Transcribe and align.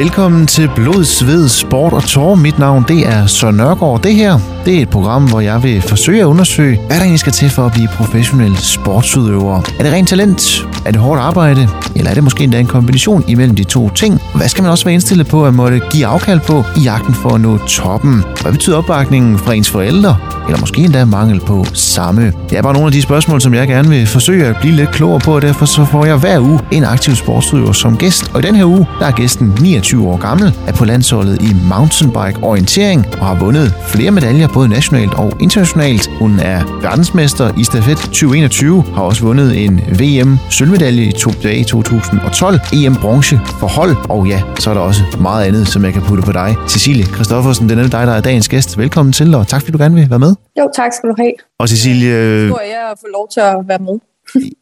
Velkommen 0.00 0.46
til 0.46 0.70
Blod, 0.74 1.04
Sved, 1.04 1.48
Sport 1.48 1.92
og 1.92 2.04
Tår. 2.08 2.34
Mit 2.34 2.58
navn 2.58 2.86
det 2.88 3.02
er 3.04 3.26
Søren 3.26 3.58
Nørgaard. 3.60 4.00
Det 4.02 4.14
her 4.14 4.38
det 4.64 4.78
er 4.78 4.82
et 4.82 4.88
program, 4.88 5.28
hvor 5.28 5.40
jeg 5.40 5.62
vil 5.62 5.82
forsøge 5.82 6.20
at 6.20 6.24
undersøge, 6.24 6.76
hvad 6.76 6.96
der 6.96 7.02
egentlig 7.02 7.20
skal 7.20 7.32
til 7.32 7.50
for 7.50 7.66
at 7.66 7.72
blive 7.72 7.88
professionel 7.88 8.56
sportsudøver. 8.56 9.56
Er 9.78 9.82
det 9.82 9.92
rent 9.92 10.08
talent? 10.08 10.66
Er 10.84 10.90
det 10.90 11.00
hårdt 11.00 11.20
arbejde? 11.20 11.68
Eller 11.96 12.10
er 12.10 12.14
det 12.14 12.24
måske 12.24 12.44
endda 12.44 12.60
en 12.60 12.66
kombination 12.66 13.24
imellem 13.28 13.56
de 13.56 13.64
to 13.64 13.90
ting? 13.90 14.20
Hvad 14.34 14.48
skal 14.48 14.62
man 14.62 14.70
også 14.70 14.84
være 14.84 14.94
indstillet 14.94 15.26
på 15.26 15.46
at 15.46 15.54
måtte 15.54 15.80
give 15.90 16.06
afkald 16.06 16.40
på 16.40 16.64
i 16.76 16.80
jagten 16.80 17.14
for 17.14 17.30
at 17.34 17.40
nå 17.40 17.58
toppen? 17.58 18.24
Hvad 18.42 18.52
betyder 18.52 18.76
opbakningen 18.76 19.38
fra 19.38 19.54
ens 19.54 19.70
forældre? 19.70 20.16
Eller 20.46 20.60
måske 20.60 20.80
endda 20.80 21.04
mangel 21.04 21.40
på 21.40 21.66
samme? 21.74 22.32
Det 22.50 22.58
er 22.58 22.62
bare 22.62 22.72
nogle 22.72 22.86
af 22.86 22.92
de 22.92 23.02
spørgsmål, 23.02 23.40
som 23.40 23.54
jeg 23.54 23.68
gerne 23.68 23.88
vil 23.88 24.06
forsøge 24.06 24.46
at 24.46 24.56
blive 24.60 24.74
lidt 24.74 24.90
klogere 24.90 25.20
på, 25.20 25.34
og 25.34 25.42
derfor 25.42 25.66
så 25.66 25.84
får 25.84 26.04
jeg 26.04 26.16
hver 26.16 26.40
uge 26.40 26.60
en 26.70 26.84
aktiv 26.84 27.14
sportsudøver 27.14 27.72
som 27.72 27.96
gæst. 27.96 28.30
Og 28.34 28.40
i 28.40 28.46
den 28.46 28.54
her 28.54 28.64
uge, 28.64 28.86
der 29.00 29.06
er 29.06 29.10
gæsten 29.10 29.58
29 29.60 30.08
år 30.08 30.16
gammel, 30.16 30.54
er 30.66 30.72
på 30.72 30.84
landsholdet 30.84 31.42
i 31.42 31.56
mountainbike 31.68 32.42
orientering 32.42 33.06
og 33.20 33.26
har 33.26 33.34
vundet 33.34 33.74
flere 33.88 34.10
medaljer 34.10 34.48
både 34.52 34.68
nationalt 34.68 35.14
og 35.14 35.32
internationalt. 35.40 36.10
Hun 36.18 36.38
er 36.38 36.80
verdensmester 36.82 37.58
i 37.58 37.64
stafet 37.64 37.98
2021, 37.98 38.82
har 38.94 39.02
også 39.02 39.24
vundet 39.24 39.64
en 39.64 39.80
VM 40.00 40.38
sølvmedalje 40.50 41.02
i 41.02 41.12
to 41.12 41.30
dage 41.42 41.58
i 41.58 41.64
2012, 41.64 42.60
EM 42.72 42.94
bronze 42.94 43.40
for 43.60 43.66
hold, 43.66 43.96
og 44.08 44.26
ja, 44.26 44.42
så 44.58 44.70
er 44.70 44.74
der 44.74 44.80
også 44.80 45.02
meget 45.20 45.46
andet, 45.46 45.68
som 45.68 45.84
jeg 45.84 45.92
kan 45.92 46.02
putte 46.02 46.22
på 46.22 46.32
dig. 46.32 46.56
Cecilie 46.68 47.04
Kristoffersen, 47.04 47.68
det 47.68 47.78
er 47.78 47.82
dig, 47.82 48.06
der 48.06 48.12
er 48.12 48.20
dagens 48.20 48.48
gæst. 48.48 48.78
Velkommen 48.78 49.12
til, 49.12 49.34
og 49.34 49.48
tak 49.48 49.60
fordi 49.60 49.72
du 49.72 49.78
gerne 49.78 49.94
vil 49.94 50.10
være 50.10 50.18
med. 50.18 50.34
Jo, 50.58 50.68
tak 50.76 50.92
skal 50.92 51.08
du 51.08 51.14
have. 51.18 51.32
Og 51.58 51.68
Cecilie... 51.68 52.48
Tror 52.48 52.60
jeg 52.60 52.90
at 52.92 52.98
få 53.00 53.06
lov 53.12 53.28
til 53.32 53.40
at 53.40 53.56
være 53.68 53.78
med. 53.78 53.98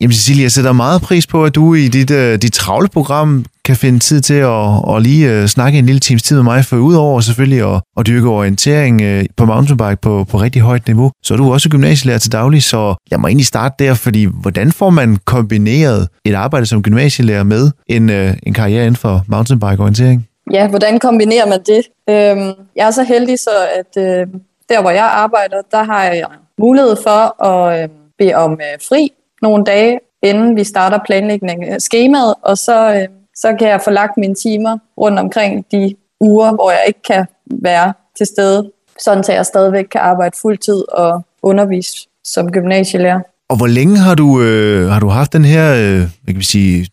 Jamen 0.00 0.12
Cecilie, 0.12 0.42
jeg 0.42 0.52
sætter 0.52 0.72
meget 0.72 1.02
pris 1.02 1.26
på, 1.26 1.44
at 1.44 1.54
du 1.54 1.74
i 1.74 1.88
dit, 1.88 2.10
uh, 2.10 2.34
dit 2.34 2.52
travle 2.52 2.88
program 2.88 3.44
kan 3.68 3.76
finde 3.76 3.98
tid 3.98 4.20
til 4.20 4.40
at, 4.56 4.68
at 4.92 5.02
lige 5.02 5.32
øh, 5.32 5.46
snakke 5.46 5.78
en 5.78 5.86
lille 5.86 6.00
times 6.00 6.22
tid 6.22 6.36
med 6.36 6.44
mig, 6.44 6.64
for 6.64 6.76
udover 6.76 7.20
selvfølgelig 7.20 7.74
at, 7.74 7.80
at 7.98 8.06
dyrke 8.06 8.28
orientering 8.28 9.02
øh, 9.02 9.24
på 9.36 9.44
mountainbike 9.44 10.00
på, 10.02 10.24
på 10.30 10.36
rigtig 10.36 10.62
højt 10.62 10.86
niveau, 10.86 11.10
så 11.22 11.34
er 11.34 11.38
du 11.38 11.52
også 11.52 11.68
gymnasielærer 11.68 12.18
til 12.18 12.32
daglig, 12.32 12.62
så 12.62 12.94
jeg 13.10 13.20
må 13.20 13.26
egentlig 13.26 13.46
starte 13.46 13.74
der, 13.84 13.94
fordi 13.94 14.24
hvordan 14.42 14.72
får 14.72 14.90
man 14.90 15.18
kombineret 15.24 16.08
et 16.24 16.34
arbejde 16.34 16.66
som 16.66 16.82
gymnasielærer 16.82 17.42
med 17.42 17.70
en, 17.86 18.10
øh, 18.10 18.34
en 18.42 18.54
karriere 18.54 18.82
inden 18.86 18.96
for 18.96 19.24
mountainbike-orientering? 19.28 20.28
Ja, 20.52 20.68
hvordan 20.68 20.98
kombinerer 20.98 21.46
man 21.46 21.58
det? 21.66 21.82
Øhm, 22.10 22.52
jeg 22.76 22.86
er 22.86 22.90
så 22.90 23.02
heldig, 23.02 23.38
så 23.38 23.50
at 23.78 24.02
øh, 24.02 24.26
der, 24.68 24.80
hvor 24.80 24.90
jeg 24.90 25.04
arbejder, 25.04 25.56
der 25.70 25.82
har 25.82 26.04
jeg 26.04 26.24
mulighed 26.58 26.96
for 27.02 27.44
at 27.44 27.82
øh, 27.82 27.88
bede 28.18 28.34
om 28.34 28.52
øh, 28.52 28.78
fri 28.88 29.12
nogle 29.42 29.64
dage, 29.64 29.98
inden 30.22 30.56
vi 30.56 30.64
starter 30.64 30.98
planlægningen 31.06 31.68
af 31.68 31.80
skemaet, 31.80 32.34
og 32.42 32.58
så, 32.58 32.94
øh, 32.94 33.17
så 33.40 33.56
kan 33.58 33.68
jeg 33.68 33.80
få 33.84 33.90
lagt 33.90 34.16
mine 34.16 34.34
timer 34.34 34.78
rundt 34.98 35.18
omkring 35.18 35.64
de 35.72 35.94
uger, 36.20 36.52
hvor 36.52 36.70
jeg 36.70 36.84
ikke 36.86 37.02
kan 37.02 37.26
være 37.46 37.92
til 38.16 38.26
stede, 38.26 38.70
sådan 39.04 39.24
at 39.28 39.34
jeg 39.34 39.46
stadigvæk 39.46 39.84
kan 39.84 40.00
arbejde 40.00 40.36
fuldtid 40.42 40.84
og 40.92 41.22
undervise 41.42 42.08
som 42.24 42.52
gymnasielærer. 42.52 43.20
Og 43.48 43.56
hvor 43.56 43.66
længe 43.66 43.96
har 43.96 44.14
du, 44.14 44.40
øh, 44.40 44.88
har 44.88 45.00
du 45.00 45.08
haft 45.08 45.32
den 45.32 45.44
her, 45.44 45.74
øh, 45.74 45.98
hvad 45.98 46.34
kan 46.34 46.38
vi 46.38 46.44
sige, 46.44 46.86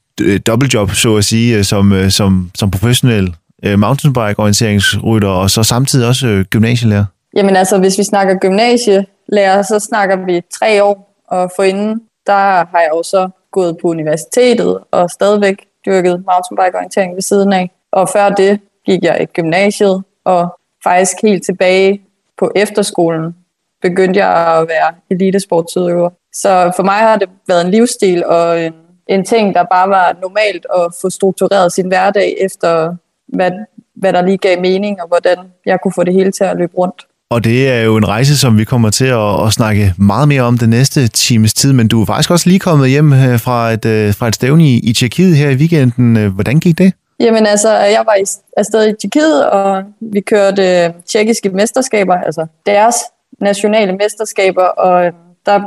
dobbeltjob, 0.47 0.91
så 0.91 1.15
at 1.15 1.25
sige, 1.25 1.63
som, 1.63 1.91
øh, 1.91 2.11
som, 2.11 2.51
som 2.55 2.71
professionel 2.71 3.35
øh, 3.63 3.79
mountainbike-orienteringsrytter, 3.79 5.29
og 5.29 5.49
så 5.49 5.63
samtidig 5.63 6.07
også 6.07 6.27
øh, 6.27 6.45
gymnasielærer? 6.45 7.05
Jamen 7.35 7.55
altså, 7.55 7.77
hvis 7.77 7.97
vi 7.97 8.03
snakker 8.03 8.35
gymnasielærer, 8.35 9.61
så 9.61 9.79
snakker 9.79 10.25
vi 10.25 10.41
tre 10.59 10.83
år, 10.83 11.23
og 11.27 11.51
forinden, 11.55 12.01
der 12.27 12.33
har 12.71 12.79
jeg 12.81 12.89
også 12.91 13.29
gået 13.51 13.77
på 13.81 13.87
universitetet 13.87 14.77
og 14.91 15.09
stadigvæk 15.09 15.64
dyrket 15.85 16.23
mountainbike-orientering 16.25 17.15
ved 17.15 17.21
siden 17.21 17.53
af. 17.53 17.71
Og 17.91 18.09
før 18.09 18.29
det 18.29 18.59
gik 18.85 19.03
jeg 19.03 19.21
i 19.21 19.25
gymnasiet, 19.25 20.03
og 20.23 20.59
faktisk 20.83 21.17
helt 21.23 21.45
tilbage 21.45 22.01
på 22.37 22.51
efterskolen 22.55 23.35
begyndte 23.81 24.19
jeg 24.19 24.57
at 24.57 24.67
være 24.67 24.93
elitesportsudøver. 25.09 26.09
Så 26.33 26.71
for 26.75 26.83
mig 26.83 26.95
har 26.95 27.17
det 27.17 27.29
været 27.47 27.65
en 27.65 27.71
livsstil 27.71 28.25
og 28.25 28.65
en, 28.65 28.73
en 29.07 29.25
ting, 29.25 29.55
der 29.55 29.63
bare 29.63 29.89
var 29.89 30.15
normalt 30.21 30.65
at 30.75 30.93
få 31.01 31.09
struktureret 31.09 31.71
sin 31.71 31.87
hverdag 31.87 32.35
efter, 32.41 32.95
hvad, 33.27 33.51
hvad 33.95 34.13
der 34.13 34.21
lige 34.21 34.37
gav 34.37 34.61
mening, 34.61 35.01
og 35.01 35.07
hvordan 35.07 35.37
jeg 35.65 35.81
kunne 35.81 35.93
få 35.93 36.03
det 36.03 36.13
hele 36.13 36.31
til 36.31 36.43
at 36.43 36.57
løbe 36.57 36.77
rundt. 36.77 37.07
Og 37.35 37.43
det 37.43 37.69
er 37.69 37.81
jo 37.81 37.97
en 37.97 38.07
rejse, 38.07 38.37
som 38.37 38.57
vi 38.57 38.63
kommer 38.63 38.89
til 38.89 39.05
at, 39.05 39.45
at 39.45 39.53
snakke 39.53 39.93
meget 39.97 40.27
mere 40.27 40.41
om 40.41 40.57
den 40.57 40.69
næste 40.69 41.07
times 41.07 41.53
tid, 41.53 41.73
men 41.73 41.87
du 41.87 42.01
er 42.01 42.05
faktisk 42.05 42.31
også 42.31 42.49
lige 42.49 42.59
kommet 42.59 42.89
hjem 42.89 43.13
øh, 43.13 43.39
fra 43.39 43.71
et, 43.71 43.85
øh, 43.85 44.13
fra 44.13 44.27
et 44.27 44.35
stævne 44.35 44.63
i, 44.63 44.79
i 44.89 44.93
Tjekkiet 44.93 45.37
her 45.37 45.49
i 45.49 45.55
weekenden. 45.55 46.17
Øh, 46.17 46.33
hvordan 46.33 46.59
gik 46.59 46.77
det? 46.77 46.93
Jamen 47.19 47.45
altså, 47.45 47.73
jeg 47.77 48.03
var 48.05 48.15
i, 48.15 48.25
afsted 48.57 48.89
i 48.89 48.93
Tjekkiet, 49.01 49.49
og 49.49 49.83
vi 50.01 50.21
kørte 50.21 50.93
tjekkiske 51.05 51.49
mesterskaber, 51.49 52.15
altså 52.15 52.47
deres 52.65 52.95
nationale 53.41 53.93
mesterskaber, 53.93 54.63
og 54.63 55.11
der 55.45 55.59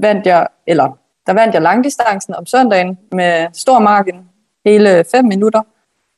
vandt 0.00 0.26
jeg, 0.26 0.46
eller 0.66 0.98
der 1.26 1.32
vandt 1.32 1.54
jeg 1.54 1.62
langdistancen 1.62 2.34
om 2.34 2.46
søndagen 2.46 2.98
med 3.12 3.46
stor 3.52 3.78
marken, 3.78 4.14
hele 4.66 5.04
5 5.12 5.24
minutter, 5.24 5.62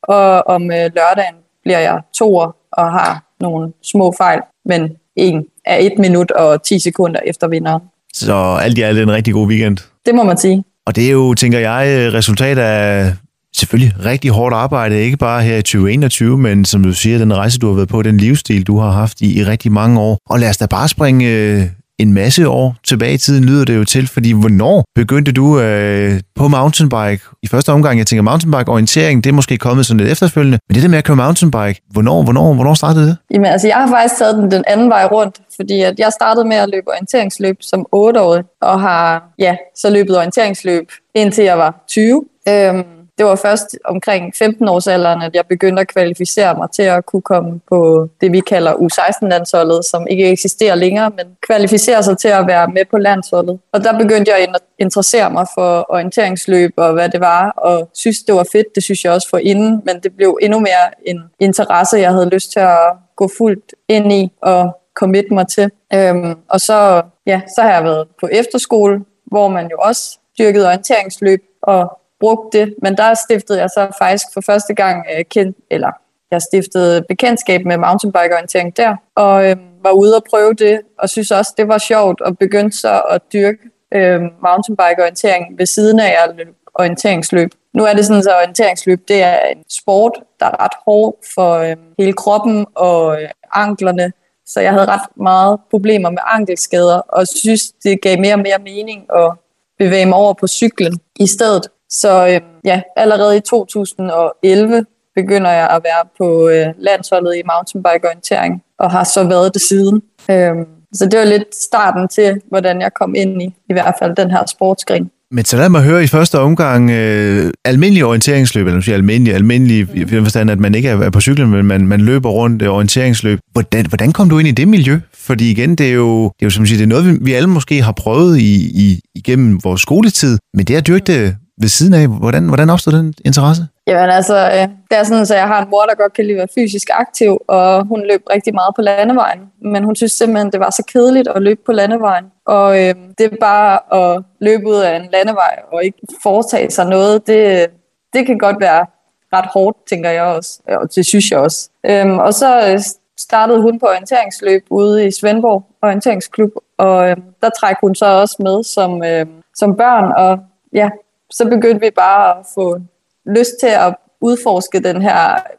og 0.02 0.46
om 0.46 0.68
lørdagen 0.68 1.34
bliver 1.62 1.78
jeg 1.78 2.00
toer 2.18 2.56
og 2.72 2.92
har 2.92 3.23
nogle 3.40 3.72
små 3.82 4.14
fejl, 4.18 4.40
men 4.64 4.90
en 5.16 5.44
er 5.64 5.76
et 5.76 5.92
minut 5.98 6.30
og 6.30 6.62
10 6.62 6.78
sekunder 6.78 7.20
efter 7.26 7.48
vinderen. 7.48 7.82
Så 8.14 8.34
alt 8.34 8.78
i 8.78 8.82
alt 8.82 8.98
en 8.98 9.12
rigtig 9.12 9.34
god 9.34 9.48
weekend. 9.48 9.76
Det 10.06 10.14
må 10.14 10.22
man 10.22 10.38
sige. 10.38 10.64
Og 10.86 10.96
det 10.96 11.06
er 11.06 11.10
jo, 11.10 11.34
tænker 11.34 11.58
jeg, 11.58 12.12
resultat 12.12 12.58
af 12.58 13.12
selvfølgelig 13.56 14.04
rigtig 14.04 14.30
hårdt 14.30 14.54
arbejde, 14.54 15.00
ikke 15.00 15.16
bare 15.16 15.42
her 15.42 15.56
i 15.56 15.62
2021, 15.62 16.38
men 16.38 16.64
som 16.64 16.82
du 16.82 16.92
siger, 16.92 17.18
den 17.18 17.36
rejse, 17.36 17.58
du 17.58 17.66
har 17.66 17.74
været 17.74 17.88
på, 17.88 18.02
den 18.02 18.16
livsstil, 18.16 18.66
du 18.66 18.78
har 18.78 18.90
haft 18.90 19.20
i, 19.20 19.38
i 19.38 19.44
rigtig 19.44 19.72
mange 19.72 20.00
år. 20.00 20.18
Og 20.30 20.38
lad 20.40 20.48
os 20.50 20.56
da 20.56 20.66
bare 20.66 20.88
springe 20.88 21.28
øh, 21.28 21.62
en 21.98 22.12
masse 22.12 22.48
år 22.48 22.76
tilbage 22.84 23.14
i 23.14 23.18
tiden, 23.18 23.44
lyder 23.44 23.64
det 23.64 23.76
jo 23.76 23.84
til, 23.84 24.08
fordi 24.08 24.32
hvornår 24.32 24.84
begyndte 24.94 25.32
du 25.32 25.60
øh, 25.60 26.20
på 26.34 26.48
mountainbike? 26.48 27.22
I 27.42 27.46
første 27.46 27.72
omgang, 27.72 27.98
jeg 27.98 28.06
tænker 28.06 28.22
mountainbike-orientering, 28.22 29.24
det 29.24 29.30
er 29.30 29.34
måske 29.34 29.58
kommet 29.58 29.86
sådan 29.86 30.00
lidt 30.00 30.12
efterfølgende, 30.12 30.58
men 30.68 30.74
det 30.74 30.82
der 30.82 30.88
med 30.88 30.98
at 30.98 31.04
køre 31.04 31.16
mountainbike, 31.16 31.80
hvornår, 31.90 32.22
hvornår, 32.22 32.54
hvornår 32.54 32.74
startede 32.74 33.06
det? 33.06 33.16
Jamen 33.30 33.46
altså, 33.46 33.68
jeg 33.68 33.76
har 33.76 33.88
faktisk 33.88 34.18
taget 34.18 34.36
den 34.36 34.50
den 34.50 34.64
anden 34.66 34.90
vej 34.90 35.04
rundt, 35.04 35.40
fordi 35.56 35.80
at 35.80 35.98
jeg 35.98 36.12
startede 36.12 36.44
med 36.44 36.56
at 36.56 36.68
løbe 36.68 36.88
orienteringsløb 36.88 37.56
som 37.60 37.86
8-årig, 37.96 38.44
og 38.62 38.80
har 38.80 39.22
ja, 39.38 39.56
så 39.76 39.90
løbet 39.90 40.16
orienteringsløb 40.16 40.88
indtil 41.14 41.44
jeg 41.44 41.58
var 41.58 41.84
20. 41.88 42.24
Øhm, 42.48 42.84
det 43.18 43.26
var 43.26 43.34
først 43.34 43.76
omkring 43.84 44.34
15 44.38 44.68
års 44.68 44.86
alderen, 44.86 45.22
at 45.22 45.34
jeg 45.34 45.46
begyndte 45.48 45.80
at 45.80 45.88
kvalificere 45.88 46.54
mig 46.54 46.68
til 46.70 46.82
at 46.82 47.06
kunne 47.06 47.22
komme 47.22 47.60
på 47.68 48.08
det, 48.20 48.32
vi 48.32 48.40
kalder 48.40 48.72
U16-landsholdet, 48.72 49.84
som 49.84 50.06
ikke 50.10 50.30
eksisterer 50.30 50.74
længere, 50.74 51.10
men 51.10 51.26
kvalificere 51.46 52.02
sig 52.02 52.18
til 52.18 52.28
at 52.28 52.46
være 52.46 52.68
med 52.68 52.84
på 52.90 52.98
landsholdet. 52.98 53.58
Og 53.72 53.84
der 53.84 53.98
begyndte 53.98 54.30
jeg 54.30 54.38
at 54.38 54.62
interessere 54.78 55.30
mig 55.30 55.46
for 55.54 55.86
orienteringsløb 55.88 56.72
og 56.76 56.92
hvad 56.92 57.08
det 57.08 57.20
var, 57.20 57.50
og 57.50 57.90
synes, 57.94 58.18
det 58.22 58.34
var 58.34 58.46
fedt. 58.52 58.66
Det 58.74 58.82
synes 58.82 59.04
jeg 59.04 59.12
også 59.12 59.28
for 59.28 59.38
inden, 59.38 59.82
men 59.84 60.00
det 60.02 60.16
blev 60.16 60.38
endnu 60.42 60.60
mere 60.60 61.06
en 61.06 61.22
interesse, 61.40 61.96
jeg 61.96 62.12
havde 62.12 62.28
lyst 62.28 62.52
til 62.52 62.60
at 62.60 62.78
gå 63.16 63.28
fuldt 63.38 63.74
ind 63.88 64.12
i 64.12 64.32
og 64.42 64.80
commit 64.94 65.30
mig 65.30 65.48
til. 65.48 65.70
Øhm, 65.94 66.34
og 66.48 66.60
så, 66.60 67.02
ja, 67.26 67.40
så 67.56 67.62
har 67.62 67.72
jeg 67.72 67.84
været 67.84 68.08
på 68.20 68.28
efterskole, 68.32 69.00
hvor 69.26 69.48
man 69.48 69.68
jo 69.70 69.76
også 69.78 70.18
dyrkede 70.38 70.66
orienteringsløb, 70.66 71.40
og 71.62 71.98
brugt 72.20 72.52
det, 72.52 72.74
men 72.82 72.96
der 72.96 73.14
stiftede 73.14 73.60
jeg 73.60 73.70
så 73.70 73.88
faktisk 73.98 74.26
for 74.34 74.40
første 74.40 74.74
gang 74.74 75.06
øh, 75.16 75.24
kendt, 75.24 75.56
eller 75.70 75.90
jeg 76.30 76.42
stiftede 76.42 77.04
bekendtskab 77.08 77.64
med 77.64 77.76
mountainbike-orientering 77.76 78.76
der, 78.76 78.96
og 79.16 79.50
øh, 79.50 79.56
var 79.82 79.90
ude 79.90 80.16
og 80.16 80.24
prøve 80.30 80.54
det, 80.54 80.80
og 80.98 81.08
synes 81.10 81.30
også, 81.30 81.54
det 81.56 81.68
var 81.68 81.78
sjovt, 81.78 82.20
og 82.20 82.38
begyndte 82.38 82.76
så 82.76 83.02
at 83.10 83.20
dyrke 83.32 83.58
øh, 83.94 84.20
mountainbike-orientering 84.20 85.58
ved 85.58 85.66
siden 85.66 86.00
af 86.00 86.16
at 86.24 86.36
løbe 86.36 86.50
orienteringsløb. 86.74 87.50
Nu 87.74 87.84
er 87.84 87.94
det 87.94 88.06
sådan, 88.06 88.22
at 88.28 88.34
orienteringsløb 88.36 89.08
det 89.08 89.22
er 89.22 89.38
en 89.38 89.64
sport, 89.70 90.12
der 90.40 90.46
er 90.46 90.64
ret 90.64 90.76
hård 90.86 91.18
for 91.34 91.54
øh, 91.54 91.76
hele 91.98 92.12
kroppen 92.12 92.66
og 92.74 93.22
øh, 93.22 93.28
anklerne, 93.52 94.12
så 94.46 94.60
jeg 94.60 94.72
havde 94.72 94.86
ret 94.86 95.16
meget 95.16 95.60
problemer 95.70 96.10
med 96.10 96.18
ankelskader, 96.24 96.98
og 96.98 97.28
synes, 97.28 97.62
det 97.84 98.02
gav 98.02 98.20
mere 98.20 98.34
og 98.34 98.40
mere 98.40 98.58
mening 98.58 99.06
at 99.14 99.32
bevæge 99.78 100.06
mig 100.06 100.18
over 100.18 100.34
på 100.34 100.46
cyklen 100.46 100.98
i 101.20 101.26
stedet. 101.26 101.68
Så 102.00 102.26
øh, 102.28 102.40
ja, 102.64 102.82
allerede 102.96 103.36
i 103.36 103.40
2011 103.40 104.84
begynder 105.14 105.50
jeg 105.50 105.68
at 105.70 105.80
være 105.84 106.04
på 106.18 106.48
øh, 106.48 106.66
landsholdet 106.78 107.36
i 107.36 107.42
mountainbike-orientering, 107.52 108.62
og 108.78 108.90
har 108.90 109.04
så 109.04 109.24
været 109.24 109.54
det 109.54 109.62
siden. 109.62 110.02
Øh, 110.30 110.54
så 110.94 111.08
det 111.10 111.18
var 111.18 111.24
lidt 111.24 111.54
starten 111.54 112.08
til, 112.08 112.40
hvordan 112.48 112.80
jeg 112.80 112.90
kom 113.00 113.14
ind 113.14 113.42
i 113.42 113.46
i 113.70 113.72
hvert 113.72 113.94
fald 113.98 114.16
den 114.16 114.30
her 114.30 114.46
sportsgren. 114.46 115.10
Men 115.30 115.44
så 115.44 115.56
lad 115.56 115.68
mig 115.68 115.82
høre 115.82 116.04
i 116.04 116.06
første 116.06 116.38
omgang 116.38 116.90
øh, 116.90 117.52
almindelige 117.64 118.06
orienteringsløb, 118.06 118.66
eller 118.66 118.80
sige 118.80 118.94
almindelig, 118.94 119.34
almindelig 119.34 119.88
i 119.94 120.04
den 120.04 120.24
forstand, 120.24 120.50
at 120.50 120.58
man 120.58 120.74
ikke 120.74 120.88
er 120.88 121.10
på 121.10 121.20
cyklen, 121.20 121.50
men 121.50 121.66
man, 121.66 121.86
man 121.86 122.00
løber 122.00 122.30
rundt 122.30 122.62
øh, 122.62 122.68
orienteringsløb. 122.68 123.38
Hvordan, 123.52 123.86
hvordan 123.86 124.12
kom 124.12 124.28
du 124.28 124.38
ind 124.38 124.48
i 124.48 124.50
det 124.50 124.68
miljø? 124.68 125.00
Fordi 125.14 125.50
igen, 125.50 125.74
det 125.74 125.88
er 125.88 125.92
jo, 125.92 126.24
det 126.24 126.42
er 126.42 126.46
jo 126.46 126.50
som 126.50 126.66
siger, 126.66 126.78
det 126.78 126.84
er 126.84 126.88
noget, 126.88 127.06
vi, 127.06 127.18
vi 127.20 127.32
alle 127.32 127.48
måske 127.48 127.82
har 127.82 127.92
prøvet 127.92 128.38
i, 128.38 128.54
i, 128.84 129.00
igennem 129.14 129.64
vores 129.64 129.80
skoletid, 129.80 130.38
men 130.54 130.66
det 130.66 130.76
at 130.76 130.86
dyrke 130.86 131.04
det 131.06 131.36
ved 131.60 131.68
siden 131.68 131.94
af. 131.94 132.08
Hvordan, 132.08 132.48
hvordan 132.48 132.70
opstod 132.70 132.92
den 132.92 133.14
interesse? 133.24 133.62
Jamen 133.86 134.10
altså, 134.10 134.36
øh, 134.36 134.68
det 134.90 134.98
er 134.98 135.04
sådan, 135.04 135.26
så 135.26 135.34
jeg 135.34 135.46
har 135.46 135.62
en 135.62 135.70
mor, 135.70 135.82
der 135.82 135.94
godt 135.94 136.12
kan 136.12 136.24
lide 136.24 136.34
at 136.34 136.38
være 136.38 136.64
fysisk 136.64 136.88
aktiv, 136.92 137.38
og 137.48 137.86
hun 137.86 138.00
løb 138.10 138.22
rigtig 138.30 138.54
meget 138.54 138.74
på 138.76 138.82
landevejen. 138.82 139.40
Men 139.62 139.84
hun 139.84 139.96
synes 139.96 140.12
simpelthen, 140.12 140.52
det 140.52 140.60
var 140.60 140.70
så 140.70 140.82
kedeligt 140.92 141.28
at 141.28 141.42
løbe 141.42 141.60
på 141.66 141.72
landevejen. 141.72 142.24
Og 142.46 142.82
øh, 142.82 142.94
det 143.18 143.32
er 143.32 143.36
bare 143.40 143.94
at 144.00 144.22
løbe 144.40 144.66
ud 144.66 144.80
af 144.80 144.96
en 144.96 145.08
landevej 145.12 145.58
og 145.72 145.84
ikke 145.84 145.98
foretage 146.22 146.70
sig 146.70 146.86
noget, 146.86 147.26
det, 147.26 147.66
det 148.12 148.26
kan 148.26 148.38
godt 148.38 148.60
være 148.60 148.86
ret 149.32 149.46
hårdt, 149.46 149.76
tænker 149.86 150.10
jeg 150.10 150.22
også. 150.22 150.60
Øh, 150.70 150.76
og 150.78 150.94
det 150.94 151.06
synes 151.06 151.30
jeg 151.30 151.38
også. 151.38 151.68
Øhm, 151.86 152.18
og 152.18 152.34
så 152.34 152.70
øh, 152.70 152.80
startede 153.18 153.62
hun 153.62 153.78
på 153.78 153.86
orienteringsløb 153.86 154.64
ude 154.70 155.06
i 155.06 155.10
Svendborg 155.10 155.66
Orienteringsklub, 155.82 156.50
og 156.78 157.08
øh, 157.10 157.16
der 157.42 157.50
trækker 157.60 157.80
hun 157.80 157.94
så 157.94 158.06
også 158.06 158.36
med 158.38 158.64
som, 158.64 159.04
øh, 159.04 159.26
som 159.54 159.76
børn, 159.76 160.12
og 160.16 160.38
ja, 160.72 160.90
så 161.36 161.44
begyndte 161.44 161.80
vi 161.80 161.90
bare 161.96 162.38
at 162.38 162.46
få 162.54 162.78
lyst 163.26 163.54
til 163.62 163.72
at 163.86 163.94
udforske 164.20 164.80
den 164.80 165.02
her 165.02 165.18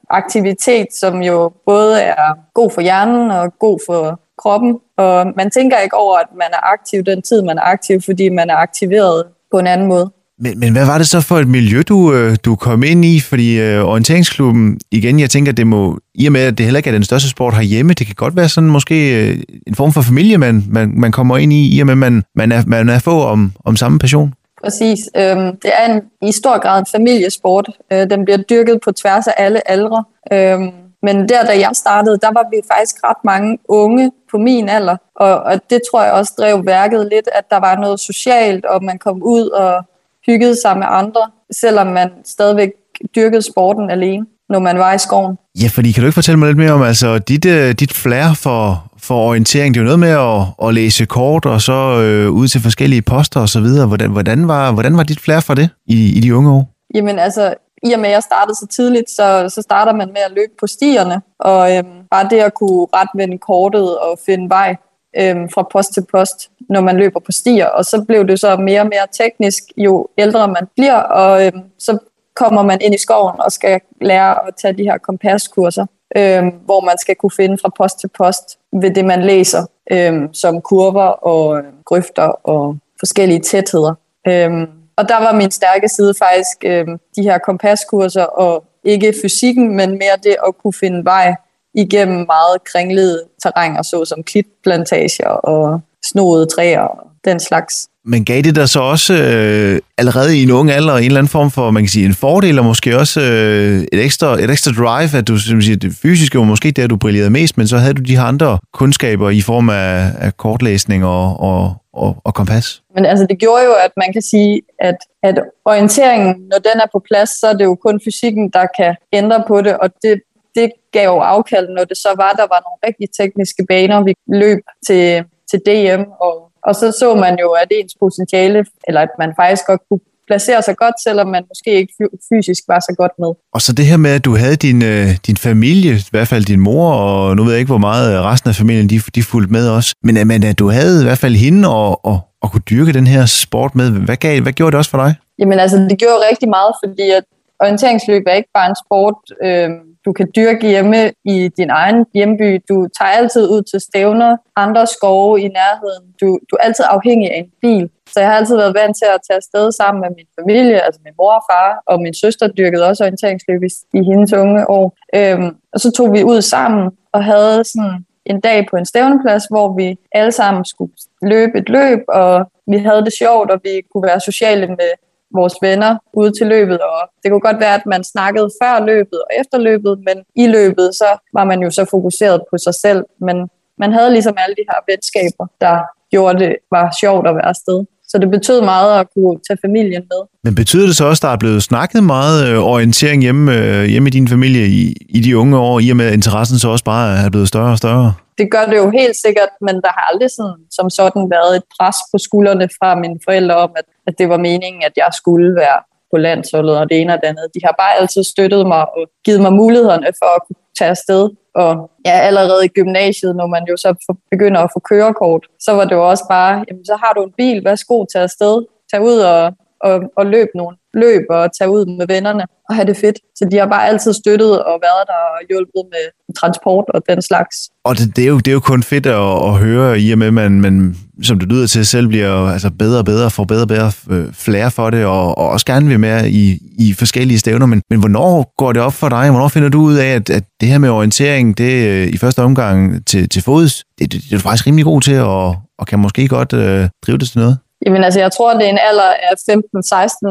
aktivitet, 0.09 0.87
som 0.93 1.21
jo 1.21 1.51
både 1.65 2.01
er 2.01 2.29
god 2.53 2.71
for 2.71 2.81
hjernen 2.81 3.31
og 3.31 3.53
god 3.59 3.79
for 3.85 4.19
kroppen. 4.41 4.79
Og 4.97 5.33
man 5.37 5.51
tænker 5.51 5.77
ikke 5.77 5.97
over, 5.97 6.17
at 6.17 6.27
man 6.33 6.47
er 6.53 6.71
aktiv 6.73 7.03
den 7.03 7.21
tid, 7.21 7.41
man 7.41 7.57
er 7.57 7.61
aktiv, 7.61 8.01
fordi 8.01 8.29
man 8.29 8.49
er 8.49 8.55
aktiveret 8.55 9.23
på 9.51 9.59
en 9.59 9.67
anden 9.67 9.87
måde. 9.87 10.11
Men, 10.39 10.59
men 10.59 10.73
hvad 10.73 10.85
var 10.85 10.97
det 10.97 11.07
så 11.07 11.21
for 11.21 11.37
et 11.37 11.47
miljø, 11.47 11.81
du, 11.81 12.13
øh, 12.13 12.37
du 12.45 12.55
kom 12.55 12.83
ind 12.83 13.05
i? 13.05 13.19
Fordi 13.19 13.59
øh, 13.59 13.85
orienteringsklubben, 13.85 14.79
igen, 14.91 15.19
jeg 15.19 15.29
tænker, 15.29 15.51
det 15.51 15.67
må, 15.67 15.99
i 16.15 16.25
og 16.25 16.31
med, 16.31 16.41
at 16.41 16.57
det 16.57 16.65
heller 16.65 16.77
ikke 16.77 16.89
er 16.89 16.93
den 16.93 17.03
største 17.03 17.29
sport 17.29 17.53
herhjemme, 17.53 17.93
det 17.93 18.07
kan 18.07 18.15
godt 18.15 18.35
være 18.35 18.49
sådan 18.49 18.69
måske 18.69 19.29
øh, 19.29 19.39
en 19.67 19.75
form 19.75 19.93
for 19.93 20.01
familie, 20.01 20.37
man, 20.37 20.63
man, 20.69 20.91
man 20.95 21.11
kommer 21.11 21.37
ind 21.37 21.53
i, 21.53 21.77
i 21.77 21.79
og 21.79 21.85
med, 21.85 21.93
at 21.93 21.97
man, 21.97 22.23
man, 22.35 22.51
er, 22.51 22.63
man 22.67 22.89
er 22.89 22.99
få 22.99 23.21
om, 23.21 23.51
om 23.65 23.75
samme 23.75 23.99
passion. 23.99 24.33
Præcis. 24.65 24.99
Øhm, 25.17 25.55
det 25.63 25.71
er 25.79 25.93
en, 25.93 26.01
i 26.29 26.31
stor 26.31 26.59
grad 26.59 26.79
en 26.79 26.85
familiesport. 26.91 27.69
Øh, 27.93 28.09
den 28.09 28.25
bliver 28.25 28.37
dyrket 28.37 28.79
på 28.85 28.91
tværs 28.91 29.27
af 29.27 29.33
alle 29.37 29.71
aldre. 29.71 30.03
Øhm, 30.33 30.71
men 31.03 31.29
der, 31.29 31.45
da 31.45 31.59
jeg 31.59 31.69
startede, 31.73 32.17
der 32.21 32.31
var 32.33 32.45
vi 32.51 32.57
faktisk 32.73 32.95
ret 33.03 33.21
mange 33.23 33.57
unge 33.69 34.11
på 34.31 34.37
min 34.37 34.69
alder. 34.69 34.97
Og, 35.15 35.39
og 35.39 35.69
det 35.69 35.81
tror 35.91 36.03
jeg 36.03 36.11
også 36.11 36.33
drev 36.37 36.65
værket 36.65 37.07
lidt, 37.11 37.29
at 37.33 37.43
der 37.49 37.59
var 37.59 37.75
noget 37.75 37.99
socialt, 37.99 38.65
og 38.65 38.83
man 38.83 38.97
kom 38.97 39.23
ud 39.23 39.49
og 39.49 39.83
hyggede 40.25 40.55
sig 40.61 40.77
med 40.77 40.87
andre, 40.89 41.21
selvom 41.51 41.87
man 41.87 42.09
stadigvæk 42.25 42.69
dyrkede 43.15 43.41
sporten 43.41 43.89
alene, 43.89 44.25
når 44.49 44.59
man 44.59 44.77
var 44.79 44.93
i 44.93 44.97
skoven. 44.97 45.37
Ja, 45.61 45.67
fordi 45.67 45.91
kan 45.91 46.01
du 46.01 46.07
ikke 46.07 46.13
fortælle 46.13 46.39
mig 46.39 46.47
lidt 46.47 46.57
mere 46.57 46.71
om 46.71 46.81
altså, 46.81 47.17
dit, 47.17 47.45
øh, 47.45 47.71
dit 47.71 47.93
flair 47.93 48.33
for, 48.33 48.91
for 49.05 49.15
orientering? 49.29 49.73
Det 49.73 49.79
er 49.79 49.83
jo 49.83 49.85
noget 49.85 49.99
med 49.99 50.09
at, 50.09 50.67
at 50.67 50.73
læse 50.73 51.05
kort 51.05 51.45
og 51.45 51.61
så 51.61 52.01
øh, 52.01 52.31
ud 52.31 52.47
til 52.47 52.61
forskellige 52.61 53.01
poster 53.01 53.39
og 53.39 53.49
så 53.49 53.59
videre. 53.59 53.87
Hvordan, 53.87 54.11
hvordan, 54.11 54.47
var, 54.47 54.71
hvordan 54.71 54.97
var 54.97 55.03
dit 55.03 55.19
flere 55.19 55.41
for 55.41 55.53
det 55.53 55.69
i, 55.85 56.17
i 56.17 56.19
de 56.19 56.35
unge 56.35 56.51
år? 56.51 56.69
Jamen 56.95 57.19
altså, 57.19 57.53
i 57.83 57.91
og 57.93 57.99
med 57.99 58.09
at 58.09 58.13
jeg 58.13 58.23
startede 58.23 58.55
så 58.55 58.67
tidligt, 58.67 59.09
så, 59.09 59.49
så 59.49 59.61
starter 59.61 59.93
man 59.93 60.07
med 60.07 60.21
at 60.25 60.31
løbe 60.35 60.51
på 60.59 60.67
stierne, 60.67 61.21
og 61.39 61.77
øhm, 61.77 61.85
bare 62.11 62.27
det 62.29 62.39
at 62.39 62.53
kunne 62.53 62.87
retvende 62.93 63.37
kortet 63.37 63.97
og 63.97 64.19
finde 64.25 64.49
vej, 64.49 64.75
øhm, 65.19 65.49
fra 65.49 65.67
post 65.71 65.93
til 65.93 66.05
post, 66.11 66.49
når 66.69 66.81
man 66.81 66.97
løber 66.97 67.19
på 67.19 67.31
stier. 67.31 67.65
Og 67.65 67.85
så 67.85 68.05
blev 68.07 68.27
det 68.27 68.39
så 68.39 68.57
mere 68.57 68.81
og 68.81 68.87
mere 68.87 69.07
teknisk, 69.11 69.63
jo 69.77 70.07
ældre 70.17 70.47
man 70.47 70.67
bliver, 70.75 70.95
og 70.95 71.45
øhm, 71.45 71.61
så 71.79 71.97
kommer 72.35 72.63
man 72.63 72.79
ind 72.81 72.95
i 72.95 72.97
skoven 72.97 73.35
og 73.39 73.51
skal 73.51 73.79
lære 74.01 74.47
at 74.47 74.53
tage 74.61 74.77
de 74.77 74.83
her 74.83 74.97
kompaskurser, 74.97 75.85
øhm, 76.17 76.49
hvor 76.65 76.85
man 76.85 76.97
skal 76.97 77.15
kunne 77.15 77.31
finde 77.35 77.57
fra 77.57 77.71
post 77.77 77.99
til 77.99 78.07
post 78.17 78.57
ved 78.73 78.91
det, 78.91 79.05
man 79.05 79.23
læser, 79.23 79.65
øh, 79.91 80.29
som 80.33 80.61
kurver 80.61 81.07
og 81.07 81.57
øh, 81.57 81.63
grøfter 81.85 82.27
og 82.43 82.77
forskellige 82.99 83.39
tætheder. 83.39 83.93
Øh, 84.27 84.67
og 84.97 85.09
der 85.09 85.19
var 85.19 85.33
min 85.33 85.51
stærke 85.51 85.89
side 85.89 86.13
faktisk 86.19 86.57
øh, 86.65 86.87
de 87.15 87.23
her 87.23 87.37
kompaskurser, 87.37 88.23
og 88.23 88.63
ikke 88.83 89.13
fysikken, 89.21 89.75
men 89.75 89.89
mere 89.89 90.17
det 90.23 90.35
at 90.47 90.57
kunne 90.57 90.73
finde 90.73 91.05
vej 91.05 91.35
igennem 91.73 92.25
meget 92.25 92.63
kringlede 92.63 93.23
terrænger, 93.43 93.81
såsom 93.81 94.23
klitplantager 94.23 95.29
og 95.29 95.81
snoede 96.05 96.45
træer 96.45 96.81
og 96.81 97.07
den 97.25 97.39
slags. 97.39 97.87
Men 98.05 98.25
gav 98.25 98.41
det 98.41 98.55
der 98.55 98.65
så 98.65 98.79
også 98.79 99.13
øh, 99.13 99.79
allerede 99.97 100.37
i 100.37 100.43
en 100.43 100.51
ung 100.51 100.71
alder 100.71 100.95
en 100.97 101.03
eller 101.03 101.19
anden 101.19 101.29
form 101.29 101.51
for, 101.51 101.71
man 101.71 101.83
kan 101.83 101.89
sige, 101.89 102.05
en 102.05 102.13
fordel, 102.13 102.59
og 102.59 102.65
måske 102.65 102.97
også 102.97 103.21
øh, 103.21 103.87
et, 103.93 104.03
ekstra, 104.03 104.33
et 104.43 104.49
ekstra 104.49 104.71
drive, 104.71 105.17
at 105.17 105.27
du 105.27 105.37
som 105.37 105.61
siger, 105.61 105.77
det 105.77 105.93
fysiske 106.01 106.37
var 106.37 106.43
måske 106.43 106.71
der, 106.71 106.87
du 106.87 106.97
brillerede 106.97 107.29
mest, 107.29 107.57
men 107.57 107.67
så 107.67 107.77
havde 107.77 107.93
du 107.93 108.01
de 108.01 108.17
her 108.17 108.23
andre 108.23 108.59
kundskaber 108.73 109.29
i 109.29 109.41
form 109.41 109.69
af, 109.69 110.11
af 110.19 110.37
kortlæsning 110.37 111.05
og, 111.05 111.39
og, 111.39 111.73
og, 111.93 112.17
og 112.23 112.33
kompas? 112.33 112.81
Men 112.95 113.05
altså, 113.05 113.25
det 113.29 113.39
gjorde 113.39 113.63
jo, 113.63 113.73
at 113.85 113.91
man 113.97 114.13
kan 114.13 114.21
sige, 114.21 114.61
at, 114.79 114.97
at 115.23 115.35
orienteringen, 115.65 116.35
når 116.51 116.57
den 116.57 116.77
er 116.83 116.87
på 116.93 117.01
plads, 117.07 117.29
så 117.29 117.47
er 117.47 117.53
det 117.53 117.63
jo 117.63 117.75
kun 117.75 117.99
fysikken, 118.05 118.49
der 118.49 118.65
kan 118.77 118.95
ændre 119.13 119.43
på 119.47 119.61
det, 119.61 119.77
og 119.77 119.89
det 120.01 120.21
det 120.55 120.71
gav 120.91 121.09
afkald, 121.09 121.67
når 121.69 121.83
det 121.83 121.97
så 121.97 122.11
var, 122.17 122.31
der 122.31 122.47
var 122.53 122.59
nogle 122.65 122.79
rigtig 122.87 123.07
tekniske 123.19 123.63
baner, 123.71 124.03
vi 124.03 124.13
løb 124.27 124.59
til, 124.87 125.23
til 125.49 125.59
DM, 125.67 126.03
og, 126.25 126.33
og 126.67 126.75
så 126.75 126.85
så 126.99 127.15
man 127.15 127.33
jo, 127.43 127.49
at 127.51 127.67
ens 127.71 127.95
potentiale, 127.99 128.65
eller 128.87 129.01
at 129.01 129.13
man 129.19 129.31
faktisk 129.39 129.63
godt 129.67 129.81
kunne 129.89 129.99
placere 130.27 130.61
sig 130.61 130.75
godt, 130.77 130.97
selvom 131.03 131.27
man 131.27 131.43
måske 131.51 131.71
ikke 131.81 131.93
fysisk 132.29 132.63
var 132.67 132.79
så 132.79 132.93
godt 132.97 133.11
med. 133.19 133.31
Og 133.53 133.61
så 133.61 133.73
det 133.73 133.85
her 133.85 133.97
med, 133.97 134.11
at 134.11 134.25
du 134.25 134.35
havde 134.35 134.55
din, 134.55 134.83
øh, 134.83 135.07
din 135.27 135.37
familie, 135.37 135.93
i 135.93 136.11
hvert 136.11 136.27
fald 136.27 136.43
din 136.45 136.59
mor, 136.59 136.91
og 136.93 137.35
nu 137.35 137.43
ved 137.43 137.51
jeg 137.51 137.59
ikke, 137.59 137.73
hvor 137.75 137.85
meget 137.89 138.21
resten 138.21 138.49
af 138.49 138.55
familien 138.55 138.89
de, 138.89 138.99
de 139.15 139.23
fulgte 139.23 139.53
med 139.53 139.69
også, 139.69 139.95
men, 140.03 140.27
men 140.27 140.43
at 140.43 140.59
du 140.59 140.69
havde 140.69 141.01
i 141.01 141.05
hvert 141.05 141.17
fald 141.17 141.35
hende 141.35 141.69
og, 141.69 142.05
og, 142.05 142.19
og 142.41 142.51
kunne 142.51 142.67
dyrke 142.69 142.93
den 142.93 143.07
her 143.07 143.25
sport 143.25 143.75
med, 143.75 143.91
hvad, 143.91 144.17
gav, 144.17 144.41
hvad 144.41 144.53
gjorde 144.53 144.71
det 144.71 144.77
også 144.77 144.91
for 144.91 144.97
dig? 145.05 145.15
Jamen 145.39 145.59
altså, 145.59 145.77
det 145.77 145.97
gjorde 145.99 146.19
rigtig 146.31 146.49
meget, 146.49 146.73
fordi 146.83 147.09
at 147.09 147.23
orienteringsløb 147.59 148.23
er 148.27 148.33
ikke 148.33 148.49
bare 148.53 148.69
en 148.69 148.75
sport, 148.85 149.19
øh, 149.43 149.69
du 150.05 150.13
kan 150.13 150.27
dyrke 150.35 150.67
hjemme 150.67 151.11
i 151.23 151.49
din 151.57 151.69
egen 151.69 152.05
hjemby. 152.13 152.61
Du 152.69 152.87
tager 152.99 153.11
altid 153.11 153.49
ud 153.49 153.61
til 153.61 153.79
stævner, 153.79 154.37
andre 154.55 154.87
skove 154.87 155.41
i 155.41 155.47
nærheden. 155.47 156.05
Du, 156.21 156.27
du 156.51 156.55
er 156.55 156.63
altid 156.67 156.85
afhængig 156.89 157.31
af 157.31 157.37
en 157.37 157.51
bil. 157.61 157.89
Så 158.13 158.19
jeg 158.19 158.29
har 158.29 158.37
altid 158.37 158.55
været 158.55 158.75
vant 158.75 158.97
til 158.97 159.05
at 159.15 159.19
tage 159.27 159.37
afsted 159.37 159.71
sammen 159.71 160.01
med 160.01 160.09
min 160.17 160.27
familie, 160.39 160.81
altså 160.85 161.01
min 161.03 161.13
mor 161.17 161.31
og 161.31 161.43
far, 161.51 161.83
og 161.85 162.01
min 162.01 162.13
søster 162.13 162.47
dyrkede 162.47 162.87
også 162.89 163.03
orienteringsløb 163.03 163.63
i, 163.63 163.71
i 163.99 164.03
hendes 164.03 164.33
unge 164.33 164.69
år. 164.69 164.97
Øhm, 165.15 165.55
og 165.73 165.79
så 165.79 165.91
tog 165.91 166.13
vi 166.13 166.23
ud 166.23 166.41
sammen 166.41 166.91
og 167.11 167.23
havde 167.23 167.63
sådan 167.63 168.05
en 168.25 168.39
dag 168.39 168.67
på 168.69 168.75
en 168.75 168.85
stævneplads, 168.85 169.45
hvor 169.45 169.75
vi 169.75 169.97
alle 170.11 170.31
sammen 170.31 170.65
skulle 170.65 170.93
løbe 171.21 171.57
et 171.57 171.69
løb, 171.69 171.99
og 172.07 172.51
vi 172.67 172.77
havde 172.77 173.05
det 173.05 173.13
sjovt, 173.13 173.51
og 173.51 173.59
vi 173.63 173.81
kunne 173.91 174.07
være 174.07 174.19
sociale 174.19 174.67
med 174.67 174.91
vores 175.33 175.53
venner 175.61 175.97
ude 176.13 176.31
til 176.37 176.47
løbet, 176.47 176.79
og 176.79 176.99
det 177.23 177.31
kunne 177.31 177.47
godt 177.49 177.59
være, 177.59 177.75
at 177.75 177.85
man 177.85 178.03
snakkede 178.03 178.49
før 178.63 178.85
løbet 178.85 179.19
og 179.25 179.29
efter 179.39 179.57
løbet, 179.57 179.99
men 180.07 180.17
i 180.35 180.47
løbet, 180.47 180.95
så 180.95 181.09
var 181.33 181.43
man 181.43 181.59
jo 181.61 181.69
så 181.69 181.85
fokuseret 181.91 182.41
på 182.51 182.57
sig 182.57 182.73
selv, 182.73 183.03
men 183.21 183.37
man 183.77 183.93
havde 183.93 184.11
ligesom 184.11 184.35
alle 184.37 184.55
de 184.55 184.65
her 184.69 184.79
venskaber, 184.89 185.45
der 185.61 185.75
gjorde 186.11 186.39
det 186.39 186.55
var 186.71 186.95
sjovt 187.01 187.27
at 187.27 187.35
være 187.35 187.45
afsted. 187.45 187.85
Så 188.07 188.17
det 188.17 188.31
betød 188.31 188.61
meget 188.61 188.99
at 188.99 189.07
kunne 189.13 189.39
tage 189.47 189.57
familien 189.65 190.03
med. 190.11 190.21
Men 190.43 190.55
betyder 190.55 190.85
det 190.85 190.95
så 190.95 191.05
også, 191.05 191.19
at 191.19 191.27
der 191.27 191.33
er 191.33 191.37
blevet 191.37 191.63
snakket 191.63 192.03
meget 192.03 192.47
øh, 192.47 192.57
orientering 192.73 193.21
hjemme, 193.21 193.43
øh, 193.57 193.83
hjemme 193.85 194.07
i 194.09 194.11
din 194.11 194.27
familie 194.27 194.65
i, 194.67 194.95
i 195.09 195.19
de 195.19 195.37
unge 195.37 195.57
år, 195.57 195.79
i 195.79 195.89
og 195.89 195.97
med 195.97 196.05
at 196.05 196.13
interessen 196.13 196.59
så 196.59 196.67
også 196.69 196.83
bare 196.83 197.25
er 197.25 197.29
blevet 197.29 197.47
større 197.47 197.71
og 197.71 197.77
større? 197.77 198.13
Det 198.37 198.51
gør 198.51 198.65
det 198.65 198.77
jo 198.77 198.89
helt 198.89 199.15
sikkert, 199.25 199.51
men 199.61 199.75
der 199.75 199.91
har 199.97 200.03
aldrig 200.11 200.29
sådan, 200.37 200.61
som 200.71 200.89
sådan 200.89 201.23
været 201.35 201.55
et 201.55 201.63
pres 201.75 201.97
på 202.11 202.17
skuldrene 202.17 202.67
fra 202.79 202.89
mine 202.95 203.17
forældre 203.25 203.55
om, 203.55 203.71
at, 203.79 203.85
at 204.07 204.13
det 204.17 204.29
var 204.29 204.37
meningen, 204.37 204.83
at 204.83 204.93
jeg 204.97 205.09
skulle 205.13 205.55
være 205.55 205.79
på 206.11 206.17
landsholdet 206.17 206.77
og 206.79 206.89
det 206.89 207.01
ene 207.01 207.13
og 207.13 207.19
det 207.21 207.27
andet. 207.27 207.47
De 207.53 207.59
har 207.63 207.75
bare 207.79 207.95
altid 207.99 208.23
støttet 208.23 208.67
mig 208.67 208.81
og 208.97 209.09
givet 209.25 209.41
mig 209.41 209.53
mulighederne 209.53 210.07
for 210.21 210.29
at 210.35 210.41
kunne 210.47 210.61
tage 210.79 210.89
afsted. 210.89 211.29
Og 211.55 211.91
ja, 212.05 212.11
allerede 212.11 212.65
i 212.65 212.67
gymnasiet, 212.67 213.35
når 213.35 213.47
man 213.47 213.63
jo 213.69 213.77
så 213.77 214.17
begynder 214.31 214.61
at 214.61 214.69
få 214.73 214.79
kørekort, 214.79 215.43
så 215.59 215.71
var 215.71 215.85
det 215.85 215.95
jo 215.95 216.09
også 216.09 216.25
bare, 216.29 216.65
jamen 216.67 216.85
så 216.85 216.95
har 217.03 217.13
du 217.13 217.23
en 217.23 217.33
bil, 217.37 217.65
værsgo, 217.65 218.05
tag 218.05 218.21
afsted, 218.21 218.65
tag 218.91 219.01
ud 219.01 219.17
og, 219.19 219.53
og, 219.79 220.01
og 220.17 220.25
løb 220.25 220.47
nogle 220.55 220.77
løb 221.03 221.23
og 221.29 221.43
tage 221.57 221.69
ud 221.69 221.97
med 221.97 222.07
vennerne 222.13 222.43
og 222.69 222.75
have 222.75 222.87
det 222.87 222.97
fedt. 222.97 223.17
Så 223.35 223.47
de 223.51 223.57
har 223.57 223.67
bare 223.67 223.87
altid 223.87 224.13
støttet 224.13 224.63
og 224.63 224.75
været 224.87 225.03
der 225.11 225.21
og 225.35 225.39
hjulpet 225.49 225.83
med 225.93 226.05
transport 226.39 226.85
og 226.93 227.01
den 227.09 227.21
slags. 227.21 227.55
Og 227.83 227.97
det, 227.97 228.15
det, 228.15 228.23
er, 228.23 228.27
jo, 228.27 228.37
det 228.37 228.47
er 228.47 228.53
jo 228.53 228.59
kun 228.59 228.83
fedt 228.83 229.05
at, 229.05 229.47
at 229.49 229.53
høre, 229.65 229.99
i 229.99 230.11
og 230.11 230.17
med, 230.17 230.27
at 230.27 230.33
man, 230.33 230.61
man, 230.61 230.95
som 231.23 231.39
det 231.39 231.47
lyder 231.47 231.67
til, 231.67 231.85
selv 231.85 232.07
bliver 232.07 232.47
altså 232.47 232.69
bedre 232.79 232.99
og 232.99 233.05
bedre, 233.05 233.31
får 233.31 233.43
bedre 233.43 233.61
og 233.61 233.67
bedre 233.67 233.91
øh, 234.11 234.33
flere 234.33 234.71
for 234.71 234.89
det, 234.89 235.05
og, 235.05 235.37
og 235.37 235.49
også 235.49 235.65
gerne 235.65 235.87
vil 235.87 235.99
med 235.99 236.27
i, 236.27 236.59
i 236.79 236.93
forskellige 236.93 237.39
stævner. 237.39 237.65
Men, 237.65 237.81
men 237.89 237.99
hvornår 237.99 238.53
går 238.57 238.73
det 238.73 238.81
op 238.81 238.93
for 238.93 239.09
dig? 239.09 239.29
Hvornår 239.29 239.47
finder 239.47 239.69
du 239.69 239.81
ud 239.81 239.95
af, 239.95 240.07
at, 240.07 240.29
at 240.29 240.43
det 240.61 240.69
her 240.69 240.77
med 240.77 240.89
orientering, 240.89 241.57
det 241.57 241.87
øh, 241.87 242.07
i 242.07 242.17
første 242.17 242.41
omgang 242.41 243.05
til, 243.07 243.29
til 243.29 243.43
fods, 243.43 243.83
det, 243.99 244.11
det, 244.11 244.21
det 244.21 244.33
er 244.33 244.37
du 244.37 244.41
faktisk 244.41 244.67
rimelig 244.67 244.85
god 244.85 245.01
til, 245.01 245.19
og, 245.19 245.55
og 245.79 245.87
kan 245.87 245.99
måske 245.99 246.27
godt 246.27 246.53
øh, 246.53 246.89
drive 247.05 247.17
det 247.17 247.29
til 247.29 247.39
noget? 247.39 247.57
Jamen 247.85 248.03
altså, 248.03 248.19
jeg 248.19 248.31
tror, 248.31 248.53
det 248.53 248.65
er 248.65 248.69
en 248.69 248.79
alder 248.89 249.09
af 249.29 249.35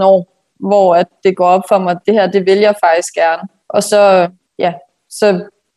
15-16 0.01 0.05
år, 0.05 0.34
hvor 0.69 0.95
at 0.95 1.07
det 1.25 1.37
går 1.37 1.47
op 1.47 1.63
for 1.69 1.79
mig, 1.79 1.91
at 1.91 1.99
det 2.07 2.15
her, 2.15 2.27
det 2.27 2.47
vil 2.47 2.59
jeg 2.59 2.75
faktisk 2.85 3.15
gerne. 3.15 3.43
Og 3.69 3.83
så, 3.83 4.29
ja, 4.59 4.73
så 5.11 5.27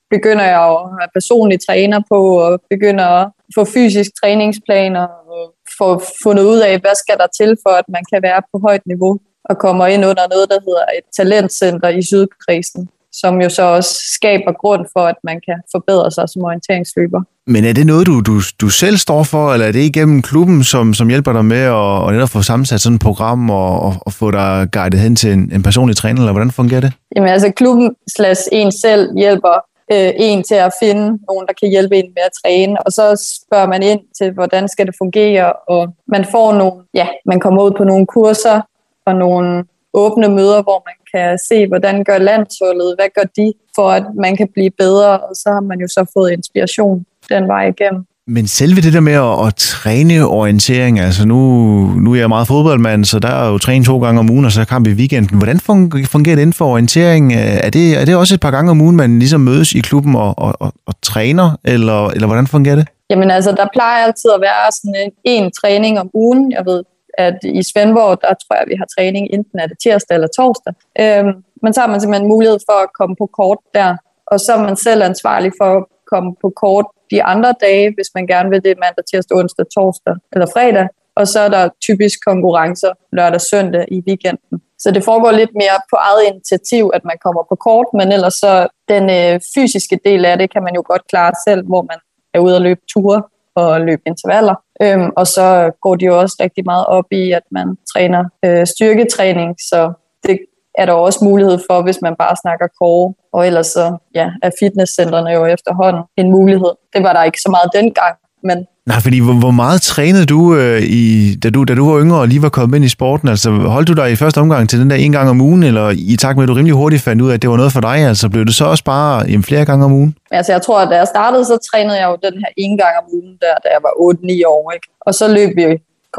begynder 0.09 0.43
jeg 0.43 0.61
at 0.61 0.77
have 0.99 1.09
personlige 1.13 1.59
træner 1.67 1.99
på, 2.11 2.39
og 2.39 2.61
begynder 2.69 3.05
at 3.05 3.27
få 3.55 3.65
fysisk 3.65 4.11
træningsplaner, 4.21 5.07
og 5.33 5.53
få 5.77 6.01
fundet 6.23 6.43
ud 6.43 6.59
af, 6.59 6.79
hvad 6.79 6.95
skal 6.95 7.17
der 7.17 7.27
til 7.39 7.57
for, 7.63 7.73
at 7.81 7.85
man 7.89 8.03
kan 8.13 8.21
være 8.21 8.41
på 8.51 8.59
højt 8.67 8.85
niveau. 8.85 9.19
og 9.49 9.57
kommer 9.57 9.85
ind 9.87 10.05
under 10.05 10.25
noget, 10.33 10.49
der 10.49 10.59
hedder 10.67 10.85
et 10.97 11.05
talentcenter 11.17 11.89
i 11.89 12.01
Sydkredsen, 12.01 12.89
som 13.21 13.41
jo 13.41 13.49
så 13.49 13.63
også 13.63 13.93
skaber 14.15 14.51
grund 14.61 14.85
for, 14.93 14.99
at 14.99 15.15
man 15.23 15.41
kan 15.47 15.57
forbedre 15.71 16.11
sig 16.11 16.29
som 16.29 16.43
orienteringsløber. 16.43 17.21
Men 17.47 17.65
er 17.65 17.73
det 17.73 17.85
noget, 17.85 18.07
du, 18.07 18.21
du, 18.21 18.35
du 18.61 18.69
selv 18.69 18.97
står 18.97 19.23
for, 19.23 19.53
eller 19.53 19.65
er 19.65 19.71
det 19.71 19.79
igennem 19.79 20.21
klubben, 20.21 20.63
som, 20.63 20.93
som 20.93 21.07
hjælper 21.07 21.33
dig 21.33 21.45
med 21.45 21.63
at, 21.79 22.07
at 22.07 22.13
netop 22.13 22.29
få 22.29 22.41
sammensat 22.41 22.81
sådan 22.81 22.95
et 22.95 23.01
program 23.01 23.49
og, 23.49 23.79
og, 23.79 23.93
og 24.01 24.13
få 24.13 24.31
dig 24.31 24.67
guidet 24.71 24.99
hen 24.99 25.15
til 25.15 25.33
en, 25.33 25.51
en 25.53 25.63
personlig 25.63 25.97
træner, 25.97 26.21
eller 26.21 26.31
hvordan 26.31 26.51
fungerer 26.51 26.81
det? 26.81 26.93
Jamen 27.15 27.29
altså, 27.29 27.51
klubben 27.51 27.95
slash 28.17 28.41
en 28.51 28.71
selv 28.71 29.17
hjælper 29.17 29.55
øh, 29.93 30.11
en 30.15 30.43
til 30.43 30.55
at 30.55 30.71
finde 30.81 31.05
nogen, 31.27 31.47
der 31.47 31.53
kan 31.59 31.69
hjælpe 31.69 31.95
en 31.95 32.09
med 32.15 32.23
at 32.25 32.31
træne, 32.43 32.75
og 32.85 32.91
så 32.91 33.05
spørger 33.45 33.67
man 33.67 33.83
ind 33.83 33.99
til, 34.17 34.31
hvordan 34.31 34.67
skal 34.67 34.85
det 34.85 34.95
fungere, 34.97 35.53
og 35.53 35.95
man 36.07 36.25
får 36.31 36.53
nogle, 36.53 36.83
ja, 36.93 37.07
man 37.25 37.39
kommer 37.39 37.63
ud 37.63 37.71
på 37.77 37.83
nogle 37.83 38.05
kurser 38.05 38.61
og 39.05 39.15
nogle 39.15 39.63
åbne 39.93 40.29
møder, 40.29 40.61
hvor 40.63 40.83
man 40.89 40.97
kan 41.13 41.39
se, 41.49 41.67
hvordan 41.67 42.03
gør 42.03 42.17
landsholdet, 42.17 42.95
hvad 42.97 43.09
gør 43.15 43.27
de, 43.37 43.53
for 43.75 43.89
at 43.89 44.03
man 44.21 44.37
kan 44.37 44.47
blive 44.53 44.71
bedre, 44.77 45.19
og 45.19 45.35
så 45.35 45.49
har 45.49 45.61
man 45.61 45.79
jo 45.79 45.87
så 45.87 46.11
fået 46.13 46.31
inspiration 46.31 47.05
den 47.29 47.47
vej 47.47 47.67
igennem. 47.67 48.03
Men 48.29 48.47
selve 48.47 48.81
det 48.81 48.93
der 48.93 48.99
med 48.99 49.13
at, 49.13 49.47
at 49.47 49.55
træne 49.55 50.27
orientering, 50.27 50.99
altså 50.99 51.27
nu, 51.27 51.39
nu 51.87 52.13
er 52.13 52.19
jeg 52.19 52.29
meget 52.29 52.47
fodboldmand, 52.47 53.05
så 53.05 53.19
der 53.19 53.27
er 53.27 53.51
jo 53.51 53.57
træning 53.57 53.85
to 53.85 53.99
gange 53.99 54.19
om 54.19 54.29
ugen, 54.29 54.45
og 54.45 54.51
så 54.51 54.65
kamp 54.65 54.87
i 54.87 54.93
weekenden. 54.93 55.37
Hvordan 55.37 55.59
fungerer 55.59 56.35
det 56.35 56.41
inden 56.41 56.53
for 56.53 56.65
orientering? 56.65 57.33
Er 57.33 57.69
det, 57.69 58.01
er 58.01 58.05
det 58.05 58.15
også 58.15 58.33
et 58.33 58.39
par 58.39 58.51
gange 58.51 58.71
om 58.71 58.81
ugen, 58.81 58.95
man 58.95 59.19
ligesom 59.19 59.41
mødes 59.41 59.73
i 59.73 59.79
klubben 59.79 60.15
og, 60.15 60.33
og, 60.37 60.53
og, 60.59 60.73
og 60.87 60.93
træner, 61.01 61.57
eller, 61.65 62.07
eller 62.07 62.27
hvordan 62.27 62.47
fungerer 62.47 62.75
det? 62.75 62.87
Jamen 63.09 63.31
altså, 63.31 63.51
der 63.51 63.67
plejer 63.73 64.05
altid 64.05 64.29
at 64.35 64.41
være 64.41 64.71
sådan 64.71 64.95
en, 65.05 65.11
en 65.23 65.51
træning 65.51 65.99
om 65.99 66.09
ugen. 66.13 66.51
Jeg 66.51 66.63
ved, 66.65 66.83
at 67.17 67.37
i 67.43 67.63
Svendborg, 67.63 68.21
der 68.21 68.33
tror 68.41 68.55
jeg, 68.59 68.65
vi 68.67 68.75
har 68.81 68.87
træning 68.95 69.27
enten 69.33 69.59
er 69.59 69.67
det 69.67 69.77
tirsdag 69.83 70.15
eller 70.15 70.27
torsdag. 70.37 70.73
Øhm, 71.01 71.33
men 71.63 71.73
så 71.73 71.79
har 71.81 71.87
man 71.87 72.01
simpelthen 72.01 72.27
mulighed 72.27 72.59
for 72.69 72.77
at 72.83 72.89
komme 72.99 73.15
på 73.15 73.25
kort 73.39 73.57
der, 73.73 73.97
og 74.27 74.39
så 74.39 74.53
er 74.57 74.61
man 74.67 74.75
selv 74.75 75.03
ansvarlig 75.03 75.51
for 75.61 75.69
at 75.77 75.83
komme 76.11 76.35
på 76.41 76.49
kort 76.63 76.85
de 77.11 77.23
andre 77.23 77.53
dage, 77.61 77.93
hvis 77.95 78.09
man 78.15 78.27
gerne 78.27 78.49
vil 78.49 78.63
det 78.63 78.79
mandag, 78.83 79.05
tirsdag, 79.11 79.37
onsdag, 79.37 79.65
torsdag 79.75 80.15
eller 80.33 80.47
fredag. 80.55 80.87
Og 81.15 81.27
så 81.27 81.39
er 81.39 81.49
der 81.49 81.69
typisk 81.81 82.17
konkurrencer 82.25 82.91
lørdag, 83.13 83.41
søndag 83.41 83.85
i 83.91 84.03
weekenden. 84.07 84.61
Så 84.79 84.91
det 84.91 85.03
foregår 85.03 85.31
lidt 85.31 85.53
mere 85.53 85.77
på 85.91 85.95
eget 85.95 86.23
initiativ, 86.31 86.91
at 86.93 87.05
man 87.05 87.17
kommer 87.23 87.43
på 87.49 87.55
kort, 87.55 87.87
men 87.93 88.11
ellers 88.11 88.33
så 88.33 88.67
den 88.89 89.09
øh, 89.09 89.39
fysiske 89.55 89.99
del 90.05 90.25
af 90.25 90.37
det 90.37 90.51
kan 90.53 90.63
man 90.63 90.75
jo 90.75 90.83
godt 90.85 91.07
klare 91.11 91.33
selv, 91.47 91.61
hvor 91.65 91.81
man 91.81 91.99
er 92.33 92.39
ude 92.39 92.55
og 92.55 92.61
løbe 92.61 92.81
ture 92.93 93.21
og 93.57 93.81
løbe 93.81 94.01
intervaller. 94.05 94.55
Øhm, 94.81 95.09
og 95.17 95.27
så 95.27 95.71
går 95.81 95.95
de 95.95 96.05
jo 96.05 96.19
også 96.19 96.35
rigtig 96.39 96.63
meget 96.65 96.85
op 96.85 97.05
i, 97.11 97.31
at 97.31 97.43
man 97.51 97.67
træner 97.93 98.23
øh, 98.45 98.67
styrketræning, 98.67 99.55
så 99.69 99.93
det 100.23 100.39
er 100.77 100.85
der 100.85 100.93
også 100.93 101.19
mulighed 101.23 101.59
for, 101.69 101.81
hvis 101.81 102.01
man 102.01 102.15
bare 102.19 102.35
snakker 102.43 102.67
core, 102.79 103.13
Og 103.33 103.47
ellers 103.47 103.67
så 103.67 103.97
ja, 104.15 104.31
er 104.43 104.51
fitnesscentrene 104.59 105.29
jo 105.29 105.45
efterhånden 105.45 106.03
en 106.17 106.31
mulighed. 106.31 106.71
Det 106.93 107.03
var 107.03 107.13
der 107.13 107.23
ikke 107.23 107.41
så 107.41 107.51
meget 107.51 107.69
dengang, 107.73 108.15
men 108.43 108.67
Nej, 108.87 108.99
fordi 109.01 109.19
hvor, 109.19 109.33
hvor 109.33 109.51
meget 109.51 109.81
trænede 109.81 110.25
du, 110.25 110.55
øh, 110.55 110.81
i, 110.81 111.35
da 111.43 111.49
du, 111.49 111.63
da 111.63 111.75
du 111.75 111.91
var 111.91 112.01
yngre 112.01 112.19
og 112.19 112.27
lige 112.27 112.41
var 112.41 112.49
kommet 112.49 112.75
ind 112.75 112.85
i 112.85 112.89
sporten? 112.97 113.27
Altså, 113.27 113.49
holdt 113.51 113.87
du 113.87 113.93
dig 113.93 114.11
i 114.11 114.15
første 114.15 114.37
omgang 114.37 114.69
til 114.69 114.79
den 114.79 114.89
der 114.89 114.95
en 114.95 115.11
gang 115.11 115.29
om 115.29 115.41
ugen, 115.41 115.63
eller 115.63 115.93
i 116.13 116.15
takt 116.15 116.37
med, 116.37 116.43
at 116.43 116.47
du 116.47 116.53
rimelig 116.53 116.75
hurtigt 116.75 117.01
fandt 117.01 117.21
ud 117.21 117.29
af, 117.29 117.33
at 117.33 117.41
det 117.41 117.49
var 117.49 117.57
noget 117.57 117.71
for 117.71 117.81
dig? 117.81 117.97
Altså, 118.11 118.29
blev 118.29 118.45
det 118.45 118.55
så 118.55 118.65
også 118.65 118.83
bare 118.83 119.29
en 119.29 119.43
flere 119.43 119.65
gange 119.65 119.85
om 119.85 119.91
ugen? 119.91 120.15
Altså, 120.31 120.51
jeg 120.51 120.61
tror, 120.61 120.79
at 120.79 120.89
da 120.91 120.95
jeg 120.95 121.07
startede, 121.07 121.45
så 121.45 121.57
trænede 121.71 121.97
jeg 122.01 122.07
jo 122.11 122.17
den 122.27 122.39
her 122.41 122.49
en 122.57 122.77
gang 122.77 122.93
om 123.01 123.05
ugen, 123.13 123.33
der, 123.43 123.53
da 123.63 123.67
jeg 123.75 123.81
var 123.87 123.93
8-9 124.13 124.47
år. 124.47 124.71
Ikke? 124.75 124.87
Og 125.01 125.13
så 125.13 125.25
løb 125.33 125.49
vi 125.55 125.63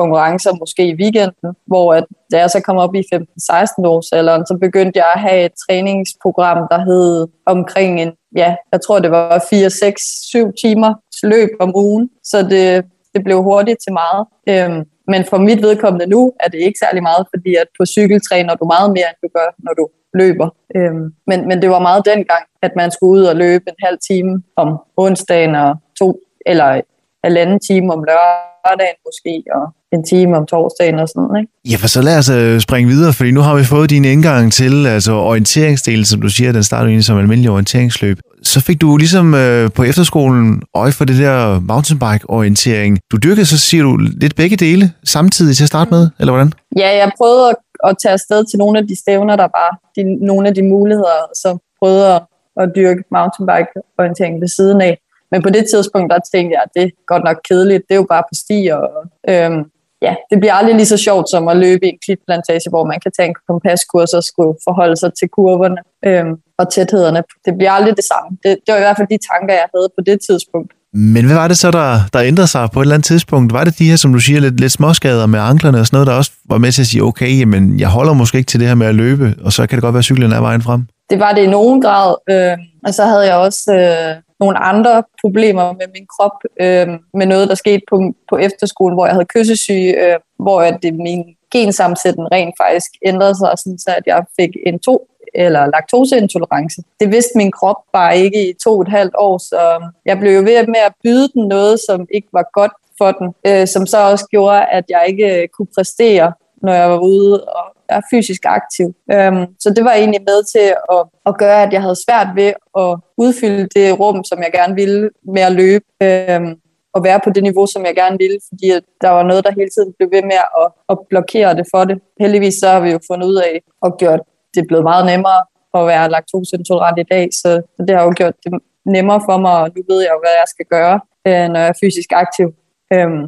konkurrencer 0.01 0.53
måske 0.63 0.83
i 0.89 0.99
weekenden, 1.03 1.51
hvor 1.67 1.87
at, 1.95 2.05
da 2.33 2.37
jeg 2.39 2.51
så 2.51 2.61
kom 2.67 2.77
op 2.85 2.95
i 2.95 3.03
15-16 3.15 3.93
års 3.93 4.13
alderen, 4.13 4.47
så 4.47 4.55
begyndte 4.61 4.99
jeg 5.03 5.11
at 5.15 5.21
have 5.21 5.41
et 5.45 5.55
træningsprogram, 5.65 6.61
der 6.73 6.81
hed 6.89 7.27
omkring 7.47 7.93
en, 8.03 8.13
ja, 8.37 8.51
jeg 8.73 8.81
tror 8.81 8.99
det 8.99 9.11
var 9.11 9.45
4, 9.51 9.71
6, 9.71 10.03
7 10.03 10.53
timer 10.63 10.95
løb 11.23 11.51
om 11.61 11.71
ugen, 11.77 12.11
så 12.25 12.39
det, 12.43 12.85
det 13.15 13.25
blev 13.25 13.43
hurtigt 13.43 13.79
til 13.85 13.93
meget. 13.93 14.23
Øhm, 14.53 14.81
men 15.13 15.25
for 15.31 15.39
mit 15.39 15.63
vedkommende 15.63 16.07
nu 16.07 16.33
er 16.41 16.49
det 16.49 16.59
ikke 16.59 16.79
særlig 16.85 17.03
meget, 17.03 17.27
fordi 17.33 17.55
at 17.55 17.69
på 17.79 17.87
cykel 17.87 18.21
træner 18.29 18.55
du 18.55 18.65
meget 18.65 18.91
mere, 18.97 19.09
end 19.11 19.21
du 19.23 19.29
gør, 19.39 19.49
når 19.59 19.73
du 19.81 19.85
løber. 20.15 20.49
Øhm, 20.77 21.05
men, 21.27 21.49
men 21.49 21.63
det 21.63 21.71
var 21.71 21.79
meget 21.89 22.03
dengang, 22.05 22.45
at 22.63 22.73
man 22.77 22.91
skulle 22.91 23.21
ud 23.21 23.25
og 23.25 23.37
løbe 23.37 23.65
en 23.69 23.81
halv 23.87 23.99
time 24.11 24.43
om 24.57 24.69
onsdagen 24.97 25.55
og 25.55 25.77
to 25.99 26.09
eller 26.47 26.81
halvanden 27.25 27.61
time 27.61 27.93
om 27.93 28.05
lørdag 28.05 28.58
lørdagen 28.69 28.99
måske, 29.07 29.43
og 29.55 29.65
en 29.93 30.05
time 30.05 30.37
om 30.37 30.47
torsdagen 30.47 30.99
og 30.99 31.09
sådan, 31.09 31.37
ikke? 31.41 31.53
Ja, 31.71 31.77
for 31.77 31.89
så 31.89 32.03
lad 32.03 32.19
os 32.19 32.31
uh, 32.31 32.59
springe 32.59 32.89
videre, 32.89 33.13
fordi 33.13 33.31
nu 33.31 33.41
har 33.41 33.55
vi 33.55 33.65
fået 33.65 33.91
din 33.91 34.05
indgang 34.05 34.53
til 34.53 34.87
altså 34.87 35.13
orienteringsdelen, 35.13 36.05
som 36.05 36.21
du 36.21 36.29
siger, 36.29 36.53
den 36.53 36.63
startede 36.63 36.89
egentlig 36.89 37.05
som 37.05 37.19
almindelig 37.19 37.51
orienteringsløb. 37.51 38.19
Så 38.43 38.61
fik 38.61 38.81
du 38.81 38.97
ligesom 38.97 39.27
uh, 39.35 39.73
på 39.77 39.83
efterskolen 39.83 40.63
øje 40.75 40.93
for 40.93 41.05
det 41.05 41.19
der 41.19 41.61
mountainbike-orientering. 41.61 42.99
Du 43.13 43.17
dyrkede, 43.17 43.47
så 43.47 43.59
siger 43.59 43.83
du, 43.83 43.97
lidt 43.97 44.37
begge 44.37 44.57
dele 44.57 44.93
samtidig 45.05 45.57
til 45.57 45.65
at 45.65 45.69
starte 45.69 45.91
med, 45.91 46.11
eller 46.21 46.33
hvordan? 46.33 46.53
Ja, 46.77 46.89
jeg 46.97 47.11
prøvede 47.19 47.49
at, 47.51 47.57
at 47.89 47.97
tage 48.03 48.13
afsted 48.13 48.45
til 48.51 48.59
nogle 48.59 48.79
af 48.79 48.87
de 48.87 48.97
stævner, 48.99 49.37
der 49.37 49.49
var, 49.59 49.71
de, 49.97 50.27
nogle 50.27 50.49
af 50.49 50.55
de 50.55 50.63
muligheder, 50.63 51.19
så 51.35 51.59
prøvede 51.81 52.15
at, 52.15 52.23
at 52.61 52.69
dyrke 52.77 53.03
mountainbike-orientering 53.17 54.41
ved 54.41 54.49
siden 54.49 54.81
af. 54.81 54.99
Men 55.33 55.43
på 55.43 55.51
det 55.51 55.65
tidspunkt, 55.73 56.13
der 56.13 56.19
tænkte 56.33 56.53
jeg, 56.55 56.63
at 56.67 56.71
det 56.77 56.83
er 56.83 56.91
godt 57.07 57.25
nok 57.25 57.39
kedeligt. 57.49 57.83
Det 57.89 57.95
er 57.95 58.03
jo 58.03 58.07
bare 58.15 58.23
på 58.31 58.35
stier. 58.43 58.77
Og, 58.77 59.05
øhm, 59.33 59.61
ja, 60.03 60.15
det 60.31 60.37
bliver 60.41 60.55
aldrig 60.55 60.75
lige 60.75 60.93
så 60.95 60.97
sjovt 60.97 61.31
som 61.31 61.49
at 61.49 61.57
løbe 61.57 61.87
i 61.87 61.89
en 61.89 61.99
klitplantage, 62.05 62.71
hvor 62.71 62.85
man 62.85 63.01
kan 63.01 63.13
tage 63.17 63.29
en 63.29 63.35
kompaskurs 63.49 64.13
og 64.19 64.25
skulle 64.25 64.55
forholde 64.67 64.97
sig 64.97 65.11
til 65.19 65.29
kurverne 65.29 65.81
øhm, 66.09 66.35
og 66.59 66.73
tæthederne. 66.73 67.23
Det 67.45 67.53
bliver 67.59 67.73
aldrig 67.73 67.97
det 67.97 68.05
samme. 68.13 68.31
Det, 68.43 68.51
det 68.65 68.73
var 68.73 68.79
i 68.79 68.87
hvert 68.87 68.97
fald 68.97 69.09
de 69.15 69.19
tanker, 69.31 69.55
jeg 69.55 69.69
havde 69.75 69.89
på 69.97 70.03
det 70.07 70.19
tidspunkt. 70.29 70.73
Men 70.93 71.27
hvad 71.27 71.35
var 71.35 71.49
det 71.49 71.59
så, 71.59 71.71
der, 71.71 71.99
der 72.13 72.23
ændrede 72.23 72.47
sig 72.47 72.69
på 72.73 72.81
et 72.81 72.85
eller 72.85 72.95
andet 72.95 73.07
tidspunkt? 73.07 73.53
Var 73.53 73.65
det 73.65 73.79
de 73.79 73.91
her, 73.91 73.97
som 73.97 74.13
du 74.13 74.19
siger, 74.19 74.41
lidt, 74.41 74.61
lidt 74.61 74.73
småskader 74.73 75.27
med 75.27 75.41
anklerne 75.41 75.81
og 75.81 75.87
sådan 75.87 75.97
noget, 75.97 76.07
der 76.07 76.13
også 76.13 76.31
var 76.45 76.59
med 76.59 76.73
til 76.73 76.83
at 76.83 76.87
sige, 76.87 77.03
okay, 77.03 77.43
men 77.43 77.81
jeg 77.81 77.89
holder 77.89 78.13
måske 78.13 78.39
ikke 78.39 78.49
til 78.49 78.61
det 78.61 78.69
her 78.69 78.75
med 78.75 78.87
at 78.87 78.95
løbe, 78.95 79.35
og 79.45 79.53
så 79.53 79.67
kan 79.67 79.77
det 79.77 79.83
godt 79.83 79.95
være, 79.95 79.99
at 79.99 80.05
cyklen 80.05 80.33
er 80.33 80.41
vejen 80.41 80.63
frem? 80.63 80.87
Det 81.11 81.19
var 81.19 81.33
det 81.33 81.43
i 81.43 81.47
nogen 81.47 81.83
grad, 81.83 82.15
øh, 82.31 82.59
og 82.87 82.95
så 82.95 83.05
havde 83.05 83.27
jeg 83.27 83.35
også 83.35 83.75
øh, 83.75 84.23
nogle 84.41 84.59
andre 84.59 85.03
problemer 85.21 85.73
med 85.73 85.87
min 85.95 86.07
krop, 86.19 86.39
øh, 86.61 86.89
med 87.15 87.27
noget, 87.27 87.49
der 87.49 87.55
skete 87.55 87.83
på, 87.91 88.15
på 88.31 88.37
efterskolen, 88.37 88.95
hvor 88.97 89.07
jeg 89.07 89.15
havde 89.15 89.33
kyssesyge, 89.35 89.93
øh, 90.05 90.19
hvor 90.39 90.63
at 90.63 90.79
det, 90.83 90.95
min 90.95 91.25
gensammensætning 91.51 92.33
rent 92.33 92.55
faktisk 92.63 92.91
ændrede 93.07 93.35
sig, 93.35 93.53
sådan 93.57 93.79
så 93.79 93.95
at 93.97 94.03
jeg 94.07 94.25
fik 94.41 94.51
en 94.67 94.79
to 94.79 95.09
eller 95.35 95.67
laktoseintolerance. 95.67 96.83
Det 97.01 97.13
vidste 97.13 97.31
min 97.37 97.53
krop 97.53 97.77
bare 97.93 98.19
ikke 98.19 98.51
i 98.51 98.53
to 98.65 98.75
og 98.75 98.83
et 98.83 98.89
halvt 98.89 99.15
år, 99.19 99.39
så 99.39 99.91
jeg 100.05 100.19
blev 100.19 100.33
jo 100.33 100.41
ved 100.41 100.67
med 100.67 100.83
at 100.87 100.93
byde 101.05 101.29
den 101.35 101.49
noget, 101.49 101.81
som 101.89 102.07
ikke 102.15 102.29
var 102.33 102.47
godt 102.53 102.73
for 102.99 103.13
den, 103.13 103.35
øh, 103.47 103.67
som 103.67 103.87
så 103.87 103.99
også 104.11 104.27
gjorde, 104.31 104.65
at 104.65 104.85
jeg 104.89 105.05
ikke 105.09 105.49
kunne 105.57 105.69
præstere, 105.77 106.33
når 106.63 106.73
jeg 106.73 106.91
var 106.91 106.99
ude 106.99 107.45
og 107.45 107.65
er 107.89 108.01
fysisk 108.11 108.43
aktiv. 108.45 108.95
Øhm, 109.13 109.47
så 109.59 109.71
det 109.77 109.85
var 109.85 109.93
egentlig 109.93 110.21
med 110.21 110.41
til 110.53 110.75
at, 110.97 111.03
at 111.27 111.39
gøre, 111.39 111.63
at 111.63 111.73
jeg 111.73 111.83
havde 111.83 112.05
svært 112.07 112.29
ved 112.35 112.53
at 112.79 112.91
udfylde 113.17 113.69
det 113.75 114.01
rum, 114.01 114.25
som 114.25 114.39
jeg 114.43 114.51
gerne 114.53 114.75
ville 114.75 115.11
med 115.35 115.43
at 115.43 115.53
løbe. 115.53 115.85
Øhm, 116.03 116.55
og 116.95 117.05
være 117.05 117.21
på 117.25 117.31
det 117.31 117.43
niveau, 117.43 117.67
som 117.67 117.85
jeg 117.85 117.95
gerne 117.95 118.19
ville, 118.19 118.39
fordi 118.49 118.69
der 119.01 119.09
var 119.09 119.23
noget, 119.23 119.45
der 119.45 119.53
hele 119.53 119.71
tiden 119.71 119.93
blev 119.99 120.11
ved 120.11 120.23
med 120.23 120.41
at, 120.63 120.69
at 120.89 120.99
blokere 121.11 121.57
det 121.57 121.67
for 121.75 121.85
det. 121.85 121.97
Heldigvis 122.21 122.55
så 122.61 122.69
har 122.69 122.81
vi 122.81 122.91
jo 122.91 122.99
fundet 123.11 123.27
ud 123.27 123.37
af 123.37 123.63
og 123.81 123.97
gjort 123.99 124.21
det 124.55 124.65
blevet 124.69 124.85
meget 124.85 125.07
nemmere 125.07 125.41
at 125.75 125.87
være 125.87 126.11
laktoseintolerant 126.11 126.99
i 126.99 127.07
dag, 127.11 127.29
så 127.33 127.63
det 127.89 127.97
har 127.97 128.05
jo 128.05 128.13
gjort 128.17 128.35
det 128.45 128.53
nemmere 128.87 129.21
for 129.29 129.37
mig, 129.39 129.57
og 129.63 129.71
nu 129.77 129.83
ved 129.89 130.01
jeg 130.01 130.11
jo, 130.15 130.21
hvad 130.25 130.35
jeg 130.41 130.49
skal 130.55 130.67
gøre, 130.67 131.01
øh, 131.27 131.49
når 131.53 131.61
jeg 131.61 131.69
er 131.69 131.81
fysisk 131.83 132.11
aktiv. 132.13 132.49
Øhm, 132.93 133.23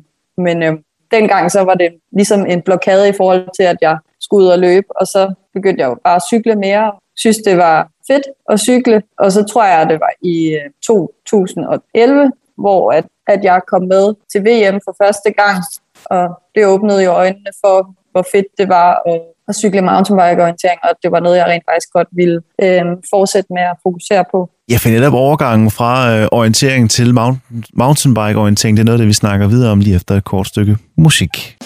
men 0.45 0.63
øh, 0.63 0.75
dengang 1.11 1.51
så 1.51 1.61
var 1.61 1.75
det 1.75 1.91
ligesom 2.13 2.47
en 2.47 2.63
blokade 2.63 3.09
i 3.09 3.13
forhold 3.13 3.49
til, 3.57 3.63
at 3.63 3.77
jeg 3.81 3.99
skulle 4.21 4.45
ud 4.45 4.51
og 4.51 4.59
løbe, 4.59 4.87
og 5.01 5.07
så 5.07 5.35
begyndte 5.55 5.81
jeg 5.83 5.89
jo 5.89 5.97
bare 6.05 6.17
at 6.17 6.23
cykle 6.23 6.55
mere. 6.55 6.93
Synes, 7.17 7.37
det 7.37 7.57
var 7.57 7.89
fedt 8.07 8.27
at 8.49 8.61
cykle, 8.61 9.03
og 9.19 9.33
så 9.33 9.45
tror 9.45 9.65
jeg, 9.65 9.81
at 9.81 9.89
det 9.89 10.01
var 10.01 10.13
i 10.23 10.55
øh, 10.55 10.71
2011, 10.87 12.33
hvor 12.57 12.93
at, 12.93 13.07
at 13.27 13.45
jeg 13.45 13.61
kom 13.67 13.83
med 13.83 14.15
til 14.33 14.41
VM 14.41 14.81
for 14.85 14.95
første 15.03 15.31
gang, 15.33 15.59
og 16.05 16.41
det 16.55 16.67
åbnede 16.67 17.05
jo 17.05 17.11
øjnene 17.11 17.53
for, 17.65 17.95
hvor 18.13 18.25
fedt 18.33 18.47
det 18.59 18.69
var 18.69 19.03
at, 19.07 19.21
at 19.49 19.55
cykle 19.55 19.83
mountainbike-orientering, 19.83 20.81
og 20.83 20.91
det 21.03 21.13
var 21.13 21.21
noget, 21.21 21.37
jeg 21.37 21.47
rent 21.47 21.65
faktisk 21.71 21.93
godt 21.93 22.09
ville 22.13 22.43
øh, 22.63 22.85
fortsætte 23.11 23.53
med 23.53 23.63
at 23.63 23.77
fokusere 23.83 24.25
på. 24.31 24.51
Jeg 24.71 24.81
for 24.81 24.89
netop 24.89 25.13
overgangen 25.13 25.71
fra 25.71 26.17
øh, 26.17 26.29
orientering 26.33 26.91
til 26.91 27.15
mountain, 27.15 27.65
mountainbike-orientering, 27.75 28.77
det 28.77 28.83
er 28.83 28.85
noget, 28.85 28.99
det 28.99 29.09
vi 29.09 29.13
snakker 29.13 29.47
videre 29.47 29.73
om 29.73 29.81
lige 29.81 29.97
efter 29.97 30.17
et 30.17 30.25
kort 30.25 30.47
stykke 30.47 30.77
musik. 30.97 31.57